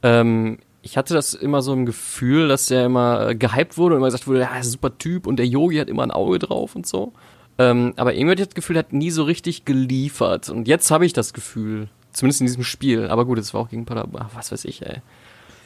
Ähm, 0.03 0.59
ich 0.83 0.97
hatte 0.97 1.15
das 1.15 1.35
immer 1.35 1.61
so 1.63 1.73
im 1.73 1.87
Gefühl, 1.87 2.49
dass 2.49 2.67
der 2.67 2.87
immer 2.87 3.29
äh, 3.29 3.35
gehypt 3.35 3.77
wurde 3.77 3.95
und 3.95 4.01
immer 4.01 4.09
gesagt 4.09 4.27
wurde, 4.27 4.41
ja, 4.41 4.57
ist 4.59 4.67
ein 4.67 4.73
super 4.73 4.97
Typ 4.97 5.27
und 5.27 5.37
der 5.37 5.47
Yogi 5.47 5.77
hat 5.77 5.89
immer 5.89 6.03
ein 6.03 6.11
Auge 6.11 6.39
drauf 6.39 6.77
und 6.77 6.87
so. 6.87 7.13
Ähm, 7.59 7.93
aber 7.97 8.15
irgendwie 8.15 8.33
hatte 8.33 8.43
ich 8.43 8.49
das 8.49 8.55
Gefühl, 8.55 8.77
er 8.77 8.81
hat 8.81 8.93
nie 8.93 9.11
so 9.11 9.25
richtig 9.25 9.65
geliefert. 9.65 10.49
Und 10.49 10.69
jetzt 10.69 10.91
habe 10.91 11.05
ich 11.05 11.13
das 11.13 11.33
Gefühl, 11.33 11.89
zumindest 12.13 12.41
in 12.41 12.47
diesem 12.47 12.65
Spiel. 12.65 13.09
Aber 13.09 13.25
gut, 13.25 13.39
es 13.39 13.53
war 13.53 13.63
auch 13.63 13.69
gegen 13.69 13.85
Paderborn, 13.85 14.27
was 14.35 14.53
weiß 14.53 14.65
ich, 14.65 14.83
ey. 14.83 15.03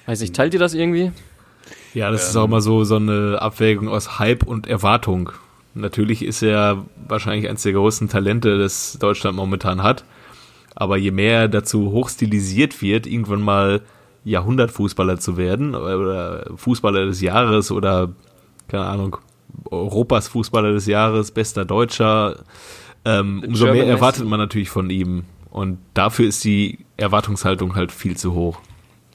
Weiß 0.07 0.20
nicht, 0.20 0.35
teilt 0.35 0.55
ihr 0.55 0.61
das 0.61 0.74
irgendwie? 0.74 1.12
Ja, 1.94 2.11
das 2.11 2.24
ähm, 2.24 2.28
ist 2.31 2.37
auch 2.37 2.48
mal 2.48 2.61
so, 2.61 2.85
so 2.85 2.96
eine 2.96 3.40
Abwägung 3.40 3.88
aus 3.88 4.18
Hype 4.18 4.42
und 4.42 4.66
Erwartung. 4.66 5.31
Natürlich 5.74 6.24
ist 6.24 6.42
er 6.42 6.85
wahrscheinlich 7.09 7.48
eines 7.48 7.62
der 7.62 7.72
größten 7.72 8.09
Talente, 8.09 8.59
das 8.59 8.98
Deutschland 8.98 9.37
momentan 9.37 9.83
hat. 9.83 10.05
Aber 10.83 10.97
je 10.97 11.12
mehr 11.12 11.47
dazu 11.47 11.92
hochstilisiert 11.92 12.83
wird, 12.83 13.07
irgendwann 13.07 13.40
mal 13.40 13.83
Jahrhundertfußballer 14.25 15.16
zu 15.21 15.37
werden 15.37 15.77
oder 15.77 16.51
Fußballer 16.57 17.07
des 17.07 17.21
Jahres 17.21 17.71
oder 17.71 18.11
keine 18.66 18.87
Ahnung, 18.87 19.16
Europas 19.71 20.27
Fußballer 20.27 20.73
des 20.73 20.87
Jahres, 20.87 21.31
bester 21.31 21.64
Deutscher, 21.64 22.42
ähm, 23.05 23.45
umso 23.47 23.66
mehr 23.66 23.87
erwartet 23.87 24.27
man 24.27 24.40
natürlich 24.40 24.71
von 24.71 24.90
ihm. 24.90 25.23
Und 25.51 25.79
dafür 25.95 26.27
ist 26.27 26.42
die 26.42 26.81
Erwartungshaltung 26.97 27.77
halt 27.77 27.92
viel 27.92 28.16
zu 28.16 28.35
hoch. 28.35 28.59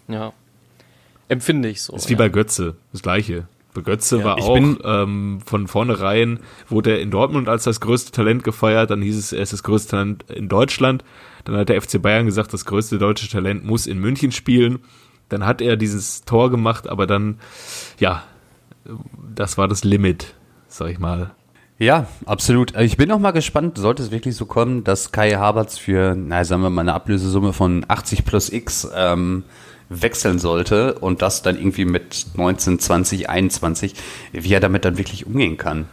Ja. 0.07 0.31
Empfinde 1.27 1.67
ich 1.67 1.81
so. 1.81 1.97
Ist 1.97 2.09
wie 2.09 2.15
bei 2.15 2.29
Götze, 2.29 2.77
das 2.93 3.01
gleiche. 3.01 3.49
Götze 3.81 4.19
ja, 4.19 4.23
war 4.23 4.37
auch 4.37 4.57
ähm, 4.57 5.39
von 5.45 5.67
vornherein, 5.67 6.39
wurde 6.69 6.91
er 6.91 7.01
in 7.01 7.11
Dortmund 7.11 7.49
als 7.49 7.63
das 7.63 7.79
größte 7.79 8.11
Talent 8.11 8.43
gefeiert, 8.43 8.89
dann 8.91 9.01
hieß 9.01 9.17
es, 9.17 9.33
er 9.33 9.41
ist 9.41 9.53
das 9.53 9.63
größte 9.63 9.91
Talent 9.91 10.25
in 10.29 10.47
Deutschland. 10.47 11.03
Dann 11.45 11.55
hat 11.55 11.69
der 11.69 11.81
FC 11.81 12.01
Bayern 12.01 12.25
gesagt, 12.25 12.53
das 12.53 12.65
größte 12.65 12.97
deutsche 12.97 13.29
Talent 13.29 13.63
muss 13.63 13.87
in 13.87 13.99
München 13.99 14.31
spielen. 14.31 14.79
Dann 15.29 15.45
hat 15.45 15.61
er 15.61 15.77
dieses 15.77 16.23
Tor 16.23 16.49
gemacht, 16.49 16.89
aber 16.89 17.07
dann, 17.07 17.39
ja, 17.99 18.23
das 19.33 19.57
war 19.57 19.67
das 19.67 19.83
Limit, 19.83 20.35
sag 20.67 20.89
ich 20.89 20.99
mal. 20.99 21.31
Ja, 21.79 22.07
absolut. 22.25 22.75
Ich 22.77 22.97
bin 22.97 23.11
auch 23.11 23.19
mal 23.19 23.31
gespannt, 23.31 23.77
sollte 23.77 24.01
es 24.01 24.11
wirklich 24.11 24.35
so 24.35 24.45
kommen, 24.45 24.83
dass 24.83 25.11
Kai 25.11 25.31
Havertz 25.31 25.77
für, 25.77 26.15
na, 26.15 26.43
sagen 26.43 26.63
wir 26.63 26.69
mal, 26.69 26.81
eine 26.81 26.93
Ablösesumme 26.93 27.53
von 27.53 27.85
80 27.87 28.25
plus 28.25 28.51
X 28.51 28.87
ähm, 28.95 29.43
wechseln 29.89 30.39
sollte 30.39 30.95
und 30.95 31.21
das 31.21 31.41
dann 31.41 31.57
irgendwie 31.57 31.85
mit 31.85 32.27
19, 32.35 32.79
20, 32.79 33.29
21, 33.29 33.93
wie 34.31 34.53
er 34.53 34.59
damit 34.59 34.85
dann 34.85 34.97
wirklich 34.97 35.25
umgehen 35.25 35.57
kann. 35.57 35.87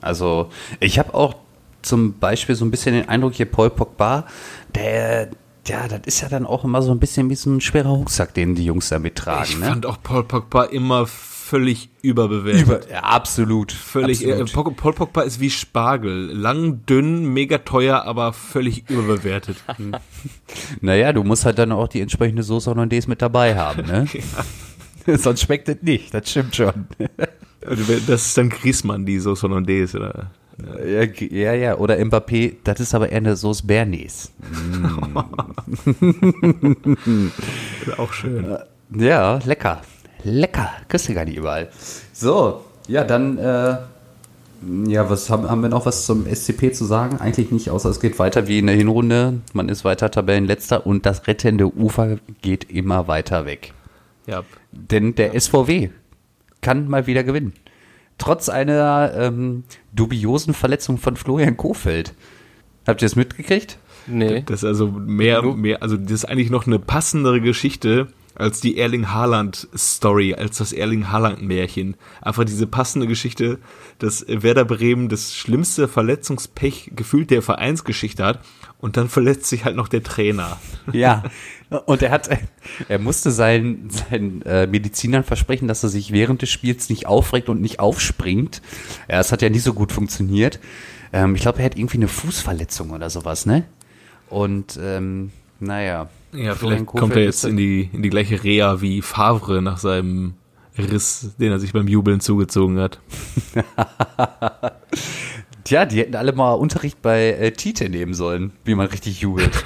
Also 0.00 0.50
ich 0.78 0.98
habe 0.98 1.14
auch 1.14 1.34
zum 1.82 2.18
Beispiel 2.18 2.54
so 2.54 2.64
ein 2.64 2.70
bisschen 2.70 2.94
den 2.94 3.08
Eindruck 3.08 3.34
hier, 3.34 3.46
Paul 3.46 3.70
Pogba, 3.70 4.26
der, 4.74 5.30
ja, 5.66 5.88
das 5.88 6.00
ist 6.04 6.20
ja 6.20 6.28
dann 6.28 6.46
auch 6.46 6.64
immer 6.64 6.82
so 6.82 6.90
ein 6.90 7.00
bisschen 7.00 7.30
wie 7.30 7.34
so 7.34 7.50
ein 7.50 7.60
schwerer 7.60 7.90
Rucksack, 7.90 8.34
den 8.34 8.54
die 8.54 8.64
Jungs 8.64 8.88
da 8.88 8.98
mittragen. 8.98 9.44
Ich 9.44 9.58
ne? 9.58 9.66
fand 9.66 9.86
auch 9.86 9.98
Paul 10.02 10.24
Pogba 10.24 10.64
immer 10.64 11.06
völlig 11.50 11.90
überbewertet. 12.02 12.62
Über, 12.62 12.88
ja, 12.88 13.00
absolut. 13.00 13.72
Völlig. 13.72 14.24
Äh, 14.24 14.40
absolut. 14.40 14.76
Paul 14.76 14.92
Pogba 14.92 15.22
ist 15.22 15.40
wie 15.40 15.50
Spargel. 15.50 16.30
Lang, 16.32 16.86
dünn, 16.86 17.26
mega 17.32 17.58
teuer, 17.58 18.04
aber 18.04 18.32
völlig 18.32 18.88
überbewertet. 18.88 19.56
Hm. 19.76 19.96
naja, 20.80 21.12
du 21.12 21.24
musst 21.24 21.44
halt 21.44 21.58
dann 21.58 21.72
auch 21.72 21.88
die 21.88 22.00
entsprechende 22.00 22.44
Soße 22.44 22.70
Hollandaise 22.70 23.08
mit 23.08 23.20
dabei 23.20 23.56
haben, 23.56 23.84
ne? 23.86 24.06
ja. 25.06 25.16
Sonst 25.18 25.42
schmeckt 25.42 25.68
es 25.68 25.82
nicht, 25.82 26.14
das 26.14 26.30
stimmt 26.30 26.54
schon. 26.54 26.86
Also, 27.66 27.82
das 28.06 28.26
ist 28.26 28.38
dann 28.38 28.48
Griesmann, 28.48 29.04
die 29.04 29.18
Soße 29.18 29.48
Hollandaise, 29.48 29.98
oder? 29.98 30.30
Ja, 30.86 31.02
ja, 31.02 31.54
ja, 31.54 31.78
oder 31.78 31.96
Mbappé, 31.96 32.56
das 32.62 32.80
ist 32.80 32.94
aber 32.94 33.08
eher 33.08 33.16
eine 33.16 33.34
Sauce 33.34 33.62
Bernays. 33.62 34.30
Mm. 34.38 35.16
auch 37.96 38.12
schön. 38.12 38.58
Ja, 38.94 39.40
lecker. 39.44 39.80
Lecker. 40.24 40.70
Kriegst 40.88 41.08
du 41.08 41.14
gar 41.14 41.24
nicht 41.24 41.36
überall. 41.36 41.68
So, 42.12 42.62
ja, 42.88 43.04
dann, 43.04 43.38
äh, 43.38 43.76
ja, 44.86 45.08
was 45.08 45.30
haben, 45.30 45.48
haben 45.48 45.62
wir 45.62 45.68
noch 45.68 45.86
was 45.86 46.06
zum 46.06 46.26
SCP 46.26 46.72
zu 46.72 46.84
sagen? 46.84 47.18
Eigentlich 47.18 47.50
nicht, 47.50 47.70
außer 47.70 47.88
es 47.88 48.00
geht 48.00 48.18
weiter 48.18 48.46
wie 48.46 48.58
in 48.58 48.66
der 48.66 48.76
Hinrunde. 48.76 49.40
Man 49.52 49.68
ist 49.68 49.84
weiter 49.84 50.10
Tabellenletzter 50.10 50.86
und 50.86 51.06
das 51.06 51.26
rettende 51.26 51.74
Ufer 51.74 52.18
geht 52.42 52.70
immer 52.70 53.08
weiter 53.08 53.46
weg. 53.46 53.72
Ja. 54.26 54.42
Denn 54.72 55.14
der 55.14 55.38
SVW 55.38 55.90
kann 56.60 56.88
mal 56.88 57.06
wieder 57.06 57.24
gewinnen 57.24 57.54
trotz 58.20 58.48
einer 58.48 59.12
ähm, 59.16 59.64
dubiosen 59.92 60.54
Verletzung 60.54 60.98
von 60.98 61.16
Florian 61.16 61.56
Kofeld. 61.56 62.14
Habt 62.86 63.02
ihr 63.02 63.06
es 63.06 63.16
mitgekriegt? 63.16 63.78
Nee. 64.06 64.42
Das 64.46 64.62
ist 64.62 64.64
also 64.64 64.86
mehr, 64.86 65.42
mehr, 65.42 65.82
also 65.82 65.96
das 65.96 66.12
ist 66.12 66.24
eigentlich 66.26 66.50
noch 66.50 66.66
eine 66.66 66.78
passendere 66.78 67.40
Geschichte 67.40 68.08
als 68.40 68.60
die 68.60 68.78
Erling 68.78 69.12
Haaland 69.12 69.68
Story, 69.76 70.34
als 70.34 70.58
das 70.58 70.72
Erling 70.72 71.10
Haaland 71.10 71.42
Märchen. 71.42 71.96
Einfach 72.22 72.44
diese 72.44 72.66
passende 72.66 73.06
Geschichte, 73.06 73.58
dass 73.98 74.24
Werder 74.26 74.64
Bremen 74.64 75.08
das 75.08 75.34
schlimmste 75.34 75.88
Verletzungspech 75.88 76.92
gefühlt 76.96 77.30
der 77.30 77.42
Vereinsgeschichte 77.42 78.24
hat 78.24 78.40
und 78.78 78.96
dann 78.96 79.08
verletzt 79.08 79.46
sich 79.46 79.64
halt 79.64 79.76
noch 79.76 79.88
der 79.88 80.02
Trainer. 80.02 80.58
Ja. 80.92 81.22
Und 81.86 82.02
er 82.02 82.10
hat, 82.10 82.28
er 82.88 82.98
musste 82.98 83.30
seinen, 83.30 83.90
seinen 83.90 84.42
äh, 84.42 84.66
Medizinern 84.66 85.22
versprechen, 85.22 85.68
dass 85.68 85.82
er 85.84 85.88
sich 85.88 86.10
während 86.10 86.42
des 86.42 86.50
Spiels 86.50 86.88
nicht 86.88 87.06
aufregt 87.06 87.48
und 87.48 87.60
nicht 87.60 87.78
aufspringt. 87.78 88.60
Ja, 89.08 89.20
es 89.20 89.30
hat 89.30 89.42
ja 89.42 89.50
nie 89.50 89.60
so 89.60 89.72
gut 89.72 89.92
funktioniert. 89.92 90.58
Ähm, 91.12 91.36
ich 91.36 91.42
glaube, 91.42 91.60
er 91.60 91.66
hat 91.66 91.76
irgendwie 91.76 91.98
eine 91.98 92.08
Fußverletzung 92.08 92.90
oder 92.90 93.08
sowas, 93.10 93.46
ne? 93.46 93.64
Und 94.28 94.78
ähm, 94.82 95.30
naja. 95.60 96.08
Ja, 96.32 96.54
vielleicht 96.54 96.86
kommt 96.86 97.16
er 97.16 97.24
jetzt 97.24 97.44
in 97.44 97.56
die, 97.56 97.90
in 97.92 98.02
die 98.02 98.10
gleiche 98.10 98.42
Reha 98.42 98.80
wie 98.80 99.02
Favre 99.02 99.62
nach 99.62 99.78
seinem 99.78 100.34
Riss, 100.78 101.34
den 101.38 101.50
er 101.52 101.58
sich 101.58 101.72
beim 101.72 101.88
Jubeln 101.88 102.20
zugezogen 102.20 102.78
hat. 102.78 103.00
Tja, 105.64 105.84
die 105.84 105.98
hätten 105.98 106.14
alle 106.16 106.32
mal 106.32 106.54
Unterricht 106.54 107.02
bei 107.02 107.32
äh, 107.32 107.52
Tite 107.52 107.88
nehmen 107.88 108.14
sollen, 108.14 108.52
wie 108.64 108.74
man 108.74 108.86
richtig 108.86 109.20
jubelt. 109.20 109.52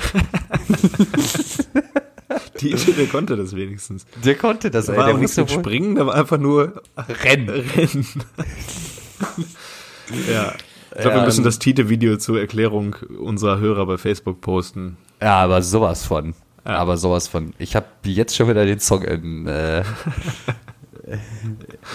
Tite, 2.57 2.93
der 2.93 3.07
konnte 3.07 3.37
das 3.37 3.55
wenigstens. 3.55 4.07
Der 4.25 4.35
konnte 4.35 4.71
das, 4.71 4.87
der 4.87 4.95
ey. 4.95 4.99
War 4.99 5.07
der 5.07 5.15
auch 5.15 5.19
nicht 5.19 5.51
springen, 5.51 5.95
der 5.95 6.07
war 6.07 6.15
einfach 6.15 6.39
nur 6.39 6.83
rennen. 6.97 7.49
rennen. 7.77 8.07
ja. 10.31 10.53
Ich 10.97 11.01
glaube, 11.01 11.17
ja, 11.17 11.23
wir 11.23 11.27
müssen 11.27 11.41
ähm, 11.41 11.45
das 11.45 11.59
Tite-Video 11.59 12.19
zur 12.19 12.39
Erklärung 12.39 12.95
unserer 13.19 13.59
Hörer 13.59 13.87
bei 13.87 13.99
Facebook 13.99 14.41
posten. 14.41 14.97
Ja, 15.21 15.41
aber 15.41 15.61
sowas 15.63 16.05
von. 16.05 16.35
Ja. 16.65 16.77
Aber 16.77 16.97
sowas 16.97 17.29
von. 17.29 17.53
Ich 17.59 17.77
habe 17.77 17.87
jetzt 18.05 18.37
schon 18.37 18.49
wieder 18.49 18.65
den 18.65 18.81
Song 18.81 19.03
in, 19.03 19.47
äh, 19.47 19.81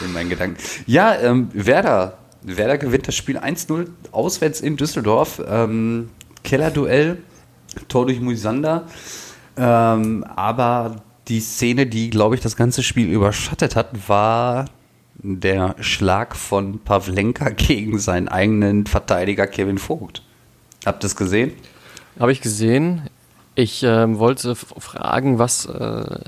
in 0.05 0.13
meinen 0.13 0.29
Gedanken. 0.29 0.57
Ja, 0.85 1.15
ähm, 1.15 1.49
Werder. 1.53 2.17
Werder 2.41 2.77
gewinnt 2.77 3.07
das 3.07 3.15
Spiel 3.15 3.37
1-0 3.37 3.87
auswärts 4.11 4.61
in 4.61 4.77
Düsseldorf. 4.77 5.41
Ähm, 5.45 6.09
Kellerduell, 6.43 7.17
Tor 7.87 8.05
durch 8.05 8.21
Musander. 8.21 8.85
Ähm, 9.57 10.23
aber 10.23 11.03
die 11.27 11.41
Szene, 11.41 11.85
die, 11.85 12.09
glaube 12.09 12.35
ich, 12.35 12.41
das 12.41 12.55
ganze 12.55 12.81
Spiel 12.81 13.09
überschattet 13.09 13.75
hat, 13.75 14.07
war 14.07 14.65
der 15.21 15.75
Schlag 15.79 16.35
von 16.35 16.79
Pavlenka 16.79 17.49
gegen 17.49 17.99
seinen 17.99 18.27
eigenen 18.27 18.85
Verteidiger 18.85 19.47
Kevin 19.47 19.77
Vogt. 19.77 20.23
Habt 20.85 21.03
ihr 21.03 21.07
es 21.07 21.15
gesehen? 21.15 21.51
Habe 22.19 22.31
ich 22.31 22.41
gesehen. 22.41 23.09
Ich 23.59 23.83
äh, 23.83 24.17
wollte 24.17 24.55
fragen, 24.55 25.37
was, 25.37 25.65
äh, 25.65 26.19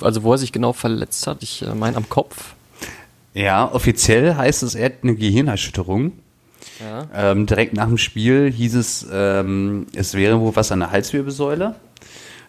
also 0.00 0.22
wo 0.22 0.32
er 0.32 0.38
sich 0.38 0.50
genau 0.50 0.72
verletzt 0.72 1.26
hat. 1.26 1.42
Ich 1.42 1.60
äh, 1.60 1.74
meine 1.74 1.98
am 1.98 2.08
Kopf. 2.08 2.54
Ja, 3.34 3.70
offiziell 3.70 4.34
heißt 4.36 4.62
es, 4.62 4.74
er 4.74 4.86
hat 4.86 4.92
eine 5.02 5.14
Gehirnerschütterung. 5.14 6.12
Ja. 6.80 7.32
Ähm, 7.32 7.44
direkt 7.44 7.74
nach 7.74 7.86
dem 7.86 7.98
Spiel 7.98 8.50
hieß 8.50 8.76
es, 8.76 9.06
ähm, 9.12 9.86
es 9.94 10.14
wäre 10.14 10.40
wohl 10.40 10.56
was 10.56 10.72
an 10.72 10.80
der 10.80 10.90
Halswirbelsäule. 10.90 11.74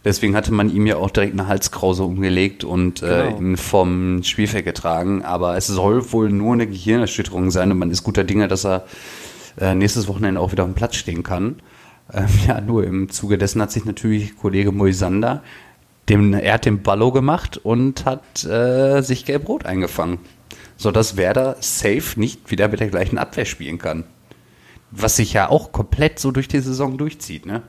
Deswegen 0.05 0.33
hatte 0.33 0.53
man 0.53 0.73
ihm 0.73 0.87
ja 0.87 0.95
auch 0.95 1.09
direkt 1.09 1.33
eine 1.33 1.47
Halskrause 1.47 2.03
umgelegt 2.03 2.63
und 2.63 3.03
äh, 3.03 3.25
genau. 3.25 3.37
ihn 3.37 3.57
vom 3.57 4.23
Spielfeld 4.23 4.63
getragen. 4.63 5.25
Aber 5.25 5.57
es 5.57 5.67
soll 5.67 6.13
wohl 6.13 6.29
nur 6.29 6.53
eine 6.53 6.67
Gehirnerschütterung 6.67 7.51
sein 7.51 7.69
und 7.69 7.79
man 7.79 7.91
ist 7.91 8.03
guter 8.03 8.23
Dinge, 8.23 8.47
dass 8.47 8.65
er 8.65 8.85
äh, 9.59 9.75
nächstes 9.75 10.07
Wochenende 10.07 10.39
auch 10.39 10.53
wieder 10.53 10.63
auf 10.63 10.69
dem 10.69 10.75
Platz 10.75 10.95
stehen 10.95 11.23
kann. 11.23 11.57
Ähm, 12.13 12.27
ja, 12.47 12.61
nur 12.61 12.83
im 12.83 13.09
Zuge 13.09 13.37
dessen 13.37 13.61
hat 13.61 13.71
sich 13.71 13.85
natürlich 13.85 14.37
Kollege 14.37 14.71
Moisander, 14.71 15.43
dem, 16.09 16.33
er 16.33 16.53
hat 16.53 16.65
den 16.65 16.83
Ballo 16.83 17.11
gemacht 17.11 17.57
und 17.57 18.05
hat 18.05 18.45
äh, 18.45 19.01
sich 19.01 19.25
gelb-rot 19.25 19.65
eingefangen. 19.65 20.19
Sodass 20.77 21.17
Werder 21.17 21.55
safe 21.61 22.19
nicht 22.19 22.51
wieder 22.51 22.67
mit 22.67 22.79
der 22.79 22.89
gleichen 22.89 23.17
Abwehr 23.17 23.45
spielen 23.45 23.77
kann. 23.77 24.03
Was 24.91 25.15
sich 25.15 25.33
ja 25.33 25.49
auch 25.49 25.71
komplett 25.71 26.19
so 26.19 26.31
durch 26.31 26.47
die 26.47 26.59
Saison 26.59 26.97
durchzieht, 26.97 27.45
ne? 27.45 27.63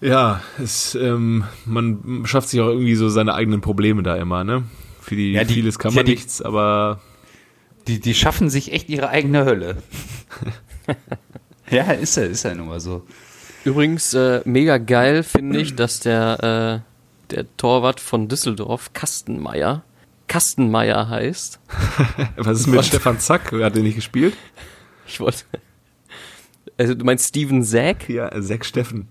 Ja, 0.00 0.40
es, 0.62 0.94
ähm, 0.94 1.44
man 1.66 2.22
schafft 2.24 2.48
sich 2.48 2.60
auch 2.60 2.68
irgendwie 2.68 2.94
so 2.94 3.08
seine 3.08 3.34
eigenen 3.34 3.60
Probleme 3.60 4.02
da 4.02 4.16
immer, 4.16 4.44
ne? 4.44 4.64
Für 5.00 5.16
die, 5.16 5.32
ja, 5.32 5.44
die 5.44 5.54
vieles 5.54 5.78
kann 5.78 5.92
man 5.92 5.98
ja, 5.98 6.02
die, 6.04 6.12
nichts, 6.12 6.40
aber. 6.40 7.00
Die, 7.88 7.98
die 7.98 8.14
schaffen 8.14 8.50
sich 8.50 8.72
echt 8.72 8.88
ihre 8.88 9.08
eigene 9.08 9.44
Hölle. 9.44 9.76
ja, 11.70 11.92
ist 11.92 12.16
ja, 12.16 12.24
ist 12.24 12.44
ja 12.44 12.54
nun 12.54 12.68
mal 12.68 12.80
so. 12.80 13.06
Übrigens, 13.64 14.14
äh, 14.14 14.40
mega 14.44 14.78
geil 14.78 15.22
finde 15.22 15.60
ich, 15.60 15.76
dass 15.76 16.00
der, 16.00 16.82
äh, 16.82 17.34
der 17.34 17.56
Torwart 17.56 18.00
von 18.00 18.28
Düsseldorf, 18.28 18.92
Kastenmeier, 18.92 19.84
Kastenmeier 20.28 21.08
heißt. 21.08 21.60
Was 22.36 22.60
ist 22.60 22.66
mit 22.66 22.84
Stefan 22.84 23.18
Zack? 23.18 23.52
Hat 23.52 23.76
er 23.76 23.82
nicht 23.82 23.96
gespielt? 23.96 24.34
Ich 25.06 25.20
wollte. 25.20 25.44
Also 26.78 26.94
du 26.94 27.04
meinst 27.04 27.28
Steven 27.28 27.62
Zack? 27.62 28.08
Ja, 28.08 28.30
Zack 28.40 28.64
Steffen. 28.64 29.08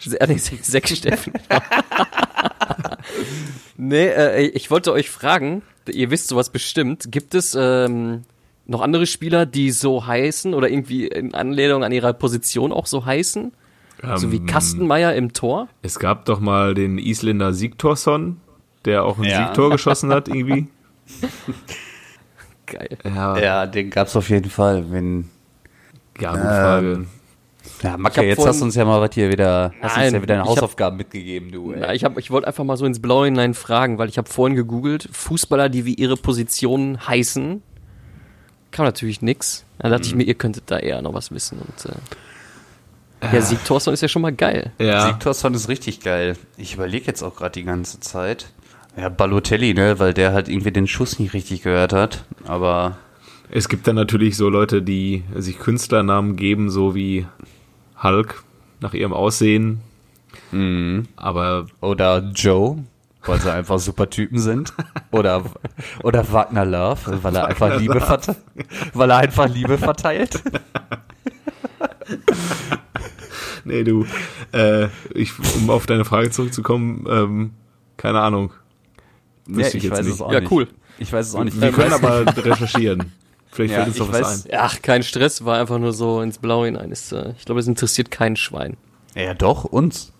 Ja, 0.00 0.26
nee, 0.26 0.36
Zack 0.36 0.88
Steffen. 0.88 1.32
nee, 3.76 4.06
äh, 4.06 4.46
ich 4.46 4.70
wollte 4.70 4.92
euch 4.92 5.10
fragen, 5.10 5.62
ihr 5.88 6.10
wisst 6.10 6.28
sowas 6.28 6.50
bestimmt, 6.50 7.10
gibt 7.10 7.34
es 7.34 7.56
ähm, 7.58 8.22
noch 8.66 8.80
andere 8.80 9.06
Spieler, 9.06 9.44
die 9.46 9.70
so 9.70 10.06
heißen 10.06 10.54
oder 10.54 10.68
irgendwie 10.70 11.06
in 11.08 11.34
Anlehnung 11.34 11.84
an 11.84 11.92
ihrer 11.92 12.12
Position 12.12 12.72
auch 12.72 12.86
so 12.86 13.04
heißen? 13.04 13.52
so 14.16 14.32
wie 14.32 14.36
Ähm, 14.38 14.46
Kastenmeier 14.46 15.14
im 15.14 15.32
Tor? 15.32 15.68
Es 15.82 15.98
gab 16.00 16.24
doch 16.24 16.40
mal 16.40 16.74
den 16.74 16.98
Isländer 16.98 17.52
Sigtorsson, 17.52 18.40
der 18.84 19.04
auch 19.04 19.18
ein 19.18 19.24
Ja. 19.24 19.46
Siegtor 19.46 19.70
geschossen 19.70 20.10
hat 20.10 20.28
irgendwie. 20.28 20.66
Geil. 22.66 22.98
Ja, 23.04 23.38
Ja, 23.38 23.66
den 23.66 23.90
gab's 23.90 24.16
auf 24.16 24.28
jeden 24.30 24.50
Fall. 24.50 24.90
Wenn, 24.90 25.28
ja 26.20 26.30
gute 26.32 26.42
Frage. 26.42 26.92
Ähm, 26.92 27.06
ja, 27.82 27.92
Ich 27.92 27.98
Macke, 27.98 28.22
jetzt 28.24 28.44
hast 28.46 28.60
du 28.60 28.64
uns 28.64 28.74
ja 28.74 28.84
mal 28.84 29.00
was 29.00 29.14
hier 29.14 29.30
wieder, 29.30 29.72
hast 29.80 29.96
uns 29.96 30.04
Nein, 30.04 30.14
ja 30.14 30.22
wieder 30.22 30.34
eine 30.34 30.42
ich 30.42 30.48
hab- 30.48 30.56
Hausaufgaben 30.56 30.96
mitgegeben, 30.96 31.52
du. 31.52 31.72
Na, 31.76 31.86
Ey. 31.88 31.96
ich 31.96 32.04
hab, 32.04 32.18
ich 32.18 32.30
wollte 32.30 32.48
einfach 32.48 32.64
mal 32.64 32.76
so 32.76 32.86
ins 32.86 33.00
Blaue 33.00 33.26
hinein 33.26 33.54
fragen, 33.54 33.98
weil 33.98 34.08
ich 34.08 34.18
habe 34.18 34.28
vorhin 34.28 34.56
gegoogelt, 34.56 35.08
Fußballer, 35.12 35.68
die 35.68 35.84
wie 35.84 35.94
ihre 35.94 36.16
Position 36.16 37.06
heißen, 37.06 37.62
kam 38.72 38.84
natürlich 38.86 39.22
nix. 39.22 39.64
Da 39.78 39.88
dachte 39.88 40.02
Mhm. 40.02 40.08
ich 40.08 40.14
mir, 40.16 40.24
ihr 40.24 40.34
könntet 40.34 40.64
da 40.66 40.78
eher 40.78 41.00
noch 41.02 41.14
was 41.14 41.30
wissen. 41.30 41.58
Und 41.60 41.92
äh, 41.92 43.34
ja, 43.34 43.40
Sieg 43.40 43.64
Thorsten 43.64 43.92
ist 43.94 44.00
ja 44.00 44.08
schon 44.08 44.22
mal 44.22 44.32
geil. 44.32 44.72
Ja, 44.80 45.06
Sigtorsson 45.06 45.54
ist 45.54 45.68
richtig 45.68 46.00
geil. 46.00 46.36
Ich 46.56 46.74
überlege 46.74 47.06
jetzt 47.06 47.22
auch 47.22 47.36
gerade 47.36 47.52
die 47.52 47.62
ganze 47.64 48.00
Zeit. 48.00 48.46
Ja, 48.96 49.08
Balotelli, 49.08 49.74
ne, 49.74 49.98
weil 50.00 50.12
der 50.12 50.32
halt 50.32 50.48
irgendwie 50.48 50.72
den 50.72 50.88
Schuss 50.88 51.18
nicht 51.20 51.32
richtig 51.32 51.62
gehört 51.62 51.92
hat. 51.92 52.24
Aber 52.44 52.96
es 53.50 53.68
gibt 53.68 53.86
dann 53.86 53.94
natürlich 53.96 54.36
so 54.36 54.48
Leute, 54.48 54.82
die 54.82 55.22
sich 55.36 55.58
Künstlernamen 55.60 56.34
geben, 56.36 56.68
so 56.70 56.94
wie 56.94 57.26
Hulk 58.02 58.42
nach 58.80 58.92
ihrem 58.94 59.12
Aussehen. 59.12 59.80
Aber 61.16 61.66
oder 61.80 62.18
Joe, 62.34 62.78
weil 63.24 63.40
sie 63.40 63.52
einfach 63.52 63.78
super 63.78 64.08
Typen 64.10 64.38
sind. 64.38 64.72
Oder 65.10 65.44
oder 66.02 66.32
Wagner 66.32 66.64
Love, 66.64 67.22
weil 67.22 67.36
er 67.36 67.46
einfach 67.46 67.78
Liebe 67.78 68.00
verteilt, 68.00 68.38
weil 68.94 69.10
er 69.10 69.16
einfach 69.18 69.48
Liebe 69.48 69.78
verteilt. 69.78 70.42
nee, 73.64 73.84
du, 73.84 74.06
äh, 74.52 74.88
ich, 75.14 75.32
um 75.56 75.70
auf 75.70 75.86
deine 75.86 76.04
Frage 76.04 76.30
zurückzukommen, 76.30 77.06
ähm, 77.08 77.50
keine 77.96 78.20
Ahnung. 78.20 78.52
Wüsste 79.46 79.78
ich 79.78 79.84
jetzt 79.84 80.02
nicht. 80.02 80.20
auch 80.20 80.32
Ja, 80.32 80.40
nicht. 80.40 80.50
cool. 80.52 80.68
Ich 80.98 81.12
weiß 81.12 81.28
es 81.28 81.34
auch 81.34 81.44
nicht. 81.44 81.60
Wir 81.60 81.70
Ich 81.70 81.74
können 81.74 81.92
weiß- 81.92 81.94
aber 82.26 82.44
recherchieren. 82.44 83.12
Vielleicht 83.50 83.72
Ja, 83.74 83.78
fällt 83.84 83.88
uns 83.88 83.98
doch 83.98 84.08
ich 84.14 84.20
was 84.20 84.44
weiß- 84.46 84.50
ein. 84.52 84.58
Ach, 84.58 84.82
kein 84.82 85.02
Stress, 85.02 85.44
war 85.44 85.58
einfach 85.60 85.78
nur 85.78 85.92
so 85.92 86.22
ins 86.22 86.38
Blaue 86.38 86.66
hinein. 86.66 86.90
Ist, 86.90 87.12
äh, 87.12 87.34
ich 87.38 87.44
glaube, 87.44 87.60
es 87.60 87.66
interessiert 87.66 88.10
kein 88.10 88.36
Schwein. 88.36 88.76
Ja, 89.14 89.34
doch, 89.34 89.64
uns. 89.64 90.12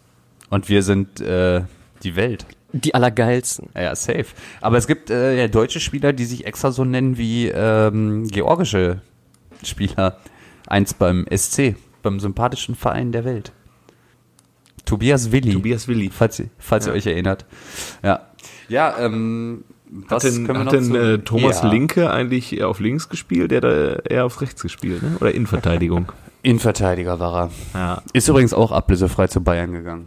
Und 0.51 0.69
wir 0.69 0.83
sind 0.83 1.21
äh, 1.21 1.63
die 2.03 2.15
Welt. 2.17 2.45
Die 2.73 2.95
Allergeilsten. 2.95 3.69
Ja, 3.75 3.95
safe. 3.95 4.27
Aber 4.61 4.79
es 4.79 4.87
gibt 4.87 5.11
äh, 5.11 5.39
ja, 5.39 5.49
deutsche 5.49 5.79
Spieler, 5.81 6.13
die 6.13 6.25
sich 6.25 6.47
extra 6.47 6.71
so 6.73 6.85
nennen 6.85 7.19
wie 7.19 7.49
ähm, 7.49 8.27
georgische 8.29 9.01
Spieler. 9.63 10.19
Eins 10.67 10.95
beim 10.95 11.27
SC, 11.35 11.77
beim 12.03 12.19
sympathischen 12.21 12.75
Verein 12.75 13.13
der 13.13 13.25
Welt. 13.25 13.53
Tobias 14.85 15.31
Willi. 15.33 15.53
Tobias 15.53 15.87
Willi. 15.89 16.11
Falls, 16.11 16.39
ihr- 16.41 16.49
falls 16.59 16.87
ihr 16.87 16.93
Ja. 16.93 16.97
euch 16.99 17.07
erinnert. 17.07 17.45
Ja. 18.03 18.21
Ja, 18.69 18.97
ähm, 18.99 19.65
was 19.91 20.25
Hat 20.25 20.33
denn, 20.33 20.49
hat 20.49 20.65
noch 20.65 20.73
denn 20.73 20.85
zu- 20.85 20.97
äh, 20.97 21.19
Thomas 21.19 21.63
ja. 21.63 21.69
Linke 21.69 22.11
eigentlich 22.11 22.57
eher 22.57 22.69
auf 22.69 22.81
links 22.81 23.09
gespielt? 23.09 23.51
Der 23.51 23.61
hat 23.61 24.07
eher 24.11 24.25
auf 24.25 24.41
rechts 24.41 24.63
gespielt, 24.63 25.03
ne? 25.03 25.17
Oder 25.21 25.33
Innenverteidigung? 25.35 26.11
Innenverteidiger 26.43 27.21
war 27.21 27.51
er. 27.75 27.79
ja. 27.79 28.03
Ist 28.15 28.29
übrigens 28.29 28.55
auch 28.55 28.73
ablösefrei 28.73 29.27
zu 29.29 29.43
Bayern 29.43 29.73
gegangen. 29.73 30.07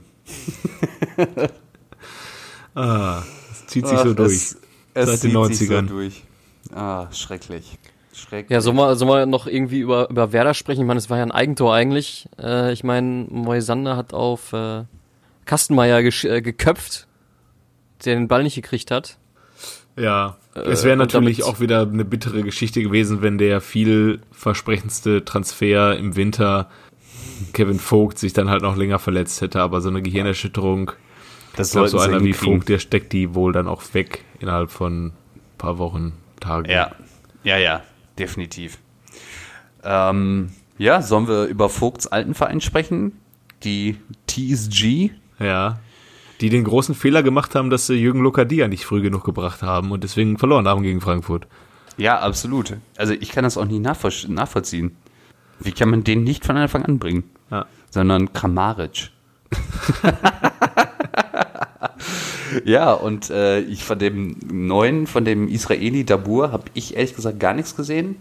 Ah, 2.76 3.24
das 3.50 3.68
zieht 3.68 3.88
sich 3.88 4.00
so 4.00 4.14
durch. 4.14 4.56
Seit 4.94 5.24
den 5.24 5.32
90ern. 5.32 5.88
durch. 5.88 6.24
Ah, 6.74 7.08
schrecklich. 7.12 7.78
Schrecklich. 8.14 8.52
Ja, 8.52 8.62
sollen 8.62 8.78
wir, 8.78 8.96
sollen 8.96 9.10
wir 9.10 9.26
noch 9.26 9.48
irgendwie 9.48 9.80
über, 9.80 10.10
über 10.10 10.32
Werder 10.32 10.54
sprechen? 10.54 10.82
Ich 10.82 10.88
meine, 10.88 11.00
es 11.00 11.10
war 11.10 11.18
ja 11.18 11.24
ein 11.24 11.32
Eigentor 11.32 11.74
eigentlich. 11.74 12.30
Äh, 12.40 12.72
ich 12.72 12.84
meine, 12.84 13.26
Moisander 13.30 13.98
hat 13.98 14.14
auf 14.14 14.54
äh, 14.54 14.84
Kastenmeier 15.46 16.00
äh, 16.00 16.42
geköpft, 16.42 17.08
der 18.06 18.16
den 18.16 18.28
Ball 18.28 18.44
nicht 18.44 18.56
gekriegt 18.56 18.92
hat. 18.92 19.18
Ja, 19.98 20.38
es 20.54 20.84
wäre 20.84 20.98
natürlich 20.98 21.44
auch 21.44 21.60
wieder 21.60 21.82
eine 21.82 22.04
bittere 22.04 22.44
Geschichte 22.44 22.82
gewesen, 22.82 23.22
wenn 23.22 23.38
der 23.38 23.62
vielversprechendste 23.62 25.24
Transfer 25.24 25.98
im 25.98 26.16
Winter 26.16 26.70
Kevin 27.54 27.80
Vogt 27.80 28.20
sich 28.20 28.34
dann 28.34 28.50
halt 28.50 28.62
noch 28.62 28.76
länger 28.76 29.00
verletzt 29.00 29.42
hätte, 29.42 29.62
aber 29.62 29.82
so 29.82 29.90
eine 29.90 30.02
Gehirnerschütterung, 30.02 30.92
das 31.56 31.68
ich 31.70 31.74
glaube, 31.74 31.90
so 31.90 32.00
einer 32.00 32.22
wie. 32.24 32.34
Vogt, 32.34 32.70
der 32.70 32.80
steckt 32.80 33.14
die 33.14 33.34
wohl 33.36 33.52
dann 33.54 33.68
auch 33.68 33.82
weg 33.94 34.24
innerhalb 34.40 34.72
von 34.72 35.08
ein 35.08 35.14
paar 35.58 35.78
Wochen, 35.78 36.14
Tagen. 36.40 36.70
Ja, 36.70 36.92
ja, 37.44 37.58
ja, 37.58 37.82
definitiv. 38.20 38.78
Ähm, 39.84 40.52
ja, 40.78 41.02
sollen 41.02 41.28
wir 41.28 41.46
über 41.46 41.70
Vogts 41.70 42.08
alten 42.08 42.34
Verein 42.34 42.62
sprechen? 42.62 43.14
Die 43.64 43.98
TSG? 44.28 45.12
Ja. 45.40 45.80
Die 46.42 46.50
den 46.50 46.66
großen 46.66 46.96
Fehler 46.96 47.24
gemacht 47.24 47.56
haben, 47.56 47.70
dass 47.70 47.88
sie 47.88 47.94
Jürgen 47.96 48.20
Lokadia 48.22 48.68
nicht 48.68 48.86
früh 48.86 49.02
genug 49.02 49.24
gebracht 49.24 49.62
haben 49.64 49.92
und 49.92 50.04
deswegen 50.04 50.38
verloren 50.38 50.68
haben 50.68 50.82
gegen 50.84 51.00
Frankfurt. 51.02 51.48
Ja, 51.98 52.20
absolut. 52.20 52.76
Also 52.98 53.14
ich 53.14 53.32
kann 53.32 53.46
das 53.46 53.58
auch 53.58 53.66
nicht 53.66 53.82
nachvoll- 53.86 54.28
nachvollziehen. 54.30 54.98
Wie 55.60 55.72
kann 55.72 55.90
man 55.90 56.04
den 56.04 56.24
nicht 56.24 56.46
von 56.46 56.58
Anfang 56.58 56.84
an 56.84 57.00
bringen? 57.00 57.24
Ja. 57.50 57.66
Sondern 57.90 58.34
Kramaric. 58.34 59.12
ja, 62.64 62.94
und 62.94 63.30
äh, 63.30 63.62
ich 63.62 63.84
von 63.84 64.00
dem 64.00 64.38
neuen, 64.52 65.08
von 65.08 65.26
dem 65.26 65.48
Israeli 65.48 66.06
Dabur, 66.06 66.52
habe 66.52 66.66
ich 66.74 66.96
ehrlich 66.96 67.16
gesagt 67.16 67.40
gar 67.40 67.54
nichts 67.54 67.76
gesehen. 67.76 68.18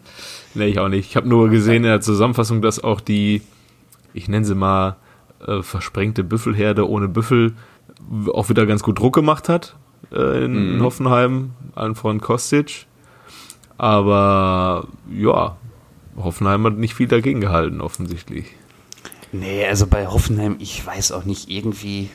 Nee, 0.54 0.66
ich 0.66 0.78
auch 0.78 0.88
nicht. 0.88 1.08
Ich 1.08 1.16
habe 1.16 1.28
nur 1.28 1.50
gesehen 1.50 1.76
in 1.76 1.90
der 1.90 2.00
Zusammenfassung, 2.00 2.62
dass 2.62 2.82
auch 2.82 3.00
die, 3.00 3.42
ich 4.12 4.28
nenne 4.28 4.44
sie 4.44 4.54
mal, 4.54 4.96
äh, 5.46 5.62
versprengte 5.62 6.24
Büffelherde 6.24 6.88
ohne 6.88 7.08
Büffel 7.08 7.54
auch 8.32 8.48
wieder 8.48 8.66
ganz 8.66 8.82
gut 8.82 8.98
Druck 8.98 9.14
gemacht 9.14 9.48
hat 9.48 9.76
äh, 10.12 10.44
in, 10.44 10.74
in 10.74 10.82
Hoffenheim, 10.82 11.52
allen 11.74 11.94
voran 11.94 12.20
Kostic. 12.20 12.86
Aber 13.76 14.86
ja, 15.10 15.56
Hoffenheim 16.16 16.64
hat 16.64 16.78
nicht 16.78 16.94
viel 16.94 17.08
dagegen 17.08 17.40
gehalten, 17.40 17.80
offensichtlich. 17.80 18.46
Nee, 19.32 19.66
also 19.66 19.86
bei 19.86 20.06
Hoffenheim, 20.06 20.56
ich 20.60 20.84
weiß 20.86 21.12
auch 21.12 21.24
nicht, 21.24 21.50
irgendwie. 21.50 22.10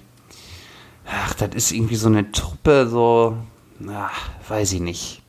Ach, 1.12 1.34
das 1.34 1.56
ist 1.56 1.72
irgendwie 1.72 1.96
so 1.96 2.08
eine 2.08 2.32
Truppe, 2.32 2.88
so. 2.88 3.38
Ach, 3.90 4.30
weiß 4.48 4.74
ich 4.74 4.82
nicht. 4.82 5.22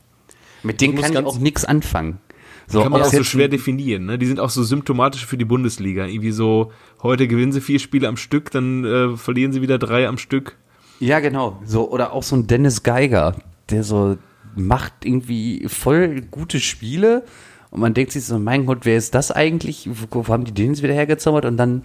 Mit 0.62 0.80
denen 0.80 0.94
muss 0.94 1.04
kann 1.04 1.12
ich 1.12 1.24
auch 1.24 1.38
nichts 1.38 1.64
anfangen. 1.64 2.18
So, 2.66 2.82
Kann 2.82 2.92
man 2.92 3.02
auch 3.02 3.06
so 3.06 3.24
schwer 3.24 3.48
definieren. 3.48 4.06
Ne? 4.06 4.18
Die 4.18 4.26
sind 4.26 4.38
auch 4.38 4.50
so 4.50 4.62
symptomatisch 4.62 5.26
für 5.26 5.36
die 5.36 5.44
Bundesliga. 5.44 6.06
Irgendwie 6.06 6.30
so, 6.30 6.70
heute 7.02 7.26
gewinnen 7.26 7.50
sie 7.50 7.60
vier 7.60 7.80
Spiele 7.80 8.06
am 8.06 8.16
Stück, 8.16 8.50
dann 8.52 8.84
äh, 8.84 9.16
verlieren 9.16 9.52
sie 9.52 9.60
wieder 9.60 9.78
drei 9.78 10.06
am 10.06 10.18
Stück. 10.18 10.56
Ja, 11.00 11.18
genau. 11.18 11.60
So, 11.64 11.90
oder 11.90 12.12
auch 12.12 12.22
so 12.22 12.36
ein 12.36 12.46
Dennis 12.46 12.82
Geiger, 12.84 13.34
der 13.70 13.82
so 13.82 14.18
macht 14.54 15.04
irgendwie 15.04 15.66
voll 15.68 16.20
gute 16.20 16.60
Spiele 16.60 17.24
und 17.70 17.80
man 17.80 17.94
denkt 17.94 18.12
sich 18.12 18.24
so, 18.24 18.38
mein 18.38 18.66
Gott, 18.66 18.80
wer 18.82 18.96
ist 18.96 19.14
das 19.14 19.30
eigentlich? 19.30 19.88
Wo, 19.90 20.26
wo 20.26 20.32
haben 20.32 20.44
die 20.44 20.52
den 20.52 20.72
jetzt 20.72 20.82
wieder 20.82 20.94
hergezaubert? 20.94 21.44
Und 21.44 21.56
dann 21.56 21.82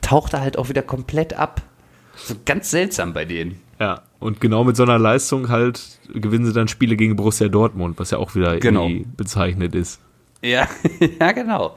taucht 0.00 0.32
er 0.32 0.40
halt 0.40 0.58
auch 0.58 0.68
wieder 0.68 0.82
komplett 0.82 1.34
ab. 1.34 1.62
So 2.24 2.34
ganz 2.44 2.70
seltsam 2.70 3.12
bei 3.12 3.24
denen. 3.24 3.60
Ja, 3.80 4.02
und 4.18 4.40
genau 4.40 4.64
mit 4.64 4.76
so 4.76 4.82
einer 4.82 4.98
Leistung 4.98 5.48
halt 5.48 5.80
gewinnen 6.12 6.44
sie 6.46 6.52
dann 6.52 6.68
Spiele 6.68 6.96
gegen 6.96 7.16
Borussia 7.16 7.48
Dortmund, 7.48 7.98
was 7.98 8.10
ja 8.10 8.18
auch 8.18 8.34
wieder 8.34 8.58
Genau. 8.58 8.86
irgendwie 8.86 9.06
bezeichnet 9.16 9.74
ist. 9.74 10.00
Ja, 10.42 10.68
ja, 11.20 11.32
genau. 11.32 11.76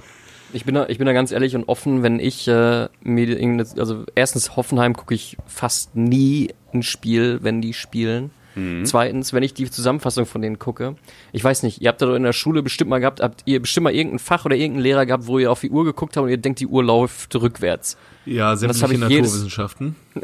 Ich 0.54 0.66
bin 0.66 0.76
da, 0.76 0.88
ich 0.90 0.98
bin 0.98 1.06
da 1.08 1.14
ganz 1.14 1.32
ehrlich 1.32 1.56
und 1.56 1.70
offen, 1.70 2.04
wenn 2.04 2.20
ich 2.20 2.48
äh, 2.48 2.90
mir 3.04 3.28
irgendeine, 3.30 3.66
also 3.80 4.04
erstens 4.16 4.56
Hoffenheim 4.58 4.96
gucke 4.98 5.14
ich 5.14 5.38
fast 5.46 5.96
nie 5.96 6.50
ein 6.74 6.84
Spiel, 6.84 7.40
wenn 7.42 7.62
die 7.62 7.74
spielen. 7.74 8.32
Zweitens, 8.84 9.32
wenn 9.32 9.44
ich 9.44 9.54
die 9.54 9.72
Zusammenfassung 9.72 10.26
von 10.26 10.42
denen 10.42 10.60
gucke, 10.60 10.98
ich 11.32 11.42
weiß 11.42 11.64
nicht, 11.64 11.82
ihr 11.82 11.88
habt 11.88 12.02
da 12.02 12.06
doch 12.08 12.16
in 12.16 12.24
der 12.24 12.34
Schule 12.34 12.62
bestimmt 12.62 12.90
mal 12.90 13.00
gehabt, 13.00 13.22
habt 13.22 13.44
ihr 13.46 13.62
bestimmt 13.62 13.86
mal 13.86 13.96
irgendein 13.96 14.20
Fach 14.20 14.44
oder 14.44 14.58
irgendeinen 14.58 14.84
Lehrer 14.84 15.06
gehabt, 15.06 15.26
wo 15.28 15.40
ihr 15.40 15.50
auf 15.50 15.62
die 15.62 15.70
Uhr 15.70 15.86
geguckt 15.86 16.18
habt 16.18 16.26
und 16.26 16.30
ihr 16.30 16.36
denkt, 16.38 16.60
die 16.60 16.68
Uhr 16.68 16.84
läuft 16.84 17.34
rückwärts. 17.34 17.96
Ja, 18.26 18.52
das 18.52 18.60
sämtliche 18.62 19.00
Naturwissenschaften. 19.00 19.96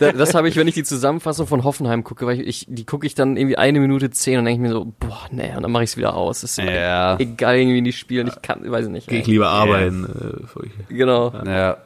Da- 0.00 0.12
Das 0.12 0.34
habe 0.34 0.48
ich, 0.48 0.56
wenn 0.56 0.68
ich 0.68 0.74
die 0.74 0.82
Zusammenfassung 0.84 1.46
von 1.46 1.64
Hoffenheim 1.64 2.04
gucke, 2.04 2.26
weil 2.26 2.40
ich, 2.40 2.46
ich 2.46 2.66
die 2.68 2.84
gucke 2.84 3.06
ich 3.06 3.14
dann 3.14 3.36
irgendwie 3.36 3.56
eine 3.56 3.80
Minute 3.80 4.10
zehn 4.10 4.38
und 4.38 4.44
denke 4.44 4.62
ich 4.62 4.68
mir 4.68 4.74
so, 4.74 4.92
boah, 4.98 5.26
nee, 5.30 5.54
und 5.56 5.62
dann 5.62 5.70
mache 5.70 5.84
ich 5.84 5.90
es 5.90 5.96
wieder 5.96 6.14
aus. 6.14 6.40
Das 6.42 6.50
ist 6.52 6.58
Ja. 6.58 7.16
egal, 7.18 7.56
irgendwie 7.56 7.80
die 7.82 7.92
spielen, 7.92 8.26
ich 8.26 8.42
kann, 8.42 8.68
weiß 8.70 8.86
ich 8.86 8.92
nicht. 8.92 9.08
Gehe 9.08 9.20
ich 9.20 9.26
lieber 9.26 9.48
arbeiten. 9.48 10.04
Äh, 10.90 10.92
Genau. 10.94 11.32
Ja. 11.46 11.78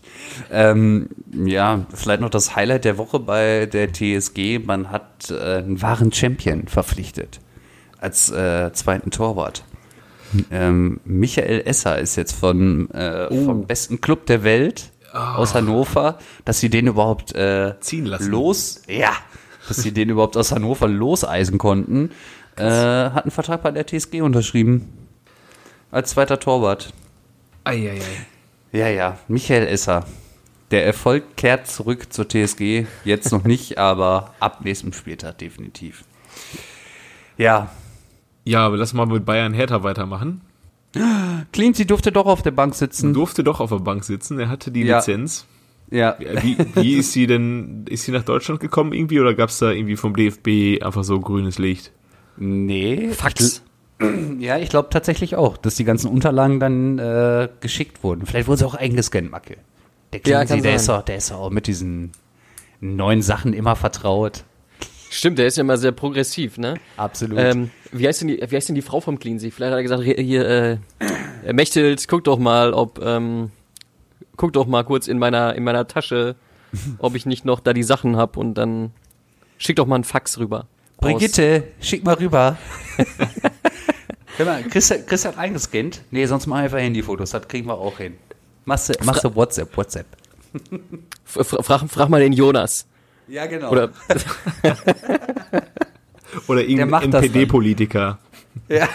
ähm, 0.50 1.08
ja, 1.32 1.86
vielleicht 1.94 2.20
noch 2.20 2.30
das 2.30 2.54
Highlight 2.56 2.84
der 2.84 2.98
Woche 2.98 3.18
bei 3.20 3.66
der 3.66 3.92
TSG. 3.92 4.58
Man 4.64 4.90
hat 4.90 5.30
äh, 5.30 5.58
einen 5.58 5.80
wahren 5.80 6.12
Champion 6.12 6.66
verpflichtet 6.66 7.40
als 7.98 8.30
äh, 8.30 8.72
zweiten 8.74 9.10
Torwart. 9.10 9.64
Ähm, 10.50 11.00
Michael 11.04 11.62
Esser 11.66 11.98
ist 11.98 12.16
jetzt 12.16 12.32
von, 12.32 12.90
äh, 12.90 13.28
vom 13.44 13.66
besten 13.66 14.00
Club 14.00 14.26
der 14.26 14.44
Welt 14.44 14.90
aus 15.12 15.54
Hannover, 15.54 16.18
dass 16.44 16.60
sie 16.60 16.68
den 16.68 16.88
überhaupt 16.88 17.34
äh, 17.34 17.74
Ziehen 17.80 18.06
lassen. 18.06 18.30
los, 18.30 18.82
ja, 18.88 19.12
dass 19.68 19.78
sie 19.78 19.92
den 19.92 20.10
überhaupt 20.10 20.36
aus 20.36 20.52
Hannover 20.52 20.88
loseisen 20.88 21.58
konnten, 21.58 22.10
äh, 22.56 22.64
hat 22.64 23.24
einen 23.24 23.30
Vertrag 23.30 23.62
bei 23.62 23.70
der 23.70 23.86
TSG 23.86 24.22
unterschrieben 24.22 24.92
als 25.90 26.10
zweiter 26.10 26.40
Torwart. 26.40 26.92
Eieiei. 27.62 28.00
Ja, 28.72 28.88
ja, 28.88 29.18
Michael 29.28 29.68
Esser. 29.68 30.04
Der 30.72 30.84
Erfolg 30.84 31.36
kehrt 31.36 31.68
zurück 31.68 32.12
zur 32.12 32.28
TSG. 32.28 32.86
Jetzt 33.04 33.30
noch 33.30 33.44
nicht, 33.44 33.78
aber 33.78 34.34
ab 34.40 34.64
nächstem 34.64 34.92
Spieltag 34.92 35.38
definitiv. 35.38 36.04
Ja, 37.38 37.70
Ja, 38.44 38.66
aber 38.66 38.76
lass 38.76 38.92
mal 38.92 39.06
mit 39.06 39.24
Bayern 39.24 39.54
Hertha 39.54 39.82
weitermachen. 39.82 40.42
Cleansy 41.52 41.86
durfte 41.86 42.12
doch 42.12 42.26
auf 42.26 42.42
der 42.42 42.50
Bank 42.52 42.74
sitzen. 42.74 43.12
Durfte 43.14 43.42
doch 43.42 43.60
auf 43.60 43.70
der 43.70 43.78
Bank 43.80 44.04
sitzen. 44.04 44.38
Er 44.38 44.48
hatte 44.48 44.70
die 44.70 44.82
Ja. 44.82 44.98
Lizenz. 44.98 45.46
Ja, 45.90 46.16
Wie, 46.42 46.56
wie 46.76 46.94
ist 46.94 47.12
sie 47.12 47.26
denn, 47.26 47.84
ist 47.88 48.04
sie 48.04 48.12
nach 48.12 48.22
Deutschland 48.24 48.58
gekommen 48.60 48.92
irgendwie 48.92 49.20
oder 49.20 49.34
gab 49.34 49.50
es 49.50 49.58
da 49.58 49.70
irgendwie 49.70 49.96
vom 49.96 50.14
DFB 50.16 50.82
einfach 50.82 51.04
so 51.04 51.20
grünes 51.20 51.58
Licht? 51.58 51.92
nee. 52.36 53.10
Fax. 53.10 53.62
Ja, 54.40 54.58
ich 54.58 54.70
glaube 54.70 54.88
tatsächlich 54.90 55.36
auch, 55.36 55.56
dass 55.56 55.76
die 55.76 55.84
ganzen 55.84 56.08
Unterlagen 56.10 56.58
dann 56.58 56.98
äh, 56.98 57.48
geschickt 57.60 58.02
wurden. 58.02 58.26
Vielleicht 58.26 58.48
wurden 58.48 58.58
sie 58.58 58.66
auch 58.66 58.74
eingescannt, 58.74 59.30
Macke. 59.30 59.56
Der 60.12 60.20
Ja, 60.20 60.38
Cleansy, 60.44 60.54
kann 60.54 60.62
der, 60.64 60.74
ist 60.74 60.86
sein. 60.86 60.96
auch, 61.00 61.04
der 61.04 61.16
ist 61.16 61.30
auch 61.32 61.50
mit 61.50 61.66
diesen 61.68 62.10
neuen 62.80 63.22
Sachen 63.22 63.52
immer 63.52 63.76
vertraut. 63.76 64.44
Stimmt, 65.14 65.38
der 65.38 65.46
ist 65.46 65.56
ja 65.56 65.60
immer 65.60 65.76
sehr 65.76 65.92
progressiv, 65.92 66.58
ne? 66.58 66.74
Absolut. 66.96 67.38
Ähm, 67.38 67.70
wie, 67.92 68.08
heißt 68.08 68.22
denn 68.22 68.28
die, 68.28 68.44
wie 68.48 68.56
heißt 68.56 68.68
denn 68.68 68.74
die 68.74 68.82
Frau 68.82 69.00
vom 69.00 69.20
Cleansea? 69.20 69.52
Vielleicht 69.52 69.70
hat 69.70 69.78
er 69.78 69.82
gesagt, 69.84 70.02
hier, 70.02 70.44
äh, 70.44 70.78
äh, 71.46 71.52
Mechthild, 71.52 72.08
guck 72.08 72.24
doch 72.24 72.36
mal, 72.36 72.74
ob, 72.74 73.00
ähm, 73.00 73.52
guck 74.36 74.52
doch 74.52 74.66
mal 74.66 74.82
kurz 74.82 75.06
in 75.06 75.20
meiner, 75.20 75.54
in 75.54 75.62
meiner 75.62 75.86
Tasche, 75.86 76.34
ob 76.98 77.14
ich 77.14 77.26
nicht 77.26 77.44
noch 77.44 77.60
da 77.60 77.72
die 77.72 77.84
Sachen 77.84 78.16
hab 78.16 78.36
und 78.36 78.54
dann 78.54 78.90
schick 79.56 79.76
doch 79.76 79.86
mal 79.86 79.94
einen 79.94 80.04
Fax 80.04 80.36
rüber. 80.38 80.66
Brigitte, 80.96 81.62
schick 81.80 82.04
mal 82.04 82.14
rüber. 82.14 82.58
Chris, 84.68 84.92
Chris 85.06 85.24
hat 85.24 85.38
eingescannt. 85.38 86.00
Nee, 86.10 86.26
sonst 86.26 86.48
mach 86.48 86.56
einfach 86.56 86.78
Handyfotos, 86.78 87.30
das 87.30 87.46
kriegen 87.46 87.68
wir 87.68 87.78
auch 87.78 87.98
hin. 87.98 88.14
Machst 88.64 88.88
du, 88.88 89.04
machst 89.04 89.22
du 89.22 89.32
WhatsApp, 89.32 89.76
WhatsApp. 89.76 90.06
Aus. 91.36 91.46
Frag, 91.46 91.88
frag 91.88 92.08
mal 92.08 92.20
den 92.20 92.32
Jonas. 92.32 92.88
Ja, 93.28 93.46
genau. 93.46 93.70
Oder, 93.70 93.90
Oder 96.46 96.60
Der 96.60 96.68
irgendein. 96.68 97.12
NPD-Politiker. 97.12 98.18
Ja. 98.68 98.88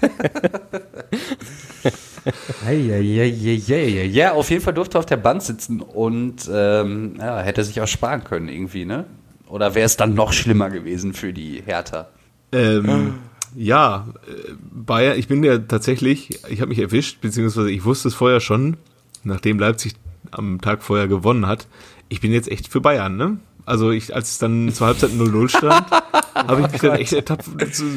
ja, 4.06 4.32
auf 4.32 4.50
jeden 4.50 4.62
Fall 4.62 4.74
durfte 4.74 4.96
er 4.96 5.00
auf 5.00 5.06
der 5.06 5.16
Bank 5.16 5.42
sitzen 5.42 5.80
und 5.80 6.48
ähm, 6.52 7.14
ja, 7.18 7.40
hätte 7.40 7.64
sich 7.64 7.80
auch 7.80 7.86
sparen 7.86 8.24
können 8.24 8.48
irgendwie, 8.48 8.84
ne? 8.84 9.06
Oder 9.48 9.74
wäre 9.74 9.86
es 9.86 9.96
dann 9.96 10.14
noch 10.14 10.32
schlimmer 10.32 10.70
gewesen 10.70 11.14
für 11.14 11.32
die 11.32 11.62
Hertha? 11.64 12.08
Ähm, 12.52 13.14
ja, 13.54 14.08
äh, 14.26 14.52
Bayern, 14.72 15.18
ich 15.18 15.28
bin 15.28 15.44
ja 15.44 15.58
tatsächlich, 15.58 16.40
ich 16.48 16.60
habe 16.60 16.70
mich 16.70 16.80
erwischt, 16.80 17.20
beziehungsweise 17.20 17.70
ich 17.70 17.84
wusste 17.84 18.08
es 18.08 18.14
vorher 18.14 18.40
schon, 18.40 18.76
nachdem 19.22 19.58
Leipzig 19.58 19.94
am 20.32 20.60
Tag 20.60 20.82
vorher 20.82 21.08
gewonnen 21.08 21.46
hat. 21.46 21.66
Ich 22.08 22.20
bin 22.20 22.32
jetzt 22.32 22.50
echt 22.50 22.68
für 22.68 22.80
Bayern, 22.80 23.16
ne? 23.16 23.38
Also 23.66 23.90
ich, 23.90 24.14
als 24.14 24.30
es 24.30 24.38
dann 24.38 24.72
zur 24.72 24.86
Halbzeit 24.86 25.10
0-0 25.10 25.48
stand, 25.48 25.90
habe 26.34 26.62
ich 26.62 26.72
mich 26.72 26.80
dann 26.80 26.96
echt 26.96 27.12
ertappt, 27.12 27.44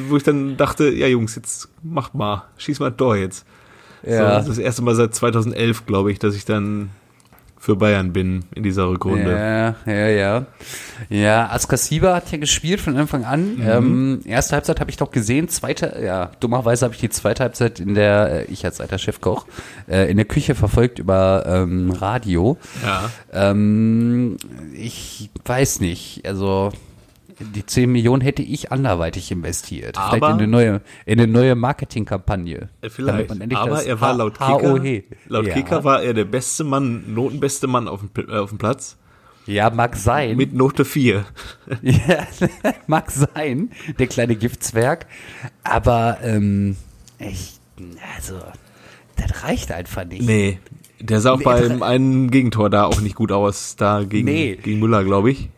wo 0.10 0.18
ich 0.18 0.24
dann 0.24 0.58
dachte, 0.58 0.90
ja 0.90 1.08
Jungs, 1.08 1.36
jetzt 1.36 1.70
macht 1.84 2.16
mal, 2.16 2.44
schieß 2.58 2.80
mal 2.80 2.88
ein 2.88 2.98
Tor 2.98 3.16
jetzt. 3.16 3.46
So, 4.04 4.10
das 4.10 4.44
ist 4.44 4.50
das 4.50 4.58
erste 4.58 4.82
Mal 4.82 4.96
seit 4.96 5.14
2011, 5.14 5.86
glaube 5.86 6.12
ich, 6.12 6.20
dass 6.20 6.36
ich 6.36 6.46
dann 6.46 6.90
für 7.60 7.76
Bayern 7.76 8.14
bin 8.14 8.46
in 8.56 8.64
dieser 8.64 8.90
Rückrunde. 8.90 9.32
Ja, 9.32 9.76
ja, 9.86 10.08
ja. 10.08 10.46
Ja, 11.10 11.50
Askasiba 11.52 12.16
hat 12.16 12.32
ja 12.32 12.38
gespielt 12.38 12.80
von 12.80 12.96
Anfang 12.96 13.26
an. 13.26 13.62
Ähm, 13.62 14.22
erste 14.24 14.56
Halbzeit 14.56 14.80
habe 14.80 14.90
ich 14.90 15.00
noch 15.00 15.12
gesehen, 15.12 15.50
zweite, 15.50 16.02
ja, 16.04 16.32
dummerweise 16.40 16.86
habe 16.86 16.96
ich 16.96 17.02
die 17.02 17.10
zweite 17.10 17.44
Halbzeit 17.44 17.82
in 17.82 17.96
der, 17.96 18.48
äh, 18.48 18.52
ich 18.52 18.64
als 18.64 18.80
alter 18.80 18.98
Chefkoch, 18.98 19.46
äh, 19.90 20.10
in 20.10 20.16
der 20.16 20.26
Küche 20.26 20.56
verfolgt 20.56 21.00
über 21.00 21.44
ähm, 21.46 21.92
Radio. 21.92 22.58
Ja. 22.82 23.12
Ähm, 23.34 24.38
ich 24.74 25.30
weiß 25.44 25.82
nicht, 25.82 26.26
also 26.26 26.72
die 27.40 27.66
10 27.66 27.92
Millionen 27.92 28.22
hätte 28.22 28.42
ich 28.42 28.72
anderweitig 28.72 29.32
investiert. 29.32 29.98
Aber- 29.98 30.18
Vielleicht 30.18 30.34
in 30.34 30.38
eine 30.40 30.48
neue, 30.48 30.82
in 31.06 31.20
eine 31.20 31.32
neue 31.32 31.56
Marketingkampagne. 31.56 32.70
Äh, 32.82 32.90
Vielleicht. 32.90 33.32
Aber 33.56 33.84
er 33.84 34.02
war 34.02 34.14
laut. 34.14 34.34
Kicker, 34.40 34.80
laut 35.28 35.48
ja. 35.48 35.54
Kicker 35.54 35.84
war 35.84 36.02
er 36.04 36.14
der 36.14 36.26
beste 36.26 36.64
Mann, 36.64 37.14
notenbeste 37.14 37.68
Mann 37.68 37.88
auf 37.88 38.02
dem, 38.02 38.30
äh, 38.30 38.38
auf 38.38 38.50
dem 38.50 38.58
Platz. 38.58 38.98
Ja, 39.46 39.70
mag 39.72 39.96
sein. 39.96 40.38
Mit 40.38 40.54
Note 40.54 40.86
4. 40.86 41.26
Ja, 41.82 42.28
mag 42.88 43.10
sein, 43.10 43.72
der 43.98 44.08
kleine 44.08 44.36
Giftzwerg. 44.36 45.08
Aber 45.64 46.18
ähm, 46.22 46.76
ich, 47.18 47.54
also, 48.16 48.36
das 49.16 49.44
reicht 49.44 49.72
einfach 49.72 50.06
nicht. 50.06 50.22
Nee. 50.24 50.60
Der 51.02 51.22
sah 51.22 51.32
auch 51.32 51.38
Nee, 51.38 51.46
beim 51.46 51.82
einen 51.82 52.30
Gegentor 52.30 52.70
da 52.70 52.84
auch 52.84 53.00
nicht 53.00 53.16
gut 53.16 53.32
aus, 53.32 53.76
da 53.78 54.04
gegen, 54.04 54.26
Nee. 54.26 54.58
gegen 54.62 54.80
Müller, 54.80 55.04
glaube 55.06 55.32
ich. 55.32 55.50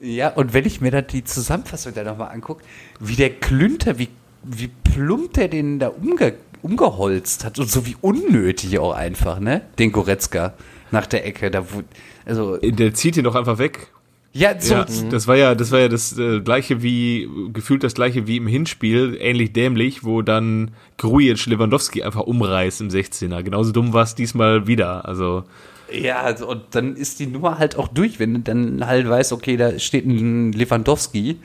Ja, 0.00 0.30
und 0.30 0.54
wenn 0.54 0.66
ich 0.66 0.80
mir 0.80 0.90
dann 0.90 1.06
die 1.06 1.24
Zusammenfassung 1.24 1.92
da 1.94 2.04
nochmal 2.04 2.30
angucke, 2.32 2.64
wie 3.00 3.16
der 3.16 3.30
Klünter, 3.30 3.98
wie, 3.98 4.08
wie 4.42 4.68
plump 4.68 5.34
der 5.34 5.48
den 5.48 5.78
da 5.78 5.88
umge, 5.88 6.34
umgeholzt 6.62 7.44
hat 7.44 7.58
und 7.58 7.70
so 7.70 7.86
wie 7.86 7.96
unnötig 8.00 8.78
auch 8.78 8.94
einfach, 8.94 9.40
ne? 9.40 9.62
Den 9.78 9.92
Goretzka 9.92 10.54
nach 10.90 11.06
der 11.06 11.26
Ecke, 11.26 11.50
da 11.50 11.64
wo, 11.70 11.82
also, 12.24 12.56
Der 12.58 12.94
zieht 12.94 13.16
ihn 13.16 13.24
doch 13.24 13.34
einfach 13.34 13.58
weg. 13.58 13.88
ja, 14.32 14.58
so, 14.60 14.74
Ja, 14.74 14.86
das 15.10 15.26
war 15.26 15.36
ja, 15.36 15.54
das 15.54 15.70
war 15.70 15.80
ja 15.80 15.88
das 15.88 16.16
äh, 16.18 16.40
gleiche 16.40 16.82
wie, 16.82 17.28
gefühlt 17.52 17.82
das 17.84 17.94
gleiche 17.94 18.26
wie 18.26 18.36
im 18.36 18.46
Hinspiel, 18.46 19.16
ähnlich 19.20 19.52
dämlich, 19.52 20.04
wo 20.04 20.22
dann 20.22 20.70
Grujic 20.96 21.46
Lewandowski 21.46 22.02
einfach 22.02 22.22
umreißt 22.22 22.80
im 22.80 22.88
16er. 22.88 23.42
Genauso 23.42 23.72
dumm 23.72 23.92
war 23.92 24.04
es 24.04 24.14
diesmal 24.14 24.66
wieder. 24.66 25.06
Also, 25.06 25.44
Ja, 25.92 26.20
also, 26.22 26.48
und 26.48 26.62
dann 26.72 26.96
ist 26.96 27.18
die 27.20 27.26
Nummer 27.26 27.58
halt 27.58 27.76
auch 27.76 27.88
durch, 27.88 28.18
wenn 28.18 28.34
du 28.34 28.40
dann 28.40 28.86
halt 28.86 29.08
weißt, 29.08 29.32
okay, 29.32 29.56
da 29.56 29.78
steht 29.78 30.06
ein 30.06 30.52
Lewandowski, 30.52 31.38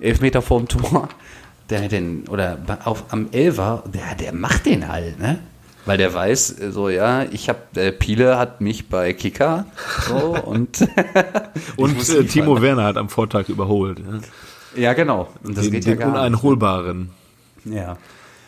elf 0.00 0.20
Meter 0.20 0.42
vorm 0.42 0.68
Tor, 0.68 1.08
der 1.70 1.88
den, 1.88 2.26
oder 2.28 2.58
auf, 2.84 3.04
am 3.10 3.28
Elfer, 3.32 3.84
der, 3.92 4.14
der 4.14 4.32
macht 4.32 4.66
den 4.66 4.88
halt, 4.88 5.18
ne? 5.18 5.38
Weil 5.84 5.98
der 5.98 6.12
weiß, 6.12 6.56
so, 6.70 6.88
ja, 6.88 7.22
ich 7.30 7.48
hab, 7.48 7.76
äh, 7.76 7.92
Piele 7.92 8.38
hat 8.38 8.60
mich 8.60 8.88
bei 8.88 9.12
Kicker, 9.12 9.66
so, 10.08 10.36
und, 10.44 10.86
und 11.76 12.08
äh. 12.08 12.24
Timo 12.24 12.60
Werner 12.60 12.84
hat 12.84 12.96
am 12.96 13.08
Vortag 13.08 13.48
überholt. 13.48 14.00
Ja. 14.00 14.82
ja, 14.82 14.92
genau. 14.94 15.28
Und 15.44 15.56
das 15.56 15.64
den 15.64 15.72
geht 15.74 15.84
ja 15.84 15.92
den 15.92 16.00
gar 16.00 16.06
nicht. 16.08 16.16
Uneinholbaren. 16.16 17.10
Ja. 17.64 17.96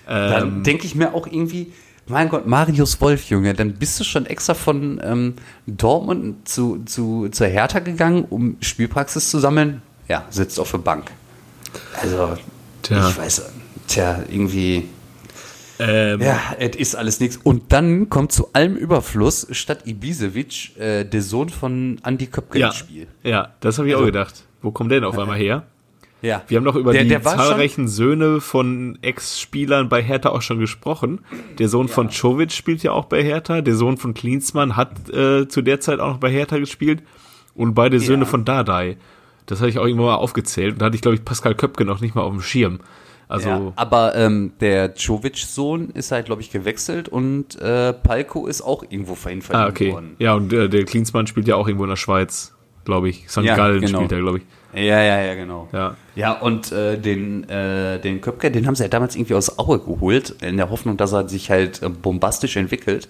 Dann 0.07 0.43
Ähm, 0.43 0.63
denke 0.63 0.87
ich 0.87 0.95
mir 0.95 1.15
auch 1.15 1.27
irgendwie, 1.27 1.73
mein 2.09 2.29
Gott, 2.29 2.47
Marius 2.47 3.01
Wolf, 3.01 3.29
Junge, 3.31 3.55
dann 3.55 3.75
bist 3.75 3.99
du 4.01 4.05
schon 4.05 4.27
extra 4.27 4.55
von 4.55 5.01
ähm, 5.03 5.35
Dortmund 5.67 6.49
zu, 6.49 6.83
zu, 6.85 7.29
zur 7.31 7.47
Hertha 7.47 7.79
gegangen, 7.81 8.25
um 8.29 8.57
Spielpraxis 8.61 9.31
zu 9.31 9.39
sammeln. 9.39 9.83
Ja, 10.09 10.25
sitzt 10.31 10.59
auf 10.59 10.71
der 10.71 10.79
Bank. 10.79 11.11
Also, 12.01 12.37
Tja. 12.83 13.09
ich 13.09 13.19
weiß, 13.19 13.43
tja, 13.87 14.23
irgendwie, 14.31 14.89
ähm, 15.79 16.21
ja, 16.21 16.41
es 16.59 16.77
ist 16.77 16.97
alles 16.97 17.21
nichts. 17.21 17.39
Und 17.43 17.73
dann 17.73 18.09
kommt 18.09 18.33
zu 18.33 18.53
allem 18.53 18.77
Überfluss 18.77 19.47
statt 19.53 19.87
Ibisevic 19.87 20.77
äh, 20.79 21.05
der 21.05 21.23
Sohn 21.23 21.49
von 21.51 22.01
Andy 22.05 22.27
Köpke 22.27 22.59
ja, 22.59 22.69
ins 22.69 22.77
Spiel. 22.77 23.07
ja, 23.23 23.53
das 23.61 23.79
habe 23.79 23.89
ich 23.89 23.95
auch 23.95 24.05
gedacht. 24.05 24.45
Wo 24.63 24.71
kommt 24.73 24.91
der 24.91 25.01
denn 25.01 25.09
auf 25.09 25.19
einmal 25.19 25.39
her? 25.39 25.65
Ja. 26.21 26.43
Wir 26.49 26.57
haben 26.57 26.65
noch 26.65 26.75
über 26.75 26.93
Der- 26.93 27.05
die 27.05 27.09
der 27.11 27.23
zahlreichen 27.23 27.87
Söhne 27.89 28.41
von 28.41 28.99
Ex-Spielern 29.03 29.89
bei 29.89 30.03
Hertha 30.03 30.31
auch 30.31 30.43
schon 30.43 30.59
gesprochen. 30.59 31.21
Der 31.59 31.69
Sohn 31.69 31.89
von 31.89 32.11
Czovic 32.11 32.53
spielt 32.53 32.83
ja 32.83 32.93
auch 32.93 33.05
bei 33.05 33.23
Hertha. 33.23 33.61
Der 33.61 33.75
Sohn 33.75 33.97
von 33.97 34.15
Klinsmann 34.15 34.77
hat 34.77 35.09
äh, 35.11 35.47
zu 35.49 35.63
der 35.63 35.81
Zeit 35.81 36.01
auch 36.01 36.09
noch 36.09 36.19
bei 36.19 36.31
Hertha 36.31 36.59
gespielt. 36.59 37.03
Und 37.55 37.75
beide 37.75 38.01
Söhne 38.01 38.27
von 38.27 38.45
Dardai. 38.45 38.97
Das 39.47 39.61
hatte 39.61 39.71
ich 39.71 39.79
auch 39.79 39.85
irgendwann 39.87 40.07
mal 40.07 40.15
aufgezählt. 40.17 40.75
Und 40.75 40.83
da 40.83 40.87
hatte 40.87 40.97
ich, 40.97 41.03
glaube 41.03 41.17
ich, 41.17 41.25
Pascal 41.25 41.55
Köpke 41.55 41.85
noch 41.85 42.01
nicht 42.01 42.15
mal 42.15 42.23
auf 42.23 42.33
dem 42.33 42.43
Schirm. 42.43 42.81
Also, 43.29 43.49
ja, 43.49 43.73
aber 43.77 44.15
ähm, 44.15 44.53
der 44.61 44.95
Jovic-Sohn 44.95 45.91
ist 45.91 46.13
halt, 46.13 46.27
glaube 46.27 46.41
ich, 46.41 46.51
gewechselt 46.51 47.11
und 47.11 47.61
äh, 47.61 47.93
Palko 47.93 48.47
ist 48.47 48.63
auch 48.63 48.83
irgendwo 48.89 49.15
vorhin 49.15 49.43
ah, 49.51 49.67
okay. 49.69 49.93
worden. 49.93 50.17
Ja, 50.19 50.33
und 50.35 50.51
äh, 50.53 50.69
der 50.71 50.85
Klinsmann 50.87 51.27
spielt 51.27 51.47
ja 51.47 51.57
auch 51.57 51.69
irgendwo 51.69 51.85
in 51.85 51.91
der 51.91 51.97
Schweiz. 51.97 52.55
glaube 52.85 53.11
ich. 53.11 53.29
St. 53.29 53.43
Ja, 53.43 53.55
Gallen 53.55 53.83
genau. 53.83 53.99
spielt 53.99 54.13
er, 54.13 54.21
glaube 54.21 54.39
ich. 54.39 54.45
Ja, 54.75 55.03
ja, 55.03 55.21
ja, 55.23 55.35
genau. 55.35 55.69
Ja. 55.73 55.97
Ja, 56.15 56.33
und 56.33 56.73
äh, 56.73 56.99
den, 56.99 57.49
äh, 57.49 57.99
den 58.01 58.21
Köpke, 58.21 58.51
den 58.51 58.67
haben 58.67 58.75
sie 58.75 58.83
ja 58.83 58.89
damals 58.89 59.17
irgendwie 59.17 59.35
aus 59.35 59.59
Aue 59.59 59.79
geholt, 59.79 60.37
in 60.43 60.57
der 60.57 60.71
Hoffnung, 60.71 60.97
dass 60.97 61.13
er 61.13 61.29
sich 61.29 61.51
halt 61.51 61.83
äh, 61.83 61.89
bombastisch 61.89 62.57
entwickelt. 62.57 63.09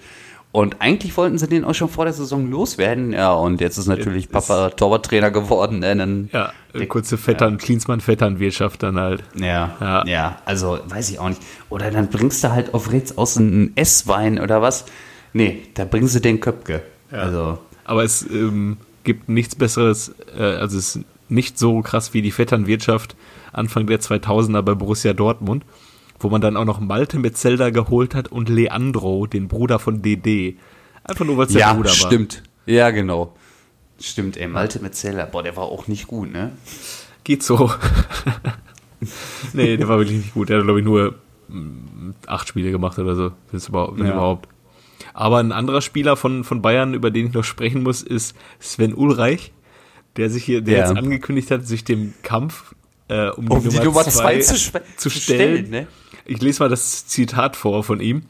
Und 0.51 0.81
eigentlich 0.81 1.15
wollten 1.17 1.37
sie 1.37 1.47
den 1.47 1.65
auch 1.65 1.75
schon 1.75 1.91
vor 1.91 2.07
der 2.07 2.15
Saison 2.15 2.51
loswerden. 2.51 3.13
Ja, 3.13 3.33
und 3.35 3.61
jetzt 3.61 3.77
ist 3.77 3.87
natürlich 3.87 4.25
Jetzt 4.25 4.33
Papa 4.33 4.71
Torwarttrainer 4.71 5.31
geworden. 5.31 5.81
Ne? 5.81 5.95
Dann, 5.95 6.31
Ja, 6.33 6.53
kurze 6.89 7.19
Vettern, 7.19 7.59
Klinsmann-Vetternwirtschaft 7.59 8.83
dann 8.83 8.99
halt. 8.99 9.23
ja, 9.35 9.77
Ja. 9.81 10.07
ja, 10.07 10.39
also 10.47 10.79
weiß 10.87 11.11
ich 11.11 11.19
auch 11.19 11.29
nicht. 11.29 11.43
Oder 11.69 11.91
dann 11.91 12.09
bringst 12.09 12.43
du 12.45 12.51
halt 12.51 12.73
auf 12.73 12.91
Räts 12.91 13.19
aus 13.19 13.37
einen 13.37 13.73
Esswein 13.77 14.41
oder 14.41 14.63
was. 14.63 14.87
Nee, 15.35 15.65
da 15.75 15.85
bringen 15.85 16.09
sie 16.09 16.21
den 16.23 16.41
Köpke. 16.41 16.83
Also, 17.11 17.59
Aber 17.85 18.05
es 18.05 18.23
ähm, 18.23 18.79
gibt 19.05 19.29
nichts 19.29 19.55
Besseres, 19.55 20.15
äh, 20.39 20.43
also 20.43 20.79
es 20.79 20.97
ist 20.97 21.05
nicht 21.29 21.59
so 21.59 21.81
krass 21.83 22.15
wie 22.15 22.23
die 22.23 22.31
Vetternwirtschaft 22.31 23.17
Anfang 23.53 23.87
der 23.87 24.01
2000er 24.01 24.63
bei 24.63 24.75
Borussia 24.75 25.13
Dortmund, 25.13 25.65
wo 26.21 26.29
man 26.29 26.41
dann 26.41 26.57
auch 26.57 26.65
noch 26.65 26.81
Malte 26.81 27.19
Metzelder 27.19 27.71
geholt 27.71 28.15
hat 28.15 28.29
und 28.29 28.49
Leandro, 28.49 29.27
den 29.27 29.49
Bruder 29.49 29.79
von 29.79 30.03
DD. 30.03 30.57
Einfach 31.05 31.25
nur, 31.25 31.37
weil 31.37 31.47
es 31.47 31.53
der 31.53 31.61
ja, 31.63 31.73
Bruder 31.75 31.91
war. 31.91 31.95
stimmt. 31.97 32.43
Ja, 32.67 32.91
genau. 32.91 33.35
Stimmt, 34.01 34.37
ey, 34.37 34.47
Malte 34.49 34.81
Metzeler, 34.81 35.27
boah, 35.27 35.43
der 35.43 35.57
war 35.57 35.65
auch 35.65 35.89
nicht 35.89 36.07
gut, 36.07 36.31
ne? 36.33 36.53
Geht 37.25 37.43
so. 37.43 37.71
nee, 39.53 39.77
der 39.77 39.89
war 39.89 39.99
wirklich 39.99 40.19
nicht 40.19 40.35
gut. 40.35 40.49
Der 40.49 40.59
hat, 40.59 40.65
glaube 40.65 40.79
ich, 40.81 40.85
nur 40.85 41.15
mm, 41.49 42.11
acht 42.27 42.49
Spiele 42.49 42.71
gemacht 42.71 42.99
oder 42.99 43.15
so. 43.15 43.33
Ist 43.53 43.69
überhaupt, 43.69 43.99
wenn 43.99 44.07
Ja. 44.07 44.13
überhaupt. 44.13 44.49
Aber 45.15 45.39
ein 45.39 45.53
anderer 45.53 45.81
Spieler 45.81 46.17
von, 46.17 46.45
von 46.45 46.63
Bayern, 46.63 46.95
über 46.95 47.11
den 47.11 47.29
ich 47.29 47.33
noch 47.33 47.45
sprechen 47.45 47.83
muss, 47.83 48.03
ist 48.03 48.37
Sven 48.61 48.95
Ulreich, 48.95 49.53
der 50.19 50.29
sich 50.29 50.45
hier, 50.45 50.61
der 50.61 50.79
Ja. 50.79 50.89
jetzt 50.89 50.99
angekündigt 50.99 51.51
hat, 51.51 51.67
sich 51.67 51.85
dem 51.85 52.13
Kampf 52.23 52.75
äh, 53.09 53.31
um, 53.31 53.51
Um 53.51 53.67
die 53.67 53.79
Nummer 53.81 54.05
zwei 54.05 54.39
zu 54.41 54.57
spe- 54.59 54.83
zu 54.99 55.09
zu 55.09 55.19
stellen. 55.19 55.67
stellen, 55.67 55.71
ne? 55.71 55.87
Ich 56.27 56.43
lese 56.43 56.63
mal 56.63 56.69
das 56.69 57.07
Zitat 57.07 57.57
vor 57.57 57.83
von 57.83 58.01
ihm. 58.01 58.23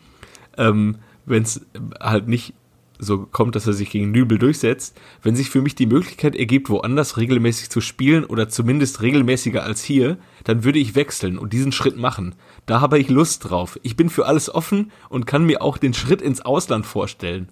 Ähm, 0.57 0.99
Wenn 1.27 1.43
es 1.43 1.61
halt 2.01 2.29
nicht 2.29 2.55
so 3.01 3.19
kommt, 3.19 3.55
dass 3.55 3.67
er 3.67 3.73
sich 3.75 3.91
gegen 3.91 4.11
Nübel 4.13 4.39
durchsetzt, 4.39 4.97
wenn 5.23 5.37
sich 5.37 5.51
für 5.51 5.61
mich 5.63 5.75
die 5.75 5.87
Möglichkeit 5.87 6.35
ergibt, 6.35 6.69
woanders 6.71 7.17
regelmäßig 7.17 7.71
zu 7.71 7.81
spielen 7.81 8.25
oder 8.25 8.49
zumindest 8.49 9.03
regelmäßiger 9.03 9.63
als 9.63 9.83
hier, 9.85 10.17
dann 10.45 10.65
würde 10.65 10.79
ich 10.81 10.95
wechseln 10.95 11.39
und 11.39 11.53
diesen 11.53 11.71
Schritt 11.71 11.97
machen. 11.97 12.35
Da 12.67 12.81
habe 12.81 12.99
ich 12.99 13.09
Lust 13.09 13.51
drauf. 13.51 13.79
Ich 13.83 13.95
bin 13.95 14.11
für 14.11 14.27
alles 14.27 14.53
offen 14.53 14.91
und 15.11 15.27
kann 15.27 15.45
mir 15.45 15.61
auch 15.63 15.77
den 15.79 15.93
Schritt 15.95 16.23
ins 16.23 16.41
Ausland 16.41 16.87
vorstellen. 16.87 17.49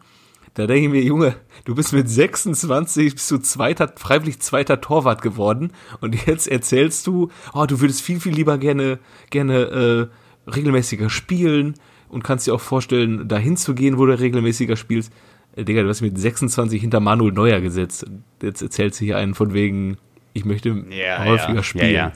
Da 0.57 0.67
denke 0.67 0.87
ich 0.87 0.91
mir, 0.91 1.03
Junge, 1.03 1.37
du 1.67 1.75
bist 1.75 1.93
mit 1.93 2.09
26 2.09 3.13
bist 3.13 3.31
du 3.31 3.37
zweiter, 3.37 3.93
freiwillig 3.95 4.41
zweiter 4.41 4.81
Torwart 4.81 5.21
geworden 5.21 5.71
und 6.01 6.27
jetzt 6.27 6.49
erzählst 6.49 7.07
du, 7.07 7.31
oh, 7.53 7.67
du 7.67 7.83
würdest 7.83 8.01
viel, 8.01 8.21
viel 8.21 8.33
lieber 8.33 8.57
gerne, 8.57 8.99
gerne 9.29 10.09
äh, 10.47 10.51
regelmäßiger 10.51 11.11
spielen 11.11 11.75
und 12.09 12.25
kannst 12.25 12.47
dir 12.47 12.55
auch 12.55 12.61
vorstellen, 12.63 13.29
dahin 13.29 13.59
zu 13.59 13.75
gehen, 13.75 13.99
wo 13.99 14.07
du 14.07 14.19
regelmäßiger 14.19 14.77
spielst. 14.77 15.13
Äh, 15.57 15.65
Digga, 15.65 15.83
du 15.83 15.91
hast 15.91 16.01
mit 16.01 16.19
26 16.19 16.81
hinter 16.81 17.01
Manuel 17.01 17.35
Neuer 17.35 17.61
gesetzt. 17.61 18.07
Jetzt 18.41 18.63
erzählst 18.63 18.99
du 18.99 19.05
hier 19.05 19.19
einen 19.19 19.35
von 19.35 19.53
wegen, 19.53 19.99
ich 20.33 20.47
möchte 20.47 20.71
häufiger 21.23 21.63
spielen. 21.65 21.93
Ja, 21.93 21.93
ja. 21.93 22.13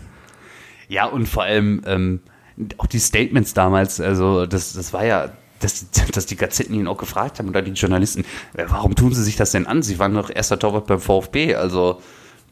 ja, 0.88 1.04
und 1.04 1.28
vor 1.28 1.42
allem 1.42 1.82
ähm, 1.84 2.20
auch 2.78 2.86
die 2.86 3.00
Statements 3.00 3.52
damals, 3.52 4.00
also 4.00 4.46
das, 4.46 4.72
das 4.72 4.94
war 4.94 5.04
ja, 5.04 5.30
dass, 5.60 5.86
dass 6.12 6.26
die 6.26 6.36
Gazetten 6.36 6.74
ihn 6.74 6.88
auch 6.88 6.98
gefragt 6.98 7.38
haben 7.38 7.48
oder 7.48 7.62
die 7.62 7.72
Journalisten, 7.72 8.24
äh, 8.54 8.64
warum 8.68 8.94
tun 8.94 9.12
sie 9.14 9.22
sich 9.22 9.36
das 9.36 9.52
denn 9.52 9.66
an? 9.66 9.82
Sie 9.82 9.98
waren 9.98 10.14
doch 10.14 10.30
erster 10.34 10.58
Torwart 10.58 10.86
beim 10.86 11.00
VfB, 11.00 11.54
also 11.54 12.00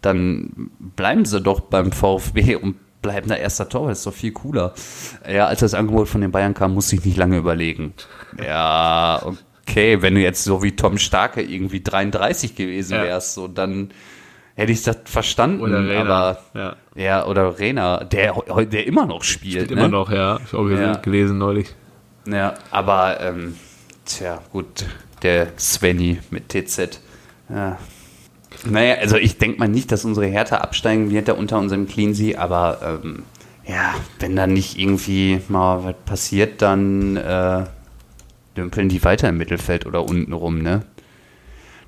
dann 0.01 0.71
bleiben 0.79 1.25
sie 1.25 1.41
doch 1.41 1.61
beim 1.61 1.91
VfB 1.91 2.55
und 2.57 2.77
bleiben 3.03 3.29
da 3.29 3.35
erster 3.37 3.69
Torwart, 3.69 3.91
das 3.93 3.99
ist 3.99 4.07
doch 4.07 4.15
viel 4.15 4.33
cooler. 4.33 4.75
Ja, 5.29 5.47
als 5.47 5.61
das 5.61 5.75
Angebot 5.75 6.09
von 6.09 6.21
den 6.21 6.31
Bayern 6.31 6.55
kam, 6.55 6.75
musste 6.75 6.97
ich 6.97 7.05
nicht 7.05 7.17
lange 7.17 7.37
überlegen. 7.37 7.95
Ja, 8.45 9.23
okay, 9.69 10.03
wenn 10.03 10.15
du 10.15 10.21
jetzt 10.21 10.45
so 10.45 10.63
wie 10.63 10.73
Tom 10.77 10.99
Starke 10.99 11.43
irgendwie 11.43 11.83
33 11.83 12.55
gewesen 12.55 12.95
Ja. 12.95 13.03
wärst, 13.03 13.35
so 13.35 13.49
dann 13.49 13.91
hätte 14.55 14.73
ich 14.73 14.83
das 14.83 14.99
verstanden. 15.05 15.61
Oder 15.61 15.85
Rena, 15.87 16.01
aber 16.01 16.39
ja. 16.55 16.77
ja, 16.97 17.27
oder 17.27 17.59
Rena, 17.59 18.05
der, 18.05 18.35
der 18.67 18.87
immer 18.87 19.07
noch 19.07 19.23
spielt. 19.23 19.67
Spielt 19.67 19.71
ne? 19.71 19.77
immer 19.77 19.89
noch, 19.89 20.11
ja. 20.11 20.39
Ich 20.45 20.51
gesehen, 20.51 20.81
Ja. 20.81 20.97
gelesen 20.97 21.39
neulich. 21.39 21.75
Ja, 22.31 22.55
aber, 22.71 23.21
ähm, 23.21 23.57
tja, 24.05 24.41
gut, 24.53 24.87
der 25.23 25.49
Svenny 25.59 26.19
mit 26.31 26.51
TZ. 26.51 27.01
Ja. 27.49 27.79
Naja, 28.65 28.97
also 28.97 29.17
ich 29.17 29.39
denke 29.39 29.59
mal 29.59 29.69
nicht, 29.69 29.93
dass 29.93 30.05
unsere 30.05 30.27
Hertha 30.27 30.59
absteigen 30.59 31.11
wird 31.11 31.29
da 31.29 31.35
unter 31.35 31.59
unserem 31.59 31.87
Cleansea, 31.87 32.39
aber 32.39 33.01
ähm, 33.03 33.23
ja, 33.67 33.95
wenn 34.19 34.37
da 34.37 34.47
nicht 34.47 34.79
irgendwie 34.79 35.41
mal 35.49 35.85
was 35.85 35.95
passiert, 36.05 36.61
dann 36.61 37.17
äh, 37.17 37.65
dümpeln 38.57 38.89
die 38.89 39.05
weiter 39.05 39.29
im 39.29 39.39
Mittelfeld 39.39 39.87
oder 39.87 40.05
unten 40.05 40.33
rum, 40.33 40.61
ne? 40.63 40.85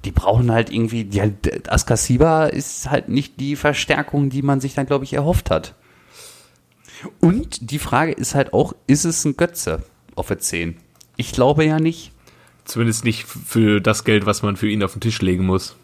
Die 0.04 0.12
brauchen 0.12 0.50
halt 0.50 0.72
irgendwie, 0.72 1.06
ja, 1.10 1.24
Askasiba 1.68 2.46
ist 2.46 2.88
halt 2.88 3.10
nicht 3.10 3.38
die 3.38 3.56
Verstärkung, 3.56 4.30
die 4.30 4.40
man 4.40 4.60
sich 4.60 4.74
dann, 4.74 4.86
glaube 4.86 5.04
ich, 5.04 5.12
erhofft 5.12 5.50
hat. 5.50 5.74
Und 7.20 7.70
die 7.70 7.78
Frage 7.78 8.12
ist 8.12 8.34
halt 8.34 8.54
auch, 8.54 8.74
ist 8.86 9.04
es 9.04 9.24
ein 9.26 9.36
Götze 9.36 9.82
auf 10.20 10.28
der 10.28 10.38
10? 10.38 10.76
Ich 11.16 11.32
glaube 11.32 11.64
ja 11.64 11.78
nicht. 11.80 12.12
Zumindest 12.64 13.04
nicht 13.04 13.24
für 13.26 13.80
das 13.80 14.04
Geld, 14.04 14.26
was 14.26 14.42
man 14.42 14.56
für 14.56 14.68
ihn 14.68 14.82
auf 14.84 14.92
den 14.92 15.00
Tisch 15.00 15.20
legen 15.22 15.44
muss. 15.46 15.76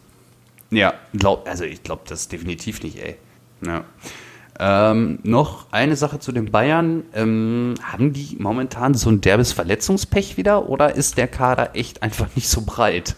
Ja, 0.71 0.93
glaub, 1.13 1.47
also 1.47 1.63
ich 1.65 1.83
glaube 1.83 2.03
das 2.07 2.27
definitiv 2.27 2.81
nicht, 2.83 2.97
ey. 2.97 3.15
Ja. 3.65 3.83
Ähm, 4.59 5.19
noch 5.23 5.67
eine 5.71 5.95
Sache 5.95 6.19
zu 6.19 6.31
den 6.31 6.51
Bayern. 6.51 7.03
Ähm, 7.13 7.75
haben 7.83 8.13
die 8.13 8.37
momentan 8.39 8.93
so 8.95 9.09
ein 9.09 9.21
derbes 9.21 9.51
Verletzungspech 9.53 10.37
wieder 10.37 10.67
oder 10.69 10.95
ist 10.95 11.17
der 11.17 11.27
Kader 11.27 11.75
echt 11.75 12.01
einfach 12.03 12.27
nicht 12.35 12.49
so 12.49 12.61
breit? 12.61 13.15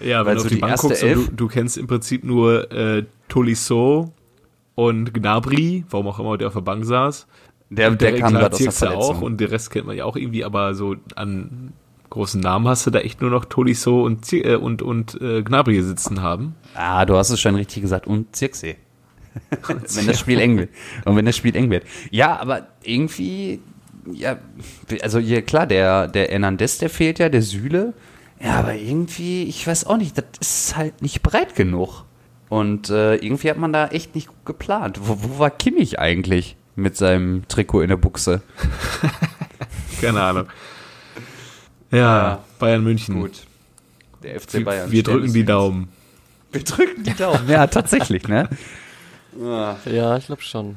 Ja, 0.00 0.24
Weil 0.24 0.36
wenn 0.36 0.36
du 0.36 0.40
so 0.40 0.44
auf 0.46 0.48
die, 0.50 0.54
die 0.54 0.60
Bank 0.60 0.78
guckst 0.80 1.02
und 1.02 1.08
Elf- 1.08 1.26
du, 1.30 1.34
du 1.34 1.48
kennst 1.48 1.76
im 1.78 1.86
Prinzip 1.88 2.24
nur 2.24 2.70
äh, 2.70 3.04
Tolisso 3.28 4.12
und 4.76 5.12
Gnabry, 5.12 5.84
warum 5.90 6.06
auch 6.06 6.20
immer 6.20 6.38
der 6.38 6.48
auf 6.48 6.54
der 6.54 6.60
Bank 6.60 6.84
saß. 6.84 7.26
Der, 7.70 7.90
Und 7.90 8.00
der 8.00 8.16
kam 8.18 8.32
gerade 8.32 8.54
aus 8.54 8.62
der 8.62 8.72
Verletzung. 8.72 9.16
auch 9.16 9.20
und 9.20 9.38
den 9.40 9.48
Rest 9.48 9.70
kennt 9.70 9.86
man 9.86 9.96
ja 9.96 10.04
auch 10.04 10.16
irgendwie, 10.16 10.44
aber 10.44 10.74
so 10.74 10.96
an 11.16 11.72
großen 12.10 12.40
Namen 12.40 12.66
hast 12.66 12.86
du 12.86 12.90
da 12.90 13.00
echt 13.00 13.20
nur 13.20 13.30
noch 13.30 13.44
Tolisso 13.44 14.02
und, 14.02 14.24
Zir- 14.24 14.44
äh, 14.52 14.56
und, 14.56 14.80
und 14.80 15.20
äh, 15.20 15.42
Gnabry 15.42 15.82
sitzen 15.82 16.22
haben. 16.22 16.54
Ah, 16.74 17.04
du 17.04 17.16
hast 17.16 17.28
es 17.30 17.38
schon 17.40 17.54
richtig 17.54 17.82
gesagt. 17.82 18.06
Und 18.06 18.34
Zirkse. 18.34 18.76
wenn 19.68 20.06
das 20.06 20.18
Spiel 20.18 20.40
eng 20.40 20.56
wird. 20.56 20.70
Und 21.04 21.16
wenn 21.16 21.26
das 21.26 21.36
Spiel 21.36 21.54
eng 21.54 21.70
wird. 21.70 21.84
Ja, 22.10 22.40
aber 22.40 22.68
irgendwie, 22.82 23.60
ja, 24.10 24.38
also 25.02 25.18
hier, 25.18 25.42
klar, 25.42 25.66
der, 25.66 26.08
der 26.08 26.28
Hernandez, 26.28 26.78
der 26.78 26.88
fehlt 26.90 27.18
ja, 27.18 27.28
der 27.28 27.42
Süle. 27.42 27.92
Ja, 28.42 28.54
aber 28.60 28.74
irgendwie, 28.74 29.44
ich 29.44 29.66
weiß 29.66 29.86
auch 29.86 29.96
nicht, 29.98 30.16
das 30.16 30.24
ist 30.40 30.76
halt 30.76 31.02
nicht 31.02 31.22
breit 31.22 31.54
genug. 31.54 32.04
Und 32.48 32.88
äh, 32.88 33.16
irgendwie 33.16 33.50
hat 33.50 33.58
man 33.58 33.72
da 33.74 33.88
echt 33.88 34.14
nicht 34.14 34.28
gut 34.28 34.46
geplant. 34.46 34.98
Wo, 35.02 35.18
wo 35.20 35.38
war 35.38 35.50
Kimmich 35.50 35.98
eigentlich 35.98 36.56
mit 36.78 36.96
seinem 36.96 37.46
Trikot 37.48 37.82
in 37.82 37.88
der 37.88 37.96
Buchse? 37.96 38.40
Keine 40.00 40.22
Ahnung. 40.22 40.46
Ja, 41.90 42.40
Bayern 42.58 42.82
München. 42.84 43.30
Der 44.22 44.40
FC 44.40 44.54
Wir, 44.54 44.64
Bayern. 44.64 44.90
wir 44.90 45.02
drücken 45.02 45.32
die. 45.32 45.44
Daumen. 45.44 45.88
Wir 46.52 46.64
drücken 46.64 47.02
die 47.04 47.14
Daumen. 47.14 47.48
Ja, 47.48 47.66
tatsächlich, 47.66 48.26
ne? 48.28 48.48
Ja, 49.40 50.16
ich 50.16 50.26
glaube 50.26 50.42
schon. 50.42 50.76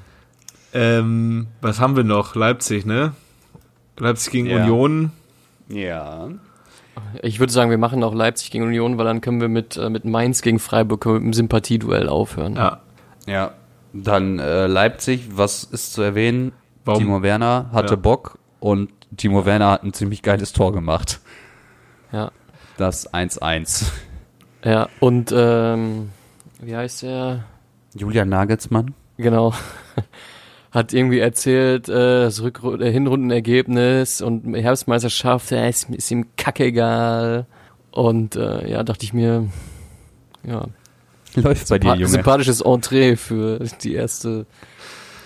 Ähm, 0.73 1.47
was 1.61 1.79
haben 1.79 1.95
wir 1.95 2.03
noch? 2.03 2.35
Leipzig, 2.35 2.85
ne? 2.85 3.13
Leipzig 3.97 4.31
gegen 4.31 4.47
Ja. 4.47 4.63
Union. 4.63 5.11
Ja. 5.67 6.29
Ich 7.21 7.39
würde 7.39 7.51
sagen, 7.51 7.71
wir 7.71 7.77
machen 7.77 8.03
auch 8.03 8.13
Leipzig 8.13 8.51
gegen 8.51 8.63
Union, 8.65 8.97
weil 8.97 9.05
dann 9.05 9.21
können 9.21 9.41
wir 9.41 9.47
mit, 9.49 9.77
äh, 9.77 9.89
mit 9.89 10.05
Mainz 10.05 10.41
gegen 10.41 10.59
Freiburg 10.59 11.05
mit 11.05 11.23
dem 11.23 11.33
Sympathieduell 11.33 12.07
aufhören. 12.09 12.55
Ja, 12.55 12.81
Ja, 13.25 13.51
dann 13.93 14.39
äh, 14.39 14.67
Leipzig, 14.67 15.29
was 15.31 15.63
ist 15.63 15.93
zu 15.93 16.01
erwähnen? 16.01 16.51
Warum? 16.85 16.99
Timo 16.99 17.21
Werner 17.21 17.69
hatte 17.73 17.93
Ja. 17.93 17.99
Bock 17.99 18.37
und 18.59 18.89
Timo 19.17 19.45
Werner 19.45 19.71
hat 19.71 19.83
ein 19.83 19.93
ziemlich 19.93 20.21
geiles 20.21 20.53
Tor 20.53 20.71
gemacht. 20.73 21.19
Ja. 22.11 22.31
Das 22.77 23.11
1-1. 23.13 23.85
Ja, 24.63 24.89
und 24.99 25.33
ähm, 25.35 26.09
wie 26.61 26.75
heißt 26.75 27.03
der? 27.03 27.43
Julian 27.93 28.29
Nagelsmann? 28.29 28.93
Genau. 29.17 29.53
Hat 30.71 30.93
irgendwie 30.93 31.19
erzählt, 31.19 31.89
äh, 31.89 32.23
das 32.23 32.41
Rückru 32.41 32.75
äh, 32.77 32.89
Hinrundenergebnis 32.91 34.21
und 34.21 34.55
Herbstmeisterschaft, 34.55 35.51
äh, 35.51 35.67
ist, 35.69 35.89
ist 35.89 36.09
ihm 36.11 36.27
kackegal. 36.37 37.45
Und 37.91 38.37
äh, 38.37 38.69
ja, 38.71 38.83
dachte 38.83 39.03
ich 39.03 39.11
mir, 39.13 39.49
ja, 40.43 40.65
Läuft 41.35 41.69
bei 41.69 41.79
dir, 41.79 41.95
Junge. 41.95 42.07
sympathisches 42.07 42.61
Entree 42.61 43.15
für 43.15 43.59
die 43.83 43.93
erste 43.93 44.45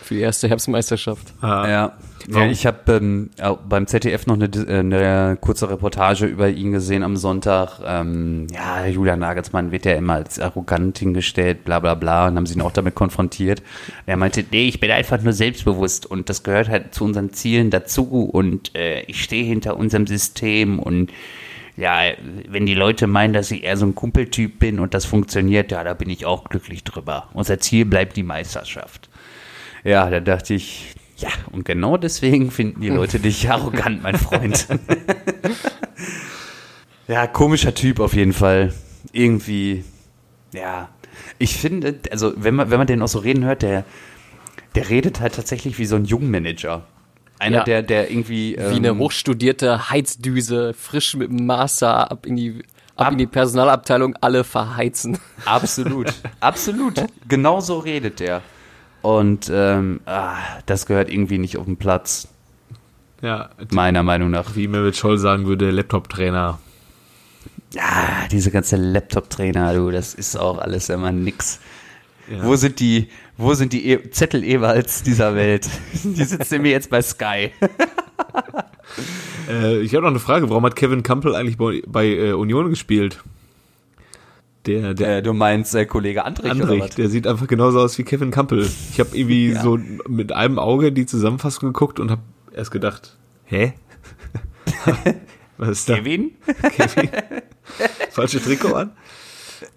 Für 0.04 0.14
die 0.14 0.22
erste 0.22 0.48
Herbstmeisterschaft. 0.48 1.34
Ah, 1.42 1.68
Ja, 1.68 1.98
ja 2.28 2.46
ich 2.46 2.68
habe 2.68 2.94
ähm, 2.94 3.32
beim 3.68 3.88
ZDF 3.88 4.28
noch 4.28 4.36
eine, 4.36 4.46
äh, 4.46 4.80
eine 4.80 5.36
kurze 5.42 5.68
Reportage 5.68 6.28
über 6.28 6.48
ihn 6.48 6.72
gesehen 6.72 7.02
am 7.02 7.18
Sonntag. 7.18 7.80
Ähm, 7.84 8.46
ja, 8.54 8.86
Julian 8.86 9.18
Nagelsmann 9.18 9.72
wird 9.72 9.86
ja 9.86 9.94
immer 9.94 10.14
als 10.14 10.40
arrogant 10.40 11.00
hingestellt, 11.00 11.66
bla 11.66 11.80
bla 11.80 11.96
bla, 11.96 12.28
und 12.28 12.36
haben 12.36 12.46
sie 12.46 12.54
ihn 12.54 12.62
auch 12.62 12.72
damit 12.72 12.94
konfrontiert. 12.94 13.64
Er 14.06 14.18
meinte, 14.18 14.46
nee, 14.52 14.68
ich 14.68 14.80
bin 14.80 14.92
einfach 14.92 15.20
nur 15.24 15.34
selbstbewusst 15.34 16.06
und 16.06 16.30
das 16.30 16.44
gehört 16.44 16.70
halt 16.70 16.94
zu 16.94 17.04
unseren 17.04 17.34
Zielen 17.34 17.72
dazu 17.72 18.26
und 18.26 18.76
äh, 18.76 19.02
ich 19.04 19.24
stehe 19.24 19.44
hinter 19.44 19.76
unserem 19.76 20.06
System 20.06 20.78
und 20.78 21.12
ja, 21.78 22.14
wenn 22.48 22.66
die 22.66 22.74
Leute 22.74 23.08
meinen, 23.08 23.34
dass 23.34 23.52
ich 23.52 23.64
eher 23.64 23.76
so 23.76 23.86
ein 23.86 23.96
Kumpeltyp 23.96 24.60
bin 24.60 24.80
und 24.80 24.94
das 24.94 25.06
funktioniert, 25.06 25.72
ja, 25.72 25.84
da 25.84 25.94
bin 25.94 26.10
ich 26.10 26.26
auch 26.26 26.46
glücklich 26.46 26.84
drüber. 26.84 27.30
Unser 27.34 27.60
Ziel 27.60 27.86
bleibt 27.86 28.16
die 28.16 28.24
Meisterschaft. 28.24 29.10
Ja, 29.84 30.10
da 30.10 30.20
dachte 30.20 30.54
ich, 30.54 30.96
ja, 31.18 31.30
und 31.52 31.66
genau 31.66 31.98
deswegen 31.98 32.50
finden 32.50 32.82
die 32.82 32.90
Leute 32.90 33.20
dich 33.20 33.50
arrogant, 33.52 34.02
mein 34.04 34.18
Freund. 34.18 34.68
ja, 37.08 37.28
komischer 37.28 37.74
Typ 37.74 38.00
auf 38.00 38.14
jeden 38.14 38.34
Fall. 38.34 38.74
Irgendwie, 39.12 39.84
ja. 40.54 40.90
Ich 41.38 41.58
finde, 41.58 42.00
also 42.12 42.34
wenn 42.38 42.56
man, 42.56 42.70
wenn 42.72 42.78
man 42.78 42.88
den 42.88 43.02
auch 43.02 43.08
so 43.08 43.20
reden 43.20 43.44
hört, 43.44 43.62
der, 43.62 43.84
der 44.76 44.90
redet 44.90 45.20
halt 45.20 45.36
tatsächlich 45.36 45.78
wie 45.78 45.86
so 45.86 45.96
ein 45.98 46.06
Jungmanager. 46.06 46.86
Einer, 47.40 47.58
Ja. 47.60 47.64
der, 47.64 47.82
der 47.84 48.10
irgendwie. 48.12 48.56
Wie 48.58 48.76
eine 48.76 48.90
ähm, 48.90 49.00
hochstudierte 49.00 49.90
Heizdüse, 49.90 50.74
frisch 50.74 51.16
mit 51.16 51.30
dem 51.30 51.46
Master 51.46 52.10
ab 52.12 52.26
in 52.26 52.36
die, 52.38 52.64
ab 52.96 53.08
Ab- 53.08 53.12
in 53.14 53.18
die 53.18 53.28
Personalabteilung, 53.28 54.16
alle 54.22 54.44
verheizen. 54.44 55.18
Absolut, 55.46 56.14
absolut. 56.40 57.04
Genau 57.28 57.60
so 57.60 57.80
redet 57.80 58.22
er. 58.22 58.42
Und 59.02 59.52
ähm, 59.54 60.00
ah, 60.06 60.38
das 60.66 60.86
gehört 60.86 61.10
irgendwie 61.12 61.38
nicht 61.38 61.58
auf 61.58 61.66
den 61.66 61.78
Platz, 61.78 62.28
ja, 63.22 63.50
meiner 63.72 64.02
Meinung 64.02 64.32
nach. 64.32 64.56
wie 64.56 64.68
Mehmet 64.68 64.96
Scholl 64.96 65.18
sagen 65.18 65.46
würde, 65.46 65.70
Laptop-Trainer. 65.72 66.58
Ja, 67.74 68.28
diese 68.32 68.52
ganze 68.52 68.78
Laptop-Trainer, 68.78 69.74
du, 69.74 69.92
das 69.92 70.14
ist 70.14 70.38
auch 70.38 70.58
alles 70.60 70.90
immer 70.90 71.12
nix. 71.12 71.60
Ja. 72.30 72.44
Wo 72.44 72.56
sind 72.56 72.80
die, 72.80 73.10
wo 73.38 73.54
sind 73.54 73.72
die 73.74 73.88
e 73.90 74.10
Zettel 74.10 74.44
Ewalds 74.44 75.04
dieser 75.04 75.36
Welt? 75.36 75.70
Die 76.04 76.24
sitzen 76.24 76.62
mir 76.62 76.72
jetzt 76.72 76.90
bei 76.90 77.02
Sky. 77.02 77.52
Äh, 79.50 79.80
ich 79.82 79.94
habe 79.94 80.04
noch 80.04 80.10
eine 80.10 80.20
Frage, 80.20 80.50
warum 80.50 80.66
hat 80.66 80.76
Kevin 80.76 81.04
Campbell 81.04 81.36
eigentlich 81.36 81.58
bei, 81.58 81.82
bei 81.86 82.08
äh, 82.08 82.32
Union 82.32 82.70
gespielt? 82.70 83.24
Der, 84.66 84.94
der 84.94 85.18
Äh, 85.18 85.22
du 85.22 85.34
meinst 85.34 85.76
äh, 85.76 85.86
Kollege 85.86 86.26
Andrich, 86.26 86.50
Andrich, 86.50 86.96
der 86.96 87.10
sieht 87.10 87.28
einfach 87.28 87.46
genauso 87.48 87.80
aus 87.80 87.98
wie 87.98 88.04
Kevin 88.04 88.32
Campbell. 88.32 88.68
Ich 88.92 89.00
habe 89.00 89.16
irgendwie 89.16 89.50
Ja. 89.54 89.62
so 89.62 89.78
mit 90.08 90.32
einem 90.32 90.58
Auge 90.58 90.92
die 90.92 91.06
Zusammenfassung 91.06 91.70
geguckt 91.74 92.00
und 92.00 92.10
habe 92.10 92.22
erst 92.54 92.72
gedacht, 92.72 93.18
hä? 93.46 93.74
Was 95.58 95.70
ist 95.70 95.90
da? 95.90 95.96
Kevin? 95.98 96.32
Kevin? 96.76 97.10
Falsche 98.12 98.42
Trikot 98.42 98.74
an? 98.74 98.92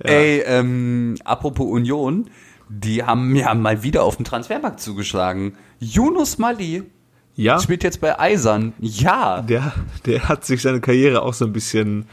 Ey, 0.01 0.43
ähm, 0.47 1.17
apropos 1.25 1.67
Union, 1.67 2.29
die 2.69 3.03
haben 3.05 3.35
ja 3.35 3.55
mal 3.55 3.83
wieder 3.83 4.03
auf 4.05 4.17
den 4.17 4.25
Transfermarkt 4.25 4.81
zugeschlagen. 4.81 5.55
Yunus 5.81 6.39
Mali 6.39 6.83
Ja, 7.35 7.59
spielt 7.61 7.83
jetzt 7.83 8.01
bei 8.01 8.19
Eisern. 8.19 8.75
Ja. 8.81 9.43
der, 9.43 9.73
der 10.07 10.29
hat 10.29 10.45
sich 10.45 10.63
seine 10.63 10.81
Karriere 10.81 11.23
auch 11.23 11.35
so 11.35 11.45
ein 11.45 11.53
bisschen 11.53 12.07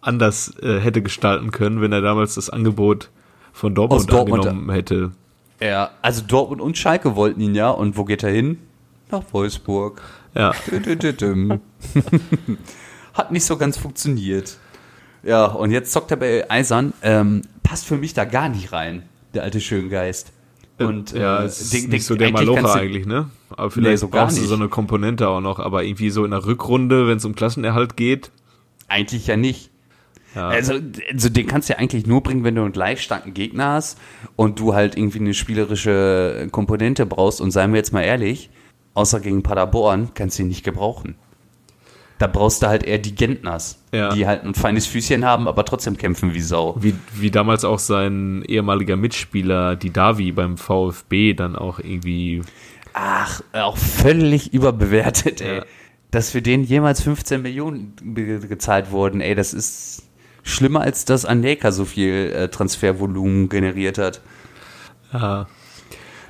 anders 0.00 0.54
äh, 0.62 0.78
hätte 0.80 1.02
gestalten 1.02 1.50
können, 1.50 1.80
wenn 1.80 1.92
er 1.92 2.00
damals 2.00 2.34
das 2.36 2.48
Angebot 2.50 3.10
von 3.52 3.74
Dortmund, 3.74 4.00
Aus 4.02 4.06
Dortmund, 4.06 4.46
angenommen 4.46 4.70
hätte. 4.70 5.12
Ja, 5.60 5.90
also 6.02 6.22
Dortmund 6.26 6.60
und 6.60 6.78
Schalke 6.78 7.16
wollten 7.16 7.40
ihn 7.40 7.54
ja. 7.54 7.70
Und 7.70 7.96
wo 7.96 8.04
geht 8.04 8.22
er 8.22 8.30
hin? 8.30 8.58
Nach 9.10 9.24
Wolfsburg. 9.32 10.02
Ja. 10.34 10.52
Hat 13.14 13.32
nicht 13.32 13.44
so 13.44 13.56
ganz 13.56 13.76
funktioniert. 13.76 14.58
Ja, 15.28 15.44
und 15.46 15.70
jetzt 15.70 15.92
zockt 15.92 16.10
er 16.10 16.16
bei 16.16 16.50
Eisern. 16.50 16.92
Ähm, 17.02 17.42
passt 17.62 17.84
für 17.86 17.96
mich 17.98 18.14
da 18.14 18.24
gar 18.24 18.48
nicht 18.48 18.72
rein, 18.72 19.02
der 19.34 19.42
alte 19.42 19.60
Schöngeist. 19.60 20.32
Und 20.78 21.12
ja, 21.12 21.42
äh, 21.42 21.44
es 21.46 21.60
ist 21.60 21.74
den- 21.74 21.82
den- 21.82 21.90
nicht 21.90 22.04
so 22.06 22.14
der 22.14 22.28
eigentlich 22.28 22.48
Malocher 22.48 22.74
eigentlich, 22.74 23.04
ne? 23.06 23.28
Aber 23.50 23.70
vielleicht 23.70 23.98
so 23.98 24.08
gar 24.08 24.26
brauchst 24.26 24.38
du 24.38 24.46
so 24.46 24.54
eine 24.54 24.68
Komponente 24.68 25.28
auch 25.28 25.40
noch, 25.40 25.58
aber 25.58 25.82
irgendwie 25.84 26.10
so 26.10 26.24
in 26.24 26.30
der 26.30 26.46
Rückrunde, 26.46 27.06
wenn 27.08 27.16
es 27.18 27.24
um 27.24 27.34
Klassenerhalt 27.34 27.96
geht, 27.96 28.30
Eigentlich 28.90 29.26
ja 29.26 29.36
nicht. 29.36 29.70
ja, 30.34 30.48
Also, 30.48 30.74
also 31.12 31.28
den 31.28 31.46
kannst 31.46 31.68
du 31.68 31.74
ja 31.74 31.78
eigentlich 31.78 32.06
nur 32.06 32.22
bringen, 32.22 32.42
wenn 32.44 32.54
du 32.54 32.62
einen 32.62 32.72
gleich 32.72 33.02
starken 33.02 33.34
Gegner 33.34 33.72
hast 33.72 33.98
und 34.36 34.58
du 34.60 34.72
halt 34.74 34.96
irgendwie 34.96 35.18
eine 35.18 35.34
spielerische 35.34 36.48
Komponente 36.52 37.04
brauchst. 37.04 37.40
Und 37.42 37.50
seien 37.50 37.72
wir 37.72 37.76
jetzt 37.78 37.92
mal 37.92 38.02
ehrlich, 38.02 38.48
außer 38.94 39.20
gegen 39.20 39.42
Paderborn 39.42 40.10
kannst 40.14 40.38
du 40.38 40.42
ihn 40.44 40.48
nicht 40.48 40.64
gebrauchen. 40.64 41.16
Da 42.18 42.26
brauchst 42.26 42.62
du 42.62 42.66
halt 42.66 42.82
eher 42.82 42.98
die 42.98 43.14
Gentners, 43.14 43.80
Ja. 43.92 44.08
die 44.12 44.26
halt 44.26 44.42
ein 44.44 44.54
feines 44.54 44.86
Füßchen 44.86 45.24
haben, 45.24 45.46
aber 45.46 45.64
trotzdem 45.64 45.96
kämpfen 45.96 46.34
wie 46.34 46.40
Sau. 46.40 46.76
wie, 46.80 46.94
wie 47.14 47.30
damals 47.30 47.64
auch 47.64 47.78
sein 47.78 48.42
ehemaliger 48.46 48.96
Mitspieler, 48.96 49.76
die 49.76 49.90
Davi 49.92 50.32
beim 50.32 50.56
VfB, 50.58 51.34
dann 51.34 51.54
auch 51.54 51.78
irgendwie, 51.78 52.42
Ach, 52.92 53.40
auch 53.52 53.76
völlig 53.76 54.52
überbewertet, 54.52 55.40
ey. 55.40 55.58
Ja. 55.58 55.64
Dass 56.10 56.30
für 56.30 56.42
den 56.42 56.64
jemals 56.64 57.02
15 57.02 57.42
Millionen 57.42 57.94
gezahlt 58.48 58.90
wurden, 58.90 59.20
ey, 59.20 59.34
das 59.34 59.52
ist 59.54 60.02
schlimmer, 60.42 60.80
als 60.80 61.04
dass 61.04 61.24
Aneka 61.26 61.70
so 61.70 61.84
viel 61.84 62.32
äh, 62.34 62.48
Transfervolumen 62.48 63.48
generiert 63.48 63.98
hat. 63.98 64.20
ja, 65.12 65.46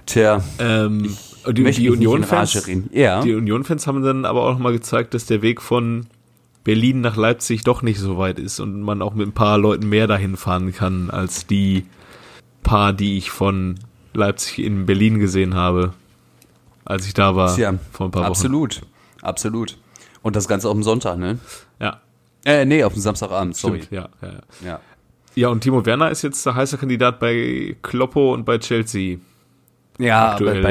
Tja, 0.04 0.42
ähm, 0.58 1.16
die, 1.52 1.62
möchte 1.62 1.80
die 1.80 1.86
in 1.88 1.94
Union-Fans. 1.94 2.68
Ja. 2.92 3.20
die 3.22 3.34
Union-Fans 3.34 3.86
haben 3.86 4.02
dann 4.02 4.24
aber 4.24 4.42
auch 4.44 4.52
nochmal 4.52 4.72
gezeigt, 4.72 5.14
dass 5.14 5.26
der 5.26 5.42
Weg 5.42 5.60
von 5.62 6.06
Berlin 6.64 7.00
nach 7.00 7.16
Leipzig 7.16 7.64
doch 7.64 7.82
nicht 7.82 7.98
so 7.98 8.18
weit 8.18 8.38
ist 8.38 8.60
und 8.60 8.80
man 8.82 9.00
auch 9.02 9.14
mit 9.14 9.26
ein 9.28 9.32
paar 9.32 9.58
Leuten 9.58 9.88
mehr 9.88 10.06
dahin 10.06 10.36
fahren 10.36 10.72
kann, 10.72 11.10
als 11.10 11.46
die 11.46 11.86
paar, 12.62 12.92
die 12.92 13.16
ich 13.16 13.30
von 13.30 13.76
Leipzig 14.14 14.58
in 14.64 14.84
Berlin 14.86 15.18
gesehen 15.18 15.54
habe, 15.54 15.92
als 16.84 17.06
ich 17.06 17.14
da 17.14 17.36
war 17.36 17.54
Tja, 17.54 17.74
vor 17.92 18.08
ein 18.08 18.10
paar 18.10 18.22
Wochen. 18.22 18.30
absolut, 18.30 18.82
absolut. 19.22 19.78
Und 20.22 20.36
das 20.36 20.48
Ganze 20.48 20.68
auf 20.68 20.74
dem 20.74 20.82
Sonntag, 20.82 21.18
ne? 21.18 21.38
Ja, 21.80 22.00
Äh, 22.44 22.64
nee, 22.64 22.82
auf 22.84 22.92
dem 22.92 23.00
Samstagabend, 23.02 23.56
sorry. 23.56 23.82
stimmt, 23.82 23.92
ja, 23.92 24.08
ja, 24.20 24.28
ja. 24.32 24.40
Ja. 24.66 24.80
Ja, 25.34 25.48
und 25.48 25.60
Timo 25.60 25.86
Werner 25.86 26.10
ist 26.10 26.22
jetzt 26.22 26.44
der 26.44 26.56
heiße 26.56 26.78
Kandidat 26.78 27.20
bei 27.20 27.76
Kloppo 27.82 28.34
und 28.34 28.44
bei 28.44 28.58
Chelsea. 28.58 29.18
Ja, 29.98 30.32
Aktuell. 30.32 30.58
aber 30.64 30.68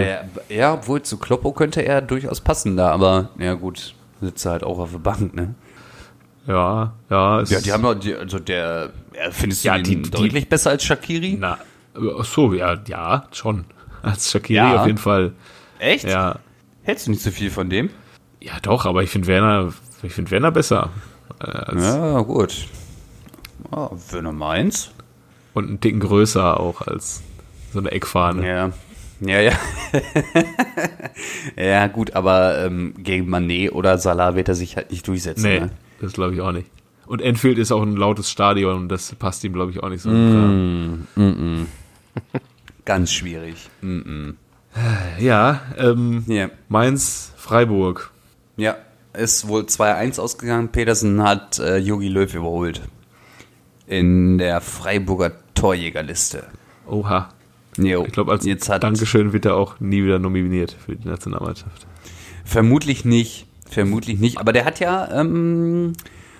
bei, 0.47 0.55
ja, 0.55 0.73
obwohl 0.73 1.01
zu 1.01 1.17
Kloppo 1.17 1.51
könnte 1.51 1.81
er 1.85 2.01
durchaus 2.01 2.39
passen 2.41 2.77
da, 2.77 2.91
aber 2.91 3.29
ja 3.37 3.53
gut, 3.55 3.93
sitzt 4.21 4.45
er 4.45 4.53
halt 4.53 4.63
auch 4.63 4.79
auf 4.79 4.91
der 4.91 4.99
Bank, 4.99 5.33
ne? 5.35 5.53
Ja, 6.47 6.93
ja. 7.09 7.41
Es 7.41 7.49
Ja, 7.49 7.59
die 7.59 7.73
haben 7.73 7.83
doch, 7.83 7.93
die, 7.95 8.15
also 8.15 8.39
der, 8.39 8.91
ja, 9.13 9.31
findest 9.31 9.63
du 9.63 9.67
Ja, 9.67 9.75
ihn 9.75 9.83
die- 9.83 10.01
die- 10.03 10.09
deutlich 10.11 10.47
besser 10.47 10.69
als 10.69 10.83
Shakiri? 10.85 11.35
Na, 11.39 11.57
ach 12.19 12.23
so, 12.23 12.53
ja, 12.53 12.77
ja, 12.87 13.25
schon. 13.31 13.65
Als 14.01 14.31
Shakiri 14.31 14.55
Ja. 14.57 14.79
auf 14.81 14.85
jeden 14.87 14.97
Fall. 14.97 15.33
Echt? 15.79 16.05
Ja, 16.05 16.39
Hältst 16.83 17.07
du 17.07 17.11
nicht 17.11 17.21
so 17.21 17.31
viel 17.31 17.51
von 17.51 17.69
dem? 17.69 17.89
ja, 18.39 18.53
doch, 18.61 18.85
aber 18.85 19.03
ich 19.03 19.09
finde 19.09 19.27
Werner, 19.27 19.73
ich 20.03 20.13
finde 20.13 20.31
Werner 20.31 20.51
besser. 20.51 20.89
Äh, 21.41 21.45
als, 21.47 21.83
Ja, 21.83 22.21
gut. 22.21 22.67
Oh, 23.71 23.89
wenn 24.11 24.23
du 24.23 24.31
meinst. 24.31 24.91
Und 25.53 25.67
einen 25.67 25.81
Ticken 25.81 25.99
größer 25.99 26.57
auch 26.59 26.81
als 26.81 27.21
so 27.73 27.79
eine 27.79 27.91
Eckfahne. 27.91 28.47
Ja. 28.47 28.69
Ja, 29.19 29.39
ja. 29.41 29.53
ja, 31.57 31.87
gut, 31.87 32.13
aber 32.13 32.63
ähm, 32.65 32.93
gegen 32.97 33.29
Manet 33.29 33.71
oder 33.71 33.97
Salah 33.97 34.35
wird 34.35 34.47
er 34.49 34.55
sich 34.55 34.75
halt 34.75 34.91
nicht 34.91 35.07
durchsetzen. 35.07 35.43
Nee, 35.43 35.59
Ne? 35.61 35.71
das 36.01 36.13
glaube 36.13 36.35
ich 36.35 36.41
auch 36.41 36.51
nicht. 36.51 36.67
Und 37.07 37.21
Enfield 37.21 37.57
ist 37.57 37.71
auch 37.71 37.81
ein 37.81 37.95
lautes 37.95 38.29
Stadion 38.29 38.75
und 38.75 38.89
das 38.89 39.15
passt 39.15 39.43
ihm, 39.43 39.53
glaube 39.53 39.71
ich, 39.71 39.81
auch 39.81 39.89
nicht 39.89 40.01
so. 40.01 40.09
Ganz 42.85 43.11
schwierig. 43.11 43.69
Mm 43.81 44.31
Ja, 45.19 45.61
ähm, 45.77 46.23
Ja. 46.27 46.49
Mainz, 46.69 47.31
Freiburg. 47.37 48.11
ja, 48.57 48.75
ist 49.13 49.47
wohl 49.47 49.63
2-1 49.63 50.19
ausgegangen. 50.19 50.69
Petersen 50.69 51.23
hat 51.23 51.57
äh, 51.59 51.77
Jogi 51.77 52.07
Löw 52.09 52.31
überholt. 52.33 52.81
In 53.87 54.37
der 54.37 54.61
Freiburger 54.61 55.31
Torjägerliste. 55.55 56.43
Oha. 56.85 57.29
Jo, 57.77 58.03
Ich 58.05 58.11
glaube, 58.11 58.31
als 58.31 58.45
jetzt 58.45 58.69
hat 58.69 58.83
Dankeschön 58.83 59.33
wird 59.33 59.45
er 59.45 59.55
auch 59.55 59.79
nie 59.79 60.03
wieder 60.03 60.19
nominiert 60.19 60.75
für 60.85 60.95
die 60.95 61.07
Nationalmannschaft. 61.07 61.85
Vermutlich 62.43 63.05
nicht. 63.05 63.45
Vermutlich 63.69 64.19
nicht. 64.19 64.39
Aber 64.39 64.53
der 64.53 64.65
hat 64.65 64.79
ja 64.79 65.11
ähm, 65.11 65.93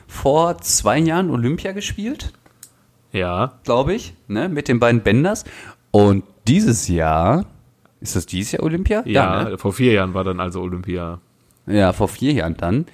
vor 0.07 0.57
zwei 0.59 0.97
Jahren 0.97 1.29
Olympia 1.29 1.73
gespielt. 1.73 2.33
Ja, 3.11 3.59
glaube 3.63 3.93
ich, 3.93 4.13
ne, 4.27 4.49
mit 4.49 4.67
den 4.67 4.79
beiden 4.79 5.01
Bänders. 5.01 5.43
Und 5.91 6.23
dieses 6.47 6.87
Jahr, 6.87 7.45
ist 7.99 8.15
das 8.15 8.25
dieses 8.25 8.53
Jahr 8.53 8.63
Olympia? 8.63 9.03
ja, 9.05 9.43
ne? 9.43 9.57
vor 9.57 9.73
vier 9.73 9.93
Jahren 9.93 10.13
war 10.13 10.23
dann 10.23 10.39
also 10.39 10.61
Olympia. 10.61 11.19
ja 11.65 11.93
vor 11.93 12.07
vier 12.07 12.33
Jahren 12.33 12.55
dann. 12.57 12.85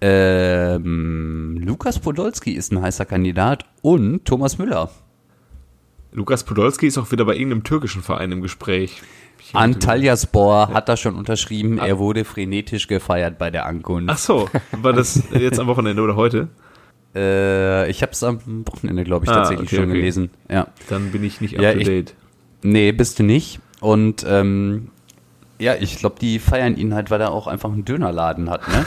Ähm, 0.00 1.60
Lukas 1.64 2.00
Podolski 2.00 2.52
ist 2.52 2.72
ein 2.72 2.82
heißer 2.82 3.04
Kandidat 3.04 3.66
und 3.82 4.24
Thomas 4.24 4.58
Müller. 4.58 4.90
Lukas 6.12 6.44
Podolski 6.44 6.86
ist 6.86 6.98
auch 6.98 7.10
wieder 7.10 7.24
bei 7.24 7.34
irgendeinem 7.34 7.64
türkischen 7.64 8.02
Verein 8.02 8.32
im 8.32 8.42
Gespräch. 8.42 9.02
Ich- 9.40 9.54
Antalyaspor 9.54 10.68
hat 10.68 10.88
da 10.88 10.96
schon 10.96 11.16
unterschrieben, 11.16 11.78
er 11.78 11.98
wurde 11.98 12.24
frenetisch 12.24 12.86
gefeiert 12.86 13.38
bei 13.38 13.50
der 13.50 13.66
Ankunft. 13.66 14.10
Ach 14.10 14.18
so, 14.18 14.48
war 14.72 14.92
das 14.92 15.22
jetzt 15.32 15.58
am 15.58 15.66
Wochenende 15.66 16.02
oder 16.02 16.14
heute? 16.16 16.48
Äh, 17.14 17.90
ich 17.90 18.02
habe 18.02 18.12
es 18.12 18.22
am 18.22 18.38
Wochenende, 18.66 19.04
glaube 19.04 19.24
ich, 19.26 19.30
Ah, 19.30 19.34
tatsächlich 19.36 19.68
okay, 19.68 19.76
schon 19.76 19.90
okay. 19.90 19.94
gelesen. 19.98 20.30
Ja. 20.50 20.68
Dann 20.88 21.10
bin 21.12 21.24
ich 21.24 21.40
nicht 21.40 21.56
up 21.56 21.62
Ja, 21.62 21.72
to 21.72 21.78
ich- 21.80 21.86
date. 21.86 22.14
Nee, 22.62 22.92
bist 22.92 23.18
du 23.18 23.22
nicht. 23.24 23.58
Und 23.80 24.24
ähm, 24.28 24.90
ja, 25.58 25.74
ich 25.74 25.96
glaube, 25.98 26.16
die 26.20 26.38
feiern 26.38 26.76
ihn 26.76 26.94
halt, 26.94 27.10
weil 27.10 27.20
er 27.20 27.32
auch 27.32 27.46
einfach 27.48 27.70
einen 27.72 27.84
Dönerladen 27.84 28.48
hat, 28.48 28.62
ne? 28.68 28.84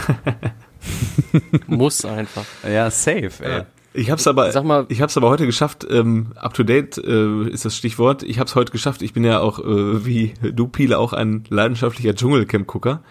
Muss 1.68 2.06
einfach. 2.06 2.46
ja, 2.68 2.90
safe, 2.90 3.32
ey. 3.44 3.64
Ich 3.96 4.12
hab's 4.12 4.28
aber, 4.28 4.52
Sag 4.52 4.66
mal- 4.66 4.86
ich 4.90 5.02
hab's 5.02 5.16
aber 5.18 5.30
heute 5.30 5.46
geschafft. 5.46 5.86
Ähm, 5.90 6.28
up 6.36 6.54
to 6.54 6.64
date 6.64 6.98
äh, 6.98 7.48
ist 7.50 7.66
das 7.66 7.76
Stichwort. 7.78 8.24
Ich 8.24 8.40
hab's 8.40 8.56
heute 8.56 8.72
geschafft. 8.72 9.02
Ich 9.02 9.14
bin 9.14 9.24
ja 9.24 9.40
auch 9.40 9.60
äh, 9.60 10.06
wie 10.06 10.34
du 10.42 10.68
Piele 10.68 10.98
auch 11.00 11.14
ein 11.14 11.44
leidenschaftlicher 11.50 12.14
Dschungelcamp-Gucker. 12.16 13.02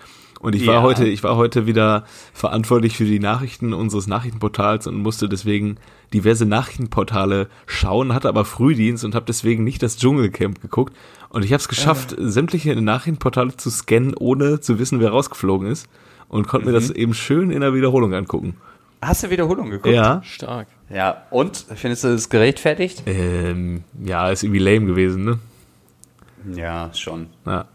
Und 0.41 0.55
ich 0.55 0.66
war 0.66 0.74
Ja. 0.74 0.82
heute, 0.82 1.07
ich 1.07 1.22
war 1.24 1.37
heute 1.37 1.64
wieder 1.66 2.05
verantwortlich 2.35 2.99
für 2.99 3.07
die 3.07 3.18
Nachrichten 3.18 3.72
unseres 3.72 4.07
Nachrichtenportals 4.07 4.87
und 4.87 4.97
musste 4.97 5.26
deswegen 5.26 5.76
diverse 6.12 6.45
Nachrichtenportale 6.45 7.49
schauen, 7.66 8.12
hatte 8.12 8.28
aber 8.28 8.45
Frühdienst 8.45 9.07
und 9.07 9.14
habe 9.14 9.24
deswegen 9.26 9.64
nicht 9.64 9.82
das 9.82 9.97
Dschungelcamp 9.97 10.61
geguckt. 10.61 10.95
Und 11.30 11.47
ich 11.47 11.53
habe 11.53 11.61
es 11.61 11.68
geschafft, 11.68 12.14
sämtliche 12.18 12.76
Nachrichtenportale 12.80 13.57
zu 13.57 13.70
scannen, 13.70 14.14
ohne 14.18 14.61
zu 14.61 14.78
wissen, 14.78 15.01
wer 15.01 15.11
rausgeflogen 15.11 15.66
ist. 15.66 15.89
Und 16.28 16.47
konnte 16.47 16.66
mir 16.66 16.72
das 16.72 16.91
eben 16.91 17.14
schön 17.14 17.51
in 17.51 17.61
der 17.62 17.72
Wiederholung 17.74 18.12
angucken. 18.12 18.57
Hast 19.01 19.22
du 19.22 19.30
Wiederholung 19.30 19.70
geguckt? 19.70 19.95
Ja. 19.95 20.22
Stark. 20.24 20.66
Ja, 20.91 21.22
und? 21.30 21.64
Findest 21.74 22.05
du 22.05 22.09
es 22.09 22.28
gerechtfertigt? 22.28 23.03
Ähm, 23.07 23.85
ja, 24.03 24.30
ist 24.30 24.43
irgendwie 24.43 24.61
lame 24.61 24.87
gewesen, 24.87 25.24
ne? 25.24 25.39
Ja, 26.55 26.91
schon. 26.95 27.28
Ja. 27.47 27.66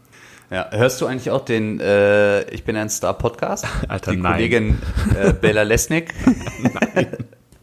Ja, 0.50 0.68
hörst 0.72 1.00
du 1.00 1.06
eigentlich 1.06 1.30
auch 1.30 1.44
den 1.44 1.78
äh, 1.80 2.42
Ich 2.50 2.64
bin 2.64 2.76
ein 2.76 2.88
Star 2.88 3.14
Podcast? 3.14 3.66
Alter, 3.88 4.12
Die 4.12 4.16
nein. 4.16 4.32
Kollegin 4.32 4.78
äh, 5.20 5.32
Bella 5.32 5.62
Lesnick? 5.62 6.12
nein. 6.62 7.06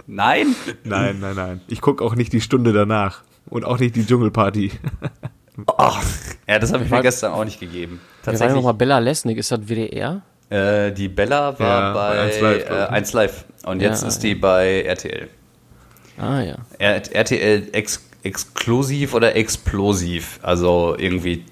nein? 0.06 0.56
Nein, 0.86 1.20
nein, 1.20 1.36
nein. 1.36 1.62
Ich 1.68 1.82
guck 1.82 2.02
auch 2.02 2.16
nicht 2.16 2.32
die 2.32 2.42
Stunde 2.42 2.72
danach. 2.72 3.24
Und 3.50 3.64
auch 3.66 3.80
nicht 3.80 3.96
die 3.96 4.06
Dschungelparty. 4.06 4.72
Ach, 5.78 6.04
ja, 6.48 6.60
das 6.60 6.74
habe 6.74 6.84
ich 6.84 6.92
mir 6.92 7.02
gestern 7.02 7.32
auch 7.32 7.46
nicht 7.46 7.60
gegeben. 7.60 8.00
Tatsächlich. 8.24 8.56
nochmal 8.56 8.74
Bella 8.74 9.00
Lesnick? 9.00 9.38
Ist 9.38 9.52
das 9.52 9.62
WDR? 9.68 10.22
Äh, 10.50 10.92
die 10.92 11.10
Bella 11.10 11.58
war 11.60 11.68
Ja, 11.68 11.94
bei 11.94 12.16
bei 12.16 12.22
1 12.22 12.40
Live, 12.42 12.70
äh, 12.70 12.84
ich. 12.84 12.90
1 12.90 13.14
Live. 13.14 13.46
Und 13.66 13.82
jetzt 13.82 14.02
Ja, 14.02 14.08
ist 14.08 14.20
die 14.24 14.36
bei 14.36 14.82
RTL. 14.84 15.28
Ah 16.18 16.42
ja. 16.42 16.56
R 16.80 17.02
RTL 17.14 17.68
ex 17.74 18.04
exklusiv 18.24 19.14
oder 19.14 19.36
explosiv. 19.36 20.40
Also 20.42 20.96
irgendwie 20.98 21.46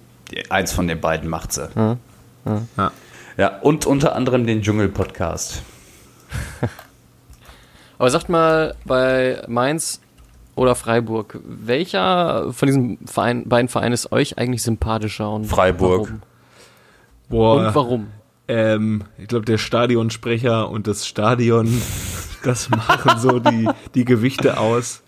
eins 0.49 0.73
von 0.73 0.87
den 0.87 0.99
beiden 0.99 1.29
macht 1.29 1.53
sie. 1.53 1.69
Ja. 1.75 2.91
Ja, 3.37 3.59
und 3.61 3.85
unter 3.85 4.15
anderem 4.15 4.47
den 4.47 4.61
Dschungel-Podcast. 4.61 5.61
Aber 7.97 8.09
sagt 8.09 8.29
mal, 8.29 8.75
bei 8.85 9.41
Mainz 9.47 9.99
oder 10.55 10.75
Freiburg, 10.75 11.39
welcher 11.43 12.51
von 12.53 12.65
diesen 12.67 12.97
Verein, 13.05 13.47
beiden 13.47 13.67
Vereinen 13.67 13.93
ist 13.93 14.11
euch 14.11 14.37
eigentlich 14.37 14.63
sympathischer? 14.63 15.29
Und 15.31 15.45
Freiburg. 15.45 16.07
Warum? 16.07 16.21
Boah. 17.29 17.55
Und 17.55 17.75
warum? 17.75 18.07
Ähm, 18.47 19.03
ich 19.17 19.27
glaube, 19.27 19.45
der 19.45 19.57
Stadionsprecher 19.57 20.69
und 20.69 20.87
das 20.87 21.07
Stadion, 21.07 21.81
das 22.43 22.69
machen 22.69 23.19
so 23.19 23.39
die, 23.39 23.67
die 23.95 24.05
Gewichte 24.05 24.59
aus, 24.59 25.01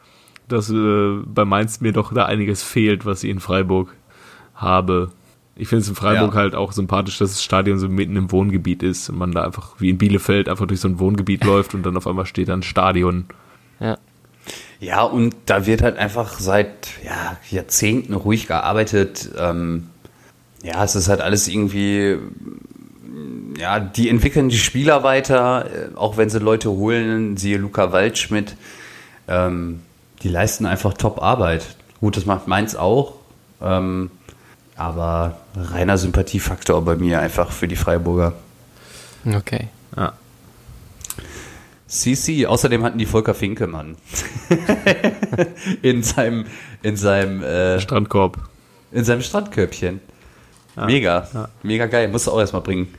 dass 0.47 0.69
äh, 0.69 1.17
bei 1.25 1.45
Mainz 1.45 1.81
mir 1.81 1.93
doch 1.93 2.13
da 2.13 2.25
einiges 2.25 2.63
fehlt, 2.63 3.05
was 3.05 3.23
ich 3.23 3.29
in 3.29 3.39
Freiburg 3.39 3.93
habe. 4.55 5.11
Ich 5.55 5.67
finde 5.67 5.81
es 5.83 5.89
in 5.89 5.95
Freiburg 5.95 6.33
Ja. 6.33 6.39
halt 6.39 6.55
auch 6.55 6.71
sympathisch, 6.71 7.17
dass 7.17 7.31
das 7.31 7.43
Stadion 7.43 7.79
so 7.79 7.89
mitten 7.89 8.15
im 8.15 8.31
Wohngebiet 8.31 8.81
ist 8.83 9.09
und 9.09 9.17
man 9.17 9.31
da 9.31 9.43
einfach 9.43 9.75
wie 9.79 9.89
in 9.89 9.97
Bielefeld 9.97 10.49
einfach 10.49 10.67
durch 10.67 10.79
so 10.79 10.87
ein 10.87 10.99
Wohngebiet 10.99 11.43
läuft 11.45 11.73
und 11.73 11.83
dann 11.83 11.97
auf 11.97 12.07
einmal 12.07 12.25
steht 12.25 12.47
da 12.49 12.53
ein 12.53 12.63
Stadion. 12.63 13.25
Ja. 13.79 13.97
Ja, 14.79 15.01
und 15.01 15.35
da 15.47 15.65
wird 15.65 15.81
halt 15.81 15.97
einfach 15.97 16.39
seit 16.39 16.87
ja, 17.03 17.37
Jahrzehnten 17.49 18.13
ruhig 18.13 18.47
gearbeitet. 18.47 19.29
Ähm, 19.37 19.87
ja, 20.63 20.83
es 20.83 20.95
ist 20.95 21.09
halt 21.09 21.19
alles 21.21 21.47
irgendwie, 21.47 22.17
ja, 23.57 23.79
die 23.79 24.09
entwickeln 24.09 24.49
die 24.49 24.57
Spieler 24.57 25.03
weiter, 25.03 25.65
äh, 25.65 25.95
auch 25.95 26.17
wenn 26.17 26.29
sie 26.29 26.39
Leute 26.39 26.69
holen, 26.69 27.37
siehe 27.37 27.57
Luca 27.57 27.91
Waldschmidt. 27.91 28.55
Ähm, 29.27 29.81
die 30.23 30.29
leisten 30.29 30.65
einfach 30.65 30.93
Top-Arbeit. 30.93 31.75
Gut, 31.99 32.17
das 32.17 32.25
macht 32.25 32.47
Mainz 32.47 32.75
auch. 32.75 33.15
Ähm, 33.61 34.11
aber 34.75 35.37
reiner 35.55 35.97
Sympathiefaktor 35.97 36.83
bei 36.85 36.95
mir 36.95 37.19
einfach 37.19 37.51
für 37.51 37.67
die 37.67 37.75
Freiburger. 37.75 38.33
Okay. 39.25 39.69
Ja. 39.95 40.13
CC, 41.87 42.45
außerdem 42.45 42.83
hatten 42.83 42.97
die 42.97 43.05
Volker 43.05 43.33
Finkemann 43.33 43.95
in 45.81 46.03
seinem, 46.03 46.45
in 46.83 46.97
seinem, 46.97 47.41
äh, 47.41 47.79
Strandkorb. 47.79 48.37
in 48.91 49.03
seinem 49.03 49.21
Strandkörbchen. 49.21 50.01
Mega, 50.85 51.49
mega 51.63 51.87
geil, 51.87 52.07
musst 52.07 52.27
du 52.27 52.31
auch 52.31 52.39
erstmal 52.39 52.61
bringen. 52.61 52.93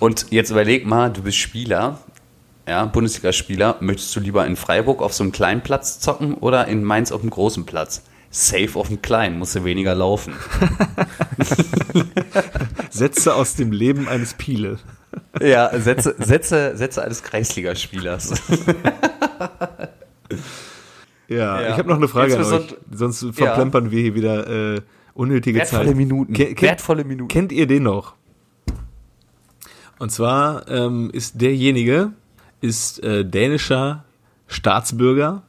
Und 0.00 0.26
jetzt 0.30 0.50
überleg 0.50 0.86
mal, 0.86 1.10
du 1.12 1.22
bist 1.22 1.38
Spieler, 1.38 1.98
ja, 2.68 2.84
Bundesligaspieler, 2.84 3.76
möchtest 3.80 4.14
du 4.14 4.20
lieber 4.20 4.46
in 4.46 4.56
Freiburg 4.56 5.02
auf 5.02 5.12
so 5.12 5.24
einem 5.24 5.32
kleinen 5.32 5.62
Platz 5.62 5.98
zocken 6.00 6.34
oder 6.34 6.66
in 6.68 6.84
Mainz 6.84 7.10
auf 7.12 7.20
einem 7.22 7.30
großen 7.30 7.66
Platz? 7.66 8.02
Safe 8.30 8.68
auf 8.74 8.88
dem 8.88 9.00
kleinen, 9.00 9.38
musst 9.38 9.54
du 9.56 9.64
weniger 9.64 9.94
laufen. 9.94 10.34
Sätze 12.90 13.34
aus 13.34 13.54
dem 13.54 13.72
Leben 13.72 14.06
eines 14.06 14.34
Piele. 14.34 14.78
Ja, 15.40 15.70
Sätze, 15.78 16.14
Sätze, 16.18 16.76
Sätze 16.76 17.02
eines 17.02 17.22
Kreisligaspielers. 17.22 18.34
Ja, 21.30 21.60
Ja. 21.60 21.68
ich 21.72 21.78
habe 21.78 21.88
noch 21.88 21.96
eine 21.96 22.08
Frage 22.08 22.36
an 22.38 22.42
euch. 22.44 22.74
Sonst 22.90 23.26
verplempern 23.32 23.90
wir 23.90 24.00
hier 24.00 24.14
wieder 24.14 24.74
äh, 24.76 24.80
unnötige 25.12 25.58
Wertvolle 25.58 25.88
Zeit. 25.88 25.96
Minuten. 25.96 26.32
Ke- 26.32 26.54
Wertvolle 26.60 27.04
Minuten. 27.04 27.28
Kennt 27.28 27.52
ihr 27.52 27.66
den 27.66 27.82
noch? 27.82 28.14
Und 29.98 30.10
zwar 30.10 30.68
ähm, 30.68 31.10
ist 31.12 31.40
derjenige 31.40 32.12
ist 32.60 33.02
äh, 33.04 33.24
dänischer 33.24 34.04
Staatsbürger 34.46 35.42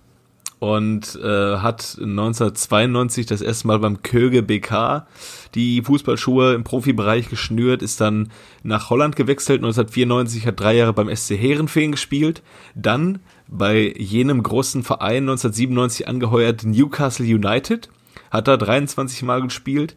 und 0.59 1.17
äh, 1.23 1.57
hat 1.57 1.97
1992 1.99 3.25
das 3.25 3.41
erste 3.41 3.67
Mal 3.67 3.79
beim 3.79 4.03
Köge 4.03 4.43
BK 4.43 5.07
die 5.55 5.81
Fußballschuhe 5.81 6.53
im 6.53 6.63
Profibereich 6.63 7.29
geschnürt, 7.29 7.81
ist 7.81 8.01
dann 8.01 8.29
nach 8.61 8.89
Holland 8.89 9.15
gewechselt, 9.15 9.59
1994 9.59 10.45
hat 10.45 10.59
drei 10.59 10.75
Jahre 10.75 10.93
beim 10.93 11.13
SC 11.15 11.31
Heerenveen 11.31 11.93
gespielt, 11.93 12.43
dann 12.75 13.19
bei 13.47 13.93
jenem 13.97 14.43
großen 14.43 14.83
Verein 14.83 15.23
1997 15.23 16.07
angeheuert 16.07 16.65
Newcastle 16.65 17.25
United, 17.25 17.89
hat 18.29 18.47
da 18.47 18.57
23 18.57 19.23
Mal 19.23 19.41
gespielt, 19.41 19.95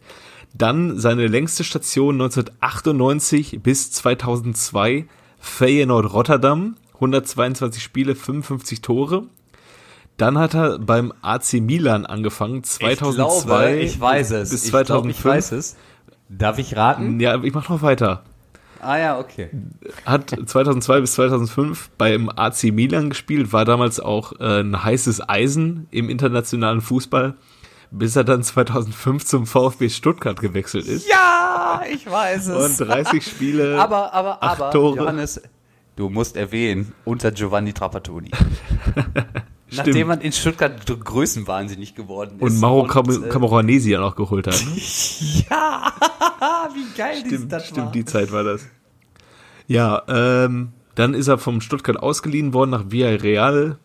dann 0.53 0.99
seine 0.99 1.27
längste 1.27 1.63
Station 1.63 2.15
1998 2.21 3.59
bis 3.61 3.91
2002 3.91 5.05
Feyenoord 5.39 6.13
Rotterdam, 6.13 6.75
122 6.95 7.81
Spiele, 7.83 8.15
55 8.15 8.81
Tore. 8.81 9.23
Dann 10.17 10.37
hat 10.37 10.53
er 10.53 10.77
beim 10.79 11.11
AC 11.21 11.53
Milan 11.53 12.05
angefangen, 12.05 12.63
2002 12.63 13.25
Ich 13.39 13.45
glaube, 13.45 13.75
ich 13.79 13.99
weiß 13.99 14.31
es. 14.31 14.51
bis 14.51 14.65
ich 14.65 14.71
glaube, 14.71 14.85
2005. 14.85 15.17
ich 15.19 15.25
weiß 15.25 15.51
es. 15.53 15.75
Darf 16.29 16.59
ich 16.59 16.75
raten? 16.75 17.19
Ja, 17.19 17.41
ich 17.43 17.53
mach 17.53 17.67
noch 17.69 17.81
weiter. 17.81 18.23
Ah 18.79 18.97
ja, 18.97 19.19
okay. 19.19 19.49
Hat 20.05 20.35
2002 20.45 21.01
bis 21.01 21.13
2005 21.13 21.89
beim 21.97 22.29
AC 22.29 22.65
Milan 22.65 23.09
gespielt, 23.09 23.53
war 23.53 23.65
damals 23.65 23.99
auch 23.99 24.33
äh, 24.39 24.59
ein 24.59 24.83
heißes 24.83 25.27
Eisen 25.27 25.87
im 25.89 26.09
internationalen 26.09 26.81
Fußball, 26.81 27.35
bis 27.93 28.15
er 28.15 28.23
dann 28.23 28.43
2005 28.43 29.23
zum 29.23 29.45
VfB 29.45 29.89
Stuttgart 29.89 30.39
gewechselt 30.39 30.87
ist. 30.87 31.07
Ja, 31.07 31.81
ich 31.89 32.09
weiß 32.09 32.49
Und 32.49 32.79
30 32.79 33.23
Spiele. 33.23 33.79
aber, 33.79 34.13
aber, 34.13 34.41
aber, 34.41 34.71
Tore. 34.71 34.97
Johannes, 34.97 35.41
du 35.95 36.09
musst 36.09 36.35
erwähnen, 36.35 36.93
unter 37.05 37.31
Giovanni 37.31 37.71
Trapattoni. 37.71 38.31
Stimmt. 39.67 39.87
Nachdem 39.87 40.07
man 40.07 40.21
in 40.21 40.31
Stuttgart 40.31 40.85
größenwahnsinnig 40.85 41.95
geworden 41.95 42.35
ist. 42.37 42.41
und 42.41 42.59
Mauro 42.59 42.85
Cam 42.85 43.09
äh, 43.09 43.29
Camoranesi 43.29 43.95
auch 43.97 44.15
geholt 44.15 44.47
hat. 44.47 44.63
Ja, 45.49 45.93
wie 46.73 46.97
geil 46.97 47.17
ist 47.17 47.27
Stimmt, 47.27 47.51
das 47.51 47.67
stimmt 47.67 47.85
war. 47.85 47.91
die 47.91 48.05
Zeit 48.05 48.31
war 48.31 48.43
das. 48.43 48.65
Ja, 49.67 50.03
ähm, 50.07 50.73
dann 50.95 51.13
ist 51.13 51.27
er 51.27 51.37
vom 51.37 51.61
Stuttgart 51.61 51.97
ausgeliehen 51.97 52.53
worden 52.53 52.71
nach 52.71 52.85
Villarreal. 52.89 53.77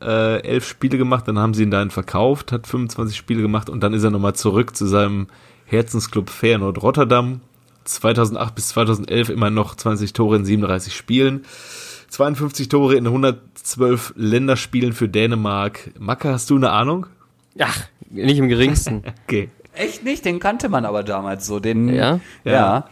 Äh, 0.00 0.42
elf 0.42 0.66
Spiele 0.66 0.98
gemacht, 0.98 1.28
dann 1.28 1.38
haben 1.38 1.54
sie 1.54 1.62
ihn 1.62 1.70
dahin 1.70 1.90
verkauft, 1.90 2.52
hat 2.52 2.66
25 2.66 3.16
Spiele 3.16 3.42
gemacht 3.42 3.70
und 3.70 3.82
dann 3.82 3.94
ist 3.94 4.02
er 4.02 4.10
nochmal 4.10 4.34
zurück 4.34 4.74
zu 4.76 4.86
seinem 4.86 5.28
Herzensclub 5.66 6.28
Feyenoord 6.30 6.82
Rotterdam. 6.82 7.40
2008 7.84 8.54
bis 8.54 8.68
2011 8.68 9.28
immer 9.28 9.50
noch 9.50 9.74
20 9.74 10.12
Tore 10.12 10.36
in 10.36 10.44
37 10.44 10.94
Spielen. 10.94 11.44
52 12.08 12.68
Tore 12.68 12.94
in 12.96 13.06
112 13.06 14.12
Länderspielen 14.16 14.92
für 14.92 15.08
Dänemark. 15.08 15.90
Macke, 15.98 16.30
hast 16.30 16.50
du 16.50 16.56
eine 16.56 16.70
Ahnung? 16.70 17.06
Ach, 17.58 17.86
Nicht 18.10 18.38
im 18.38 18.48
geringsten. 18.48 19.02
Okay. 19.24 19.48
Echt 19.74 20.04
nicht? 20.04 20.26
Den 20.26 20.38
kannte 20.38 20.68
man 20.68 20.84
aber 20.84 21.02
damals 21.02 21.46
so. 21.46 21.58
Den, 21.58 21.88
Ja? 21.88 22.20
Ja. 22.44 22.52
Ja. 22.52 22.84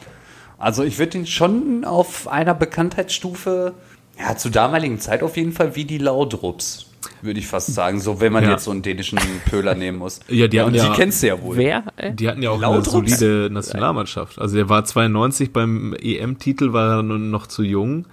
Also 0.56 0.82
ich 0.82 0.98
würde 0.98 1.18
ihn 1.18 1.26
schon 1.26 1.84
auf 1.84 2.28
einer 2.28 2.54
Bekanntheitsstufe, 2.54 3.74
ja, 4.20 4.36
zur 4.36 4.50
damaligen 4.50 4.98
Zeit 5.00 5.22
auf 5.22 5.36
jeden 5.36 5.52
Fall 5.52 5.74
wie 5.76 5.84
die 5.84 5.98
Laudrups, 5.98 6.86
würde 7.22 7.38
ich 7.40 7.46
fast 7.46 7.74
sagen. 7.74 8.00
So, 8.00 8.20
wenn 8.20 8.32
man 8.32 8.44
Ja. 8.44 8.50
jetzt 8.50 8.64
so 8.64 8.70
einen 8.70 8.82
dänischen 8.82 9.18
Pöler 9.48 9.74
nehmen 9.74 9.98
muss. 9.98 10.20
Ja, 10.28 10.46
die 10.48 10.60
hatten 10.60 10.70
Und 10.70 10.74
ja- 10.76 10.88
die 10.90 10.96
kennst 10.96 11.22
du 11.22 11.28
ja 11.28 11.40
wohl. 11.42 11.56
Wer? 11.56 11.84
Ey? 11.96 12.14
Die 12.14 12.28
hatten 12.28 12.42
ja 12.42 12.50
auch 12.50 12.54
eine 12.62 12.62
Laudrups? 12.76 12.90
solide 13.18 13.48
Nationalmannschaft. 13.50 14.38
Also 14.38 14.56
der 14.56 14.68
war 14.68 14.84
92 14.84 15.52
beim 15.52 15.94
EM-Titel, 16.00 16.72
war 16.72 16.98
er 16.98 17.02
nun 17.02 17.30
noch 17.30 17.46
zu 17.46 17.62
jung. 17.62 18.06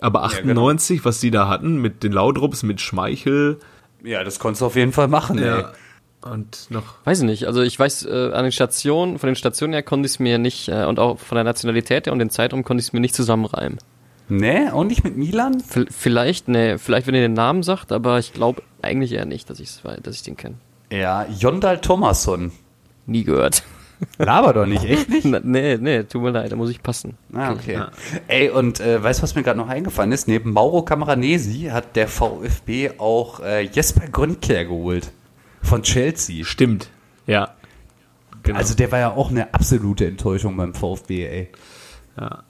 Aber 0.00 0.20
Ja, 0.22 0.28
genau. 0.40 0.68
98, 0.68 1.04
was 1.04 1.20
die 1.20 1.30
da 1.30 1.48
hatten, 1.48 1.76
mit 1.76 2.02
den 2.02 2.12
Laudrups, 2.12 2.62
mit 2.64 2.80
Schmeichel, 2.80 3.60
Ja, 4.04 4.24
das 4.24 4.40
konntest 4.40 4.62
du 4.62 4.66
auf 4.66 4.74
jeden 4.74 4.90
Fall 4.92 5.06
machen, 5.08 5.38
ey. 5.38 5.46
ja. 5.46 5.72
Und 6.22 6.66
noch, 6.70 6.82
Weiß 7.04 7.18
ich 7.20 7.24
nicht. 7.24 7.46
Also 7.46 7.62
ich 7.62 7.76
weiß, 7.78 8.04
äh, 8.06 8.30
an 8.32 8.44
den 8.44 8.52
Stationen, 8.52 9.18
von 9.18 9.26
den 9.28 9.34
Stationen 9.36 9.72
her 9.74 9.82
konnte 9.82 10.06
ich 10.06 10.12
es 10.12 10.18
mir 10.20 10.38
nicht, 10.38 10.68
äh, 10.68 10.84
und 10.84 10.98
auch 11.00 11.18
von 11.18 11.34
der 11.36 11.42
Nationalität 11.44 12.06
her 12.06 12.12
und 12.12 12.18
den 12.20 12.30
Zeitraum 12.30 12.62
konnte 12.64 12.80
ich 12.80 12.88
es 12.88 12.92
mir 12.92 13.00
nicht 13.00 13.14
zusammenreimen. 13.14 13.78
Nee, 14.34 14.70
auch 14.70 14.84
nicht 14.84 15.04
mit 15.04 15.14
Milan? 15.14 15.60
V 15.60 15.82
vielleicht, 15.90 16.48
ne, 16.48 16.78
vielleicht 16.78 17.06
wenn 17.06 17.14
ihr 17.14 17.20
den 17.20 17.34
Namen 17.34 17.62
sagt, 17.62 17.92
aber 17.92 18.18
ich 18.18 18.32
glaube 18.32 18.62
eigentlich 18.80 19.12
eher 19.12 19.26
nicht, 19.26 19.50
dass, 19.50 19.60
ich's, 19.60 19.82
dass 20.02 20.14
ich 20.14 20.22
den 20.22 20.38
kenne. 20.38 20.54
Ja, 20.90 21.26
Jondal 21.26 21.82
Thomasson. 21.82 22.50
Nie 23.04 23.24
gehört. 23.24 23.62
Laber 24.16 24.54
doch 24.54 24.64
nicht, 24.64 24.84
echt 24.84 25.10
nicht? 25.10 25.24
Na, 25.26 25.40
nee, 25.44 25.76
nee, 25.76 26.04
tut 26.04 26.22
mir 26.22 26.30
leid, 26.30 26.50
da 26.50 26.56
muss 26.56 26.70
ich 26.70 26.82
passen. 26.82 27.18
Ah, 27.34 27.52
okay. 27.52 27.84
Ey, 28.26 28.48
und 28.48 28.80
äh, 28.80 29.02
weißt 29.02 29.18
du, 29.18 29.22
was 29.22 29.34
mir 29.34 29.42
gerade 29.42 29.58
noch 29.58 29.68
eingefallen 29.68 30.12
ist? 30.12 30.26
Neben 30.26 30.54
Mauro 30.54 30.82
Camoranesi 30.82 31.68
hat 31.70 31.94
der 31.94 32.08
VfB 32.08 32.92
auch 32.96 33.40
äh, 33.40 33.60
Jesper 33.66 34.08
Gründker 34.08 34.64
geholt. 34.64 35.12
Von 35.60 35.82
Chelsea. 35.82 36.44
stimmt, 36.46 36.88
ja. 37.26 37.52
Genau. 38.44 38.58
Also 38.58 38.74
der 38.74 38.90
war 38.90 38.98
ja 38.98 39.10
auch 39.12 39.30
eine 39.30 39.52
absolute 39.52 40.06
Enttäuschung 40.06 40.56
beim 40.56 40.72
VfB, 40.72 41.26
ey. 41.26 41.48
ja. 42.18 42.44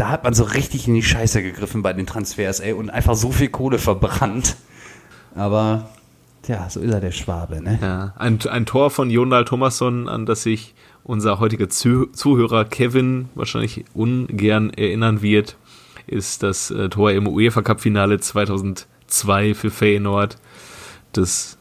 Da 0.00 0.08
hat 0.08 0.24
man 0.24 0.32
so 0.32 0.44
richtig 0.44 0.88
in 0.88 0.94
die 0.94 1.02
Scheiße 1.02 1.42
gegriffen 1.42 1.82
bei 1.82 1.92
den 1.92 2.06
Transfers, 2.06 2.60
ey, 2.60 2.72
und 2.72 2.88
einfach 2.88 3.14
so 3.14 3.32
viel 3.32 3.50
Kohle 3.50 3.78
verbrannt. 3.78 4.56
Aber, 5.34 5.90
ja, 6.48 6.70
so 6.70 6.80
ist 6.80 6.90
er 6.90 7.02
der 7.02 7.10
Schwabe, 7.10 7.62
ne? 7.62 7.78
Ja, 7.82 8.14
ein, 8.16 8.38
ein 8.48 8.64
Tor 8.64 8.90
von 8.90 9.10
Jonal 9.10 9.44
Thomasson, 9.44 10.08
an 10.08 10.24
das 10.24 10.42
sich 10.42 10.74
unser 11.04 11.38
heutiger 11.38 11.68
Zuh 11.68 12.06
Zuhörer 12.06 12.64
Kevin 12.64 13.28
wahrscheinlich 13.34 13.84
ungern 13.92 14.70
erinnern 14.70 15.20
wird, 15.20 15.58
ist 16.06 16.42
das 16.42 16.70
äh, 16.70 16.88
Tor 16.88 17.10
im 17.10 17.28
UEFA 17.28 17.60
Cup 17.60 17.82
Finale 17.82 18.18
2002 18.18 19.52
für 19.52 19.70
Feyenoord. 19.70 20.38
Das, 21.12 21.58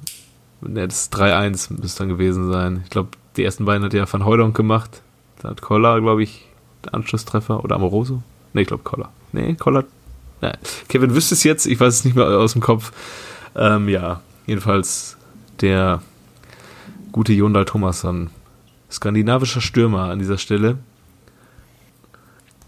das 0.61 1.11
3-1 1.11 1.77
müsste 1.77 2.03
dann 2.03 2.09
gewesen 2.09 2.49
sein. 2.49 2.83
Ich 2.85 2.89
glaube, 2.89 3.09
die 3.35 3.43
ersten 3.43 3.65
beiden 3.65 3.83
hat 3.83 3.93
ja 3.93 4.09
Van 4.09 4.25
Hooydonk 4.25 4.55
gemacht. 4.55 5.01
Da 5.41 5.49
hat 5.49 5.61
Koller, 5.61 5.99
glaube 5.99 6.23
ich, 6.23 6.48
Anschlusstreffer. 6.91 7.63
Oder 7.63 7.75
Amoroso? 7.75 8.21
Ne, 8.53 8.61
ich 8.61 8.67
glaube 8.67 8.83
Koller. 8.83 9.09
Ne, 9.31 9.55
Koller. 9.55 9.85
Ja. 10.41 10.53
Kevin 10.87 11.13
wüsste 11.15 11.35
es 11.35 11.43
jetzt, 11.43 11.65
ich 11.65 11.79
weiß 11.79 11.93
es 11.93 12.05
nicht 12.05 12.15
mehr 12.15 12.25
aus 12.25 12.53
dem 12.53 12.61
Kopf. 12.61 12.91
Ähm, 13.55 13.89
ja, 13.89 14.21
jedenfalls 14.47 15.17
der 15.61 16.01
gute 17.11 17.33
Jondal 17.33 17.65
Thomasson. 17.65 18.29
Skandinavischer 18.91 19.61
Stürmer 19.61 20.03
an 20.09 20.19
dieser 20.19 20.37
Stelle. 20.37 20.77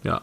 Ja, 0.04 0.22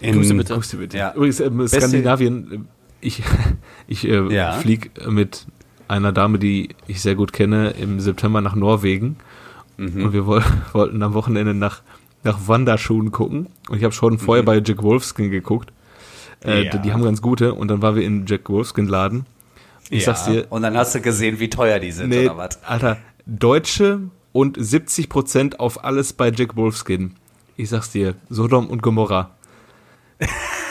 In, 0.00 0.14
Grüße 0.14 0.34
bitte. 0.34 0.54
Grüße 0.54 0.76
bitte. 0.76 0.96
Ja. 0.98 1.12
Übrigens, 1.14 1.40
ähm, 1.40 1.66
Skandinavien, 1.66 2.68
ich, 3.00 3.22
ich 3.86 4.06
äh, 4.08 4.32
Ja. 4.32 4.52
flieg 4.52 4.90
mit 5.08 5.46
einer 5.88 6.12
Dame, 6.12 6.38
die 6.38 6.70
ich 6.86 7.00
sehr 7.02 7.14
gut 7.16 7.32
kenne, 7.32 7.70
im 7.70 7.98
September 8.00 8.40
nach 8.40 8.54
Norwegen. 8.54 9.16
Mhm. 9.76 10.04
Und 10.04 10.12
wir 10.12 10.26
woll 10.26 10.44
wollten 10.72 11.02
am 11.02 11.14
Wochenende 11.14 11.54
nach, 11.54 11.82
nach 12.22 12.48
Wanderschuhen 12.48 13.10
gucken. 13.12 13.48
Und 13.68 13.78
ich 13.78 13.84
habe 13.84 13.94
schon 13.94 14.18
vorher 14.18 14.44
bei 14.44 14.60
Jack 14.64 14.82
Wolfskin 14.82 15.30
geguckt. 15.30 15.72
Äh, 16.42 16.60
Mhm. 16.60 16.64
Ja. 16.66 16.78
Die 16.78 16.92
haben 16.92 17.02
ganz 17.02 17.20
gute. 17.22 17.54
Und 17.54 17.68
dann 17.68 17.82
waren 17.82 17.96
wir 17.96 18.02
in 18.04 18.24
Jack 18.26 18.48
Wolfskin 18.48 18.86
Laden. 18.88 19.26
Ich 19.90 20.06
ja. 20.06 20.14
sag's 20.14 20.24
dir, 20.26 20.46
Und 20.50 20.62
dann 20.62 20.76
hast 20.76 20.94
du 20.94 21.00
gesehen, 21.00 21.38
wie 21.40 21.50
teuer 21.50 21.78
die 21.80 21.90
sind, 21.92 22.10
Nee, 22.10 22.26
oder 22.26 22.36
was? 22.36 22.62
Alter, 22.64 22.96
Deutsche 23.26 24.00
und 24.32 24.56
70% 24.56 25.56
auf 25.56 25.84
alles 25.84 26.12
bei 26.12 26.30
Jack 26.30 26.56
Wolfskin. 26.56 27.14
Ich 27.56 27.68
sag's 27.70 27.90
dir, 27.90 28.14
Sodom 28.28 28.68
und 28.68 28.82
Gomorra. 28.82 29.30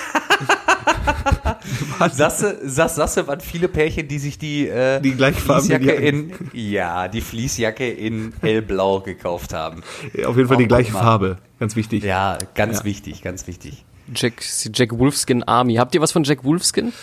Sagst, 2.12 2.46
sagst 2.64 3.18
du, 3.18 3.28
waren 3.28 3.42
viele 3.42 3.68
Pärchen, 3.68 4.08
die 4.08 4.20
sich 4.20 4.38
die, 4.38 4.68
äh, 4.68 5.02
Die 5.02 5.12
gleichfarbenen 5.12 5.82
Fließjacke 5.82 5.92
in, 6.02 6.34
ja, 6.54 7.08
die 7.08 7.22
Fließjacke 7.22 7.90
in 7.90 8.34
hellblau 8.42 9.02
gekauft 9.02 9.54
haben. 9.54 9.84
Auf 10.26 10.38
jeden 10.38 10.48
Fall 10.48 10.58
die 10.58 10.64
Oh, 10.66 10.68
gleiche 10.68 10.94
mal. 10.94 11.00
Farbe. 11.02 11.38
Ganz 11.60 11.76
wichtig. 11.76 12.04
Ja, 12.04 12.38
ganz 12.56 12.80
Ja. 12.80 12.86
wichtig, 12.86 13.22
ganz 13.22 13.48
wichtig. 13.48 13.84
Jack, 14.16 14.42
Jack 14.74 14.98
Wolfskin 14.98 15.44
Army. 15.44 15.76
Habt 15.76 15.94
ihr 15.94 16.02
was 16.02 16.12
von 16.12 16.24
Jack 16.24 16.44
Wolfskin? 16.44 16.94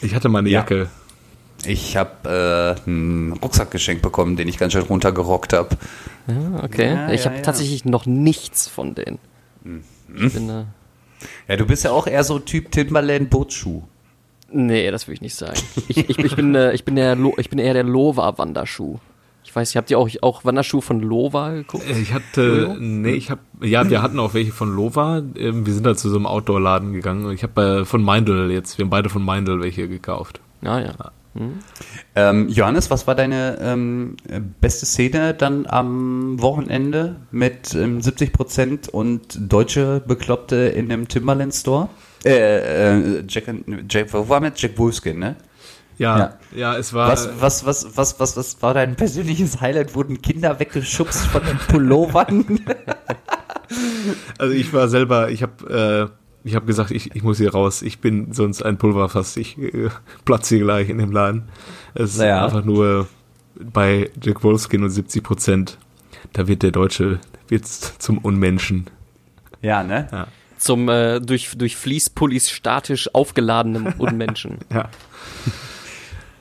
Ich 0.00 0.14
hatte 0.14 0.28
meine 0.28 0.48
Ja. 0.48 0.60
Jacke. 0.60 0.88
Ich 1.66 1.96
habe 1.96 2.76
äh, 2.86 2.88
einen 2.88 3.32
Rucksack 3.32 3.70
geschenkt 3.70 4.02
bekommen, 4.02 4.36
den 4.36 4.48
ich 4.48 4.58
ganz 4.58 4.72
schön 4.72 4.82
runtergerockt 4.82 5.52
habe. 5.52 5.70
Ja, 6.26 6.62
okay. 6.62 6.88
Ja, 6.94 7.10
ich 7.12 7.20
ja, 7.20 7.26
habe 7.26 7.36
ja. 7.36 7.42
tatsächlich 7.42 7.84
noch 7.84 8.06
nichts 8.06 8.68
von 8.68 8.94
denen. 8.94 9.18
Ich 10.14 10.32
bin, 10.34 10.48
äh, 10.50 10.64
Ja, 11.48 11.56
du 11.56 11.64
bist 11.66 11.84
ja 11.84 11.90
auch 11.92 12.06
eher 12.06 12.22
so 12.24 12.38
Typ 12.38 12.70
Timberland 12.70 13.30
Bootsschuh. 13.30 13.82
Nee, 14.54 14.90
das 14.90 15.06
will 15.06 15.14
ich 15.14 15.20
nicht 15.20 15.34
sagen. 15.34 15.58
Ich, 15.88 15.98
ich, 16.08 16.18
ich, 16.18 16.36
bin, 16.36 16.54
äh, 16.54 16.72
ich, 16.72 16.84
bin, 16.84 16.96
der 16.96 17.16
Lo, 17.16 17.34
ich 17.38 17.50
bin 17.50 17.58
eher 17.58 17.74
der 17.74 17.84
Lova-Wanderschuh. 17.84 18.98
Ich 19.44 19.54
weiß 19.54 19.68
nicht, 19.68 19.76
habt 19.76 19.90
ihr 19.90 19.98
auch, 19.98 20.08
auch 20.22 20.44
Wanderschuh 20.44 20.80
von 20.80 21.00
Lova 21.00 21.50
geguckt? 21.50 21.88
Äh, 21.88 22.00
Ich 22.00 22.12
hatte, 22.14 22.76
nee, 22.80 23.12
ich 23.12 23.30
hab, 23.30 23.40
ja, 23.62 23.88
wir 23.88 24.02
hatten 24.02 24.18
auch 24.18 24.34
welche 24.34 24.52
von 24.52 24.74
Lova. 24.74 25.22
Ähm, 25.36 25.66
Wir 25.66 25.74
sind 25.74 25.84
da 25.84 25.94
zu 25.94 26.08
so 26.08 26.16
einem 26.16 26.26
Outdoor-Laden 26.26 26.92
gegangen. 26.92 27.26
Und 27.26 27.34
ich 27.34 27.42
habe 27.42 27.80
äh, 27.80 27.84
von 27.84 28.02
Meindl 28.02 28.50
jetzt, 28.50 28.78
wir 28.78 28.84
haben 28.84 28.90
beide 28.90 29.10
von 29.10 29.22
Meindl 29.22 29.60
welche 29.60 29.88
gekauft. 29.88 30.40
Ja, 30.62 30.80
ja. 30.80 30.94
Ähm, 32.14 32.48
Johannes, 32.48 32.90
was 32.90 33.06
war 33.08 33.16
deine 33.16 33.58
ähm, 33.60 34.16
äh, 34.28 34.40
beste 34.60 34.86
Szene 34.86 35.34
dann 35.34 35.66
am 35.66 36.40
Wochenende 36.40 37.16
mit 37.32 37.74
ähm, 37.74 37.98
70% 37.98 38.88
und 38.90 39.52
deutsche 39.52 40.00
Bekloppte 40.06 40.56
in 40.56 40.92
einem 40.92 41.08
Timberland 41.08 41.52
Store? 41.52 41.88
Äh, 42.24 43.18
äh, 43.18 43.24
Jack, 43.28 43.44
Jack, 43.88 44.12
wo 44.12 44.28
war 44.28 44.40
mit 44.40 44.58
Jack 44.60 44.76
Wolfskin, 44.78 45.18
ne? 45.18 45.36
Ja, 45.98 46.18
Ja. 46.18 46.38
ja, 46.56 46.76
es 46.76 46.92
war. 46.92 47.08
Was, 47.10 47.28
was, 47.38 47.64
was, 47.66 47.96
was, 47.96 48.18
was, 48.18 48.36
was 48.36 48.62
war 48.62 48.74
dein 48.74 48.96
persönliches 48.96 49.60
Highlight? 49.60 49.94
Wurden 49.94 50.20
Kinder 50.22 50.58
weggeschubst 50.58 51.26
von 51.26 51.42
den 51.44 51.58
Pullovern? 51.58 52.60
Also 54.38 54.52
ich 54.54 54.72
war 54.72 54.88
selber, 54.88 55.30
ich 55.30 55.42
habe 55.42 56.10
äh, 56.12 56.46
ich 56.46 56.54
habe 56.54 56.66
gesagt, 56.66 56.90
ich, 56.90 57.14
ich 57.16 57.22
muss 57.22 57.38
hier 57.38 57.52
raus. 57.52 57.80
Ich 57.80 58.00
bin 58.00 58.32
sonst 58.32 58.62
ein 58.62 58.76
Pulverfass. 58.76 59.36
Ich 59.38 59.56
äh, 59.58 59.88
platze 60.26 60.56
hier 60.56 60.64
gleich 60.64 60.90
in 60.90 60.98
dem 60.98 61.10
Laden. 61.10 61.44
Es 61.94 62.18
Naja. 62.18 62.44
ist 62.46 62.52
einfach 62.52 62.64
nur 62.66 63.08
bei 63.58 64.10
Jack 64.22 64.44
Wolfskin 64.44 64.82
und 64.82 64.90
70 64.90 65.22
Prozent. 65.22 65.78
Da 66.34 66.46
wird 66.46 66.62
der 66.62 66.70
Deutsche 66.72 67.18
wird's 67.48 67.98
zum 67.98 68.18
Unmenschen. 68.18 68.86
ja, 69.62 69.82
ne? 69.82 70.08
Ja. 70.12 70.26
Zum 70.58 70.88
äh, 70.88 71.20
durch, 71.20 71.50
durch 71.56 71.76
Fließpullis 71.76 72.50
statisch 72.50 73.14
aufgeladenen 73.14 73.92
Unmenschen. 73.98 74.58
Ja. 74.72 74.88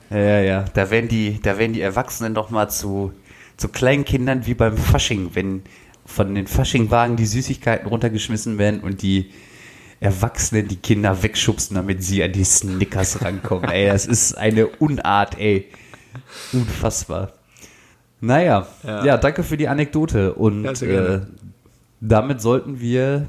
Ja, 0.09 0.39
ja. 0.41 0.65
Da 0.73 0.89
werden 0.91 1.07
die, 1.09 1.39
da 1.41 1.57
werden 1.57 1.73
die 1.73 1.81
Erwachsenen 1.81 2.33
doch 2.35 2.49
mal 2.49 2.69
zu, 2.69 3.13
zu 3.57 3.69
kleinen 3.69 4.05
Kindern 4.05 4.45
wie 4.45 4.53
beim 4.53 4.77
Fasching, 4.77 5.31
wenn 5.33 5.63
von 6.05 6.35
den 6.35 6.47
Faschingwagen 6.47 7.15
die 7.15 7.25
Süßigkeiten 7.25 7.87
runtergeschmissen 7.87 8.57
werden 8.57 8.81
und 8.81 9.01
die 9.01 9.31
Erwachsenen 9.99 10.67
die 10.67 10.75
Kinder 10.75 11.23
wegschubsen, 11.23 11.75
damit 11.75 12.03
sie 12.03 12.21
an 12.23 12.33
die 12.33 12.43
Snickers 12.43 13.21
rankommen. 13.23 13.69
ey, 13.69 13.87
das 13.87 14.05
ist 14.05 14.33
eine 14.37 14.67
Unart, 14.67 15.39
ey. 15.39 15.69
Unfassbar. 16.51 17.31
Naja, 18.19 18.67
ja, 18.83 19.05
Ja. 19.05 19.17
danke 19.17 19.43
für 19.43 19.57
die 19.57 19.67
Anekdote. 19.69 20.33
Und 20.33 20.63
Ja, 20.81 20.87
äh, 20.87 21.21
damit 22.01 22.41
sollten 22.41 22.79
wir 22.81 23.27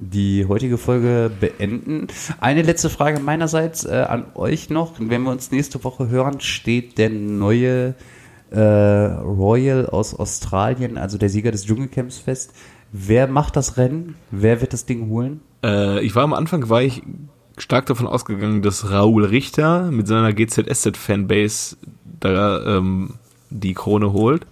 die 0.00 0.46
heutige 0.46 0.78
Folge 0.78 1.30
beenden. 1.40 2.08
Eine 2.40 2.62
letzte 2.62 2.88
Frage 2.88 3.20
meinerseits 3.20 3.84
äh, 3.84 4.06
an 4.08 4.24
euch 4.34 4.70
noch. 4.70 4.94
Wenn 4.98 5.22
wir 5.22 5.30
uns 5.30 5.50
nächste 5.50 5.84
Woche 5.84 6.08
hören, 6.08 6.40
steht 6.40 6.96
der 6.96 7.10
neue 7.10 7.94
äh, 8.50 8.60
Royal 8.60 9.86
aus 9.86 10.14
Australien, 10.14 10.96
also 10.96 11.18
der 11.18 11.28
Sieger 11.28 11.52
des 11.52 11.66
Dschungelcamps 11.66 12.18
fest. 12.18 12.52
Wer 12.92 13.28
macht 13.28 13.56
das 13.56 13.76
Rennen? 13.76 14.16
Wer 14.30 14.60
wird 14.62 14.72
das 14.72 14.86
Ding 14.86 15.08
holen? 15.08 15.42
Äh, 15.62 16.00
ich 16.04 16.14
war 16.14 16.24
am 16.24 16.32
Anfang 16.32 16.68
war 16.70 16.82
ich 16.82 17.02
stark 17.58 17.84
davon 17.86 18.06
ausgegangen, 18.06 18.62
dass 18.62 18.90
Raoul 18.90 19.26
Richter 19.26 19.90
mit 19.90 20.08
seiner 20.08 20.32
GZSZ-Fanbase 20.32 21.76
da 22.20 22.78
ähm, 22.78 23.14
die 23.50 23.74
Krone 23.74 24.12
holt. 24.12 24.46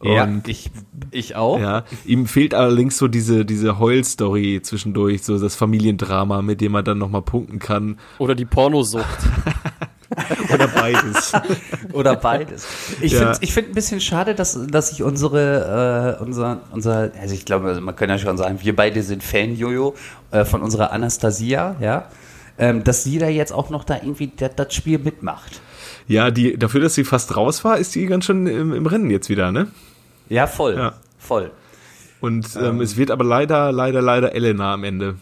Und 0.00 0.48
ich, 0.48 0.70
ich 1.10 1.36
auch. 1.36 1.60
Ja, 1.60 1.84
ihm 2.06 2.26
fehlt 2.26 2.54
allerdings 2.54 2.96
so 2.96 3.06
diese, 3.06 3.44
diese 3.44 3.78
Heul-Story 3.78 4.60
zwischendurch, 4.62 5.22
so 5.22 5.38
das 5.38 5.56
Familiendrama, 5.56 6.40
mit 6.40 6.62
dem 6.62 6.74
er 6.74 6.82
dann 6.82 6.96
nochmal 6.98 7.20
punkten 7.22 7.58
kann. 7.58 7.98
Oder 8.18 8.34
die 8.34 8.46
Pornosucht. 8.46 9.04
Oder 10.52 10.66
beides. 10.68 11.32
Oder 11.92 12.16
beides. 12.16 12.66
Ich 13.00 13.12
Ja. 13.12 13.18
finde 13.18 13.38
ich 13.42 13.52
find 13.52 13.68
ein 13.68 13.74
bisschen 13.74 14.00
schade, 14.00 14.34
dass, 14.34 14.58
dass 14.68 14.88
sich 14.90 15.02
unsere, 15.02 16.16
äh, 16.18 16.22
unser, 16.22 16.62
unser, 16.72 17.12
also 17.20 17.34
ich 17.34 17.44
glaube, 17.44 17.68
also 17.68 17.80
man 17.80 17.94
kann 17.94 18.08
ja 18.08 18.18
schon 18.18 18.36
sagen, 18.36 18.58
wir 18.62 18.74
beide 18.74 19.02
sind 19.02 19.22
Fan, 19.22 19.54
Jojo, 19.54 19.94
äh, 20.30 20.44
von 20.44 20.62
unserer 20.62 20.92
Anastasia, 20.92 21.76
ja, 21.80 22.08
ähm, 22.58 22.82
dass 22.84 23.04
sie 23.04 23.18
da 23.18 23.28
jetzt 23.28 23.52
auch 23.52 23.70
noch 23.70 23.84
da 23.84 23.96
irgendwie 23.96 24.32
das, 24.34 24.50
das 24.56 24.74
Spiel 24.74 24.98
mitmacht. 24.98 25.60
Ja, 26.08 26.30
die, 26.32 26.58
dafür, 26.58 26.80
dass 26.80 26.94
sie 26.94 27.04
fast 27.04 27.36
raus 27.36 27.64
war, 27.64 27.78
ist 27.78 27.94
die 27.94 28.06
ganz 28.06 28.24
schön 28.24 28.46
im, 28.46 28.72
im 28.72 28.86
Rennen 28.86 29.10
jetzt 29.10 29.28
wieder, 29.28 29.52
ne? 29.52 29.68
Ja, 30.30 30.46
voll. 30.46 30.76
Ja. 30.76 30.94
Voll. 31.18 31.50
Und 32.22 32.56
ähm, 32.56 32.80
es 32.80 32.96
wird 32.96 33.10
aber 33.10 33.24
leider, 33.24 33.72
leider, 33.72 34.00
leider 34.00 34.34
Elena 34.34 34.72
am 34.74 34.84
Ende. 34.84 35.16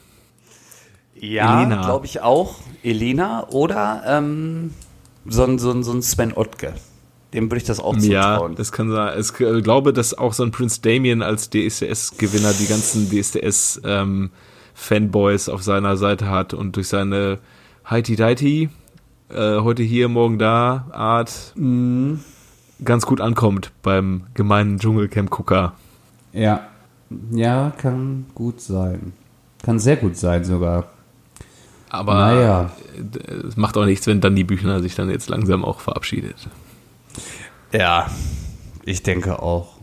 Ja, 1.17 1.61
Elena. 1.63 1.83
glaube 1.83 2.07
ich 2.07 2.21
auch. 2.21 2.57
Elena 2.85 3.49
oder 3.49 4.03
ähm, 4.07 4.73
so, 5.27 5.43
ein, 5.45 5.59
so, 5.59 5.73
ein, 5.73 5.83
so 5.83 5.91
ein 5.93 6.03
Sven 6.03 6.33
Ottke. 6.37 6.75
Dem 7.35 7.51
würde 7.51 7.59
ich 7.59 7.65
das 7.65 7.79
auch 7.81 7.95
Ja, 7.99 8.35
zutrauen. 8.35 8.55
das 8.55 8.73
kann 8.73 8.91
sein. 8.91 9.19
Ich 9.21 9.39
äh, 9.41 9.61
glaube, 9.61 9.93
dass 9.93 10.17
auch 10.17 10.33
so 10.33 10.45
ein 10.45 10.51
Prince 10.51 10.81
Damien 10.81 11.21
als 11.23 11.51
DSDS-Gewinner 11.51 12.53
die 12.55 12.67
ganzen 12.67 13.11
DSDS-Fanboys 13.11 15.49
auf 15.51 15.63
seiner 15.63 15.97
Seite 15.97 16.29
hat 16.31 16.55
und 16.55 16.77
durch 16.77 16.89
seine 16.89 17.39
Heiti-Deiti, 17.89 18.71
äh, 19.31 19.61
heute 19.61 19.83
hier, 19.83 20.09
morgen 20.09 20.39
da 20.39 20.87
Art 20.93 21.53
Mhm. 21.57 22.21
Ganz 22.85 23.07
gut 23.07 23.21
ankommt 23.21 23.73
beim 23.83 24.25
gemeinen 24.35 24.79
Dschungelcamp-Gucker. 24.79 25.73
Ja. 26.33 26.67
Ja, 27.31 27.73
kann 27.79 28.27
gut 28.35 28.61
sein. 28.61 29.13
Kann 29.63 29.79
sehr 29.79 29.97
gut 29.97 30.17
sein 30.17 30.45
sogar. 30.45 30.89
Aber 31.91 32.15
Naja. 32.15 32.71
es 33.49 33.57
macht 33.57 33.77
auch 33.79 33.87
nichts, 33.87 34.07
wenn 34.07 34.21
Danny 34.21 34.45
Büchner 34.45 34.81
sich 34.83 34.95
dann 34.95 35.09
jetzt 35.09 35.31
langsam 35.31 35.65
auch 35.65 35.81
verabschiedet. 35.81 36.49
ja, 37.73 38.09
ich 38.85 39.03
denke 39.03 39.43
auch. 39.43 39.77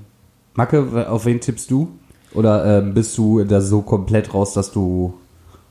Macke, 0.53 1.09
auf 1.09 1.25
wen 1.25 1.41
tippst 1.41 1.69
du? 1.71 1.97
Oder 2.33 2.79
ähm, 2.79 2.93
bist 2.93 3.17
du 3.17 3.43
da 3.43 3.59
so 3.61 3.81
komplett 3.81 4.33
raus, 4.33 4.53
dass 4.53 4.71
du. 4.71 5.17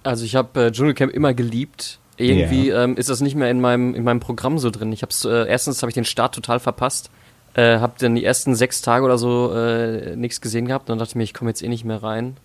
Also 0.02 0.24
ich 0.24 0.34
habe 0.34 0.64
äh, 0.66 0.72
Dschungelcamp 0.72 1.12
immer 1.12 1.34
geliebt. 1.34 1.98
Irgendwie 2.16 2.70
ähm, 2.70 2.96
ist 2.96 3.08
das 3.08 3.20
nicht 3.20 3.34
mehr 3.34 3.50
in 3.50 3.60
meinem, 3.60 3.94
in 3.94 4.04
meinem 4.04 4.20
Programm 4.20 4.58
so 4.58 4.70
drin. 4.70 4.92
Ich 4.92 5.02
hab's, 5.02 5.24
äh, 5.24 5.46
erstens 5.48 5.82
habe 5.82 5.90
ich 5.90 5.94
den 5.94 6.04
Start 6.04 6.34
total 6.34 6.60
verpasst. 6.60 7.10
Äh, 7.54 7.78
hab 7.78 7.98
dann 7.98 8.14
die 8.14 8.24
ersten 8.24 8.54
sechs 8.54 8.82
Tage 8.82 9.04
oder 9.04 9.18
so 9.18 9.52
äh, 9.54 10.16
nichts 10.16 10.40
gesehen 10.40 10.66
gehabt. 10.66 10.84
Und 10.84 10.94
dann 10.94 10.98
dachte 10.98 11.12
ich 11.12 11.16
mir, 11.16 11.24
ich 11.24 11.34
komme 11.34 11.50
jetzt 11.50 11.62
eh 11.62 11.68
nicht 11.68 11.84
mehr 11.84 12.02
rein. 12.02 12.36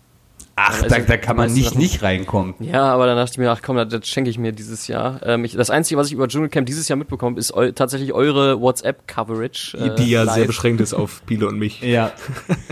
Ach, 0.62 0.82
Also, 0.82 0.88
da, 0.94 0.98
da 1.00 1.16
kann 1.16 1.36
man 1.36 1.52
nicht 1.52 1.74
nicht 1.76 2.02
reinkommen. 2.02 2.54
Ja, 2.60 2.84
aber 2.92 3.06
dann 3.06 3.16
dachte 3.16 3.32
ich 3.32 3.38
mir, 3.38 3.50
ach 3.50 3.62
komm, 3.62 3.76
das, 3.76 3.88
das 3.88 4.06
schenke 4.06 4.28
ich 4.28 4.38
mir 4.38 4.52
dieses 4.52 4.86
Jahr. 4.88 5.20
Ähm, 5.24 5.44
ich, 5.44 5.54
das 5.54 5.70
Einzige, 5.70 5.98
was 5.98 6.08
ich 6.08 6.12
über 6.12 6.28
Dschungelcamp 6.28 6.66
dieses 6.66 6.86
Jahr 6.88 6.96
mitbekomme, 6.96 7.38
ist 7.38 7.52
eu 7.54 7.72
tatsächlich 7.72 8.12
eure 8.12 8.60
WhatsApp-Coverage. 8.60 9.78
äh, 9.78 9.94
die 9.96 10.10
ja 10.10 10.24
sehr 10.26 10.38
live. 10.38 10.46
beschränkt 10.48 10.80
ist 10.80 10.92
auf 10.94 11.22
Biele 11.22 11.46
und 11.48 11.58
mich. 11.58 11.80
Ja. 11.82 12.12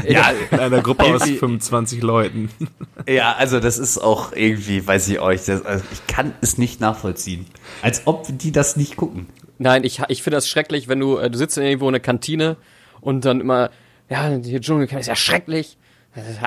Ja, 0.08 0.30
In 0.50 0.58
einer 0.60 0.80
Gruppe 0.80 1.04
aus 1.04 1.22
Irgendwie- 1.22 1.38
25 1.38 2.02
Leuten. 2.02 2.50
ja, 3.08 3.34
also 3.36 3.58
das 3.60 3.78
ist 3.78 3.98
auch 3.98 4.32
irgendwie, 4.32 4.86
weiß 4.86 5.08
ich 5.08 5.20
euch, 5.20 5.44
das, 5.44 5.64
also 5.66 5.84
ich 5.92 6.06
kann 6.06 6.32
es 6.40 6.56
nicht 6.56 6.80
nachvollziehen. 6.80 7.46
Als 7.82 8.02
ob 8.06 8.26
die 8.30 8.52
das 8.52 8.76
nicht 8.76 8.96
gucken. 8.96 9.26
Nein, 9.58 9.82
ich, 9.84 10.00
ich 10.08 10.22
finde 10.22 10.36
das 10.36 10.48
schrecklich, 10.48 10.88
wenn 10.88 11.00
du, 11.00 11.18
äh, 11.18 11.30
du 11.30 11.36
sitzt 11.36 11.58
in 11.58 11.64
irgendwo 11.64 11.88
in 11.88 11.92
der 11.92 12.00
Kantine 12.00 12.56
und 13.00 13.24
dann 13.24 13.40
immer, 13.40 13.70
ja, 14.08 14.38
die 14.38 14.60
Dschungelcamp 14.60 15.00
ist 15.00 15.06
ja 15.08 15.16
schrecklich. 15.16 15.76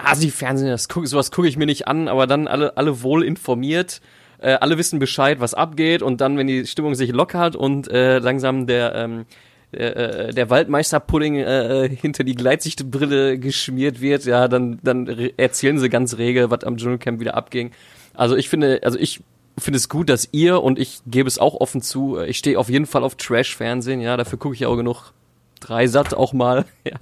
Asi-Fernsehen, 0.03 0.75
guck, 0.89 1.07
sowas 1.07 1.31
gucke 1.31 1.47
ich 1.47 1.57
mir 1.57 1.65
nicht 1.65 1.87
an, 1.87 2.07
aber 2.07 2.27
dann 2.27 2.47
alle, 2.47 2.77
alle 2.77 3.03
wohl 3.03 3.23
informiert, 3.23 4.01
äh, 4.39 4.53
alle 4.53 4.77
wissen 4.77 4.99
Bescheid, 4.99 5.39
was 5.39 5.53
abgeht 5.53 6.01
und 6.01 6.21
dann, 6.21 6.37
wenn 6.37 6.47
die 6.47 6.65
Stimmung 6.65 6.95
sich 6.95 7.11
lockert 7.11 7.55
und 7.55 7.89
äh, 7.89 8.19
langsam 8.19 8.67
der, 8.67 8.95
ähm, 8.95 9.25
der, 9.73 9.95
äh, 10.29 10.33
der 10.33 10.49
Waldmeisterpudding 10.49 11.35
äh, 11.35 11.89
hinter 11.89 12.23
die 12.23 12.35
Gleitsichtbrille 12.35 13.37
geschmiert 13.37 14.01
wird, 14.01 14.25
ja, 14.25 14.47
dann, 14.47 14.79
dann 14.83 15.07
erzählen 15.37 15.79
sie 15.79 15.89
ganz 15.89 16.17
rege, 16.17 16.51
was 16.51 16.63
am 16.63 16.77
Dschungelcamp 16.77 17.19
wieder 17.19 17.35
abging. 17.35 17.71
Also 18.13 18.35
ich 18.35 18.49
finde, 18.49 18.81
also 18.83 18.97
ich 18.99 19.21
finde 19.57 19.77
es 19.77 19.89
gut, 19.89 20.09
dass 20.09 20.29
ihr 20.31 20.61
und 20.61 20.79
ich 20.79 21.01
gebe 21.05 21.27
es 21.27 21.37
auch 21.37 21.55
offen 21.55 21.81
zu, 21.81 22.17
äh, 22.17 22.27
ich 22.27 22.37
stehe 22.37 22.57
auf 22.59 22.69
jeden 22.69 22.85
Fall 22.85 23.03
auf 23.03 23.15
Trash-Fernsehen, 23.15 24.01
ja, 24.01 24.17
dafür 24.17 24.39
gucke 24.39 24.55
ich 24.55 24.65
auch 24.65 24.75
genug 24.75 25.13
Dreisat 25.61 26.13
auch 26.13 26.33
mal, 26.33 26.65
ja, 26.83 26.97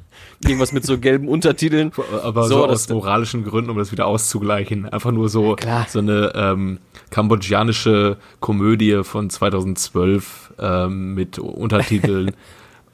irgendwas 0.45 0.71
mit 0.71 0.85
so 0.85 0.99
gelben 0.99 1.27
Untertiteln. 1.27 1.91
Aber 2.23 2.43
so, 2.43 2.55
So, 2.59 2.67
aus 2.67 2.87
moralischen 2.89 3.43
Gründen, 3.43 3.71
um 3.71 3.77
das 3.77 3.91
wieder 3.91 4.05
auszugleichen. 4.05 4.87
Einfach 4.87 5.11
nur 5.11 5.29
so, 5.29 5.55
Klar. 5.55 5.87
so 5.89 5.99
eine 5.99 6.31
ähm, 6.35 6.77
kambodschanische 7.09 8.17
Komödie 8.39 9.03
von 9.03 9.29
2012 9.31 10.53
ähm, 10.59 11.15
mit 11.15 11.39
Untertiteln 11.39 12.31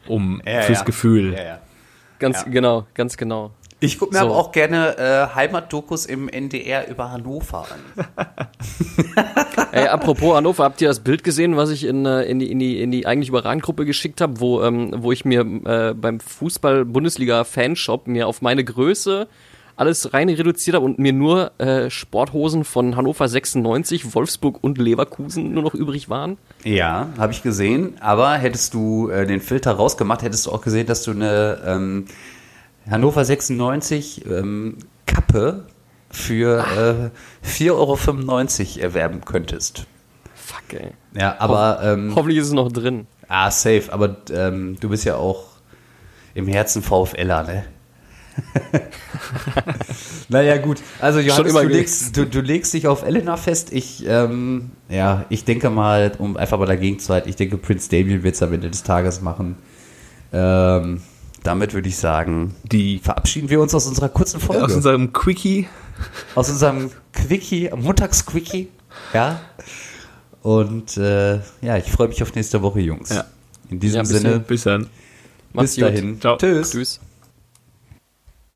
um 0.07 0.41
Ja, 0.45 0.61
fürs 0.61 0.79
ja. 0.79 0.85
Gefühl. 0.85 1.33
Ja, 1.33 1.43
ja. 1.43 1.59
Ganz 2.19 2.43
Ja. 2.45 2.49
genau, 2.51 2.85
ganz 2.93 3.17
genau. 3.17 3.51
Ich 3.81 3.99
gucke 3.99 4.13
mir 4.13 4.19
So. 4.19 4.25
aber 4.27 4.35
auch 4.37 4.51
gerne 4.51 4.97
äh, 4.97 5.35
Heimatdokus 5.35 6.05
im 6.05 6.29
NDR 6.29 6.87
über 6.87 7.11
Hannover 7.11 7.65
an. 7.69 8.05
Ey, 9.71 9.87
apropos 9.87 10.35
Hannover, 10.35 10.63
habt 10.63 10.81
ihr 10.81 10.87
das 10.87 11.01
Bild 11.01 11.23
gesehen, 11.23 11.57
was 11.57 11.69
ich 11.69 11.83
in, 11.83 12.05
äh, 12.05 12.23
in 12.23 12.39
die, 12.39 12.51
in 12.51 12.59
die, 12.59 12.81
in 12.81 12.91
die 12.91 13.05
eigentlich 13.05 13.29
überragend 13.29 13.63
Gruppe 13.63 13.85
geschickt 13.85 14.21
habe, 14.21 14.39
wo, 14.39 14.63
ähm, 14.63 14.93
wo 14.97 15.11
ich 15.11 15.25
mir 15.25 15.41
äh, 15.41 15.93
beim 15.93 16.19
Fußball-Bundesliga-Fanshop 16.19 18.07
mir 18.07 18.27
auf 18.27 18.41
meine 18.41 18.63
Größe 18.63 19.27
alles 19.75 20.13
rein 20.13 20.29
reduziert 20.29 20.75
habe 20.75 20.85
und 20.85 20.99
mir 20.99 21.13
nur 21.13 21.51
äh, 21.59 21.89
Sporthosen 21.89 22.63
von 22.63 22.95
Hannover 22.95 23.27
96, 23.27 24.15
Wolfsburg 24.15 24.59
und 24.61 24.77
Leverkusen 24.77 25.53
nur 25.53 25.63
noch 25.63 25.73
übrig 25.73 26.09
waren? 26.09 26.37
Ja, 26.63 27.09
habe 27.17 27.33
ich 27.33 27.43
gesehen. 27.43 27.97
Aber 27.99 28.35
hättest 28.35 28.73
du 28.73 29.09
äh, 29.09 29.27
den 29.27 29.41
Filter 29.41 29.73
rausgemacht, 29.73 30.23
hättest 30.23 30.45
du 30.45 30.51
auch 30.51 30.61
gesehen, 30.61 30.87
dass 30.87 31.03
du 31.03 31.11
eine 31.11 31.61
ähm, 31.65 32.05
Hannover 32.89 33.25
96 33.25 34.25
ähm, 34.25 34.77
Kappe 35.05 35.65
für 36.09 37.11
äh, 37.43 37.47
4,95 37.47 37.71
Euro 37.71 38.83
erwerben 38.83 39.21
könntest. 39.25 39.85
Fuck, 40.33 40.79
ey. 40.79 40.91
Ja, 41.19 41.35
aber 41.39 41.79
ähm, 41.83 42.13
Hoffentlich 42.15 42.39
ist 42.39 42.47
es 42.47 42.53
noch 42.53 42.71
drin. 42.71 43.07
ah, 43.27 43.49
safe. 43.49 43.85
Aber 43.89 44.17
ähm, 44.31 44.77
du 44.79 44.89
bist 44.89 45.05
ja 45.05 45.15
auch 45.15 45.45
im 46.35 46.47
Herzen 46.47 46.83
VfLer, 46.83 47.43
ne? 47.43 47.65
naja, 50.29 50.57
gut. 50.57 50.81
Also 50.99 51.19
Johannes, 51.19 51.53
du 51.53 51.61
legst, 51.67 52.17
du, 52.17 52.25
du 52.25 52.41
legst 52.41 52.73
dich 52.73 52.87
auf 52.87 53.03
Elena 53.03 53.37
fest. 53.37 53.71
Ich, 53.71 54.05
ähm, 54.05 54.71
ja, 54.89 55.25
ich 55.29 55.45
denke 55.45 55.69
mal, 55.69 56.11
um 56.17 56.35
einfach 56.35 56.59
mal 56.59 56.65
dagegen 56.65 56.99
zu 56.99 57.13
halten, 57.13 57.29
ich 57.29 57.37
denke, 57.37 57.57
Prince 57.57 57.89
Damien 57.89 58.23
wird 58.23 58.35
es 58.35 58.43
am 58.43 58.53
Ende 58.53 58.69
des 58.69 58.83
Tages 58.83 59.21
machen. 59.21 59.55
Ähm, 60.33 61.01
damit 61.45 61.73
würde 61.73 61.87
ich 61.89 61.97
sagen, 61.97 62.55
Die 62.63 62.99
verabschieden 62.99 63.49
wir 63.49 63.61
uns 63.61 63.73
aus 63.75 63.85
unserer 63.87 64.09
kurzen 64.09 64.39
Folge. 64.39 64.63
aus 64.63 64.73
unserem 64.73 65.13
Quickie. 65.13 65.67
aus 66.35 66.49
unserem 66.49 66.91
Quickie, 67.13 67.69
Montagsquickie. 67.75 68.69
Ja. 69.13 69.39
Und 70.41 70.97
äh, 70.97 71.35
ja, 71.61 71.77
ich 71.77 71.91
freue 71.91 72.07
mich 72.07 72.21
auf 72.21 72.33
nächste 72.35 72.61
Woche, 72.61 72.79
Jungs. 72.81 73.09
Ja. 73.09 73.25
In 73.69 73.79
diesem 73.79 73.97
Ja, 73.97 74.01
bis 74.01 74.09
Sinne, 74.11 74.29
dann. 74.31 74.43
Bis 74.43 74.63
dann. 74.63 74.87
Bis 75.53 75.75
dahin. 75.75 76.19
Ciao. 76.21 76.37
Tschüss. 76.37 76.71
Tschüss. 76.71 76.99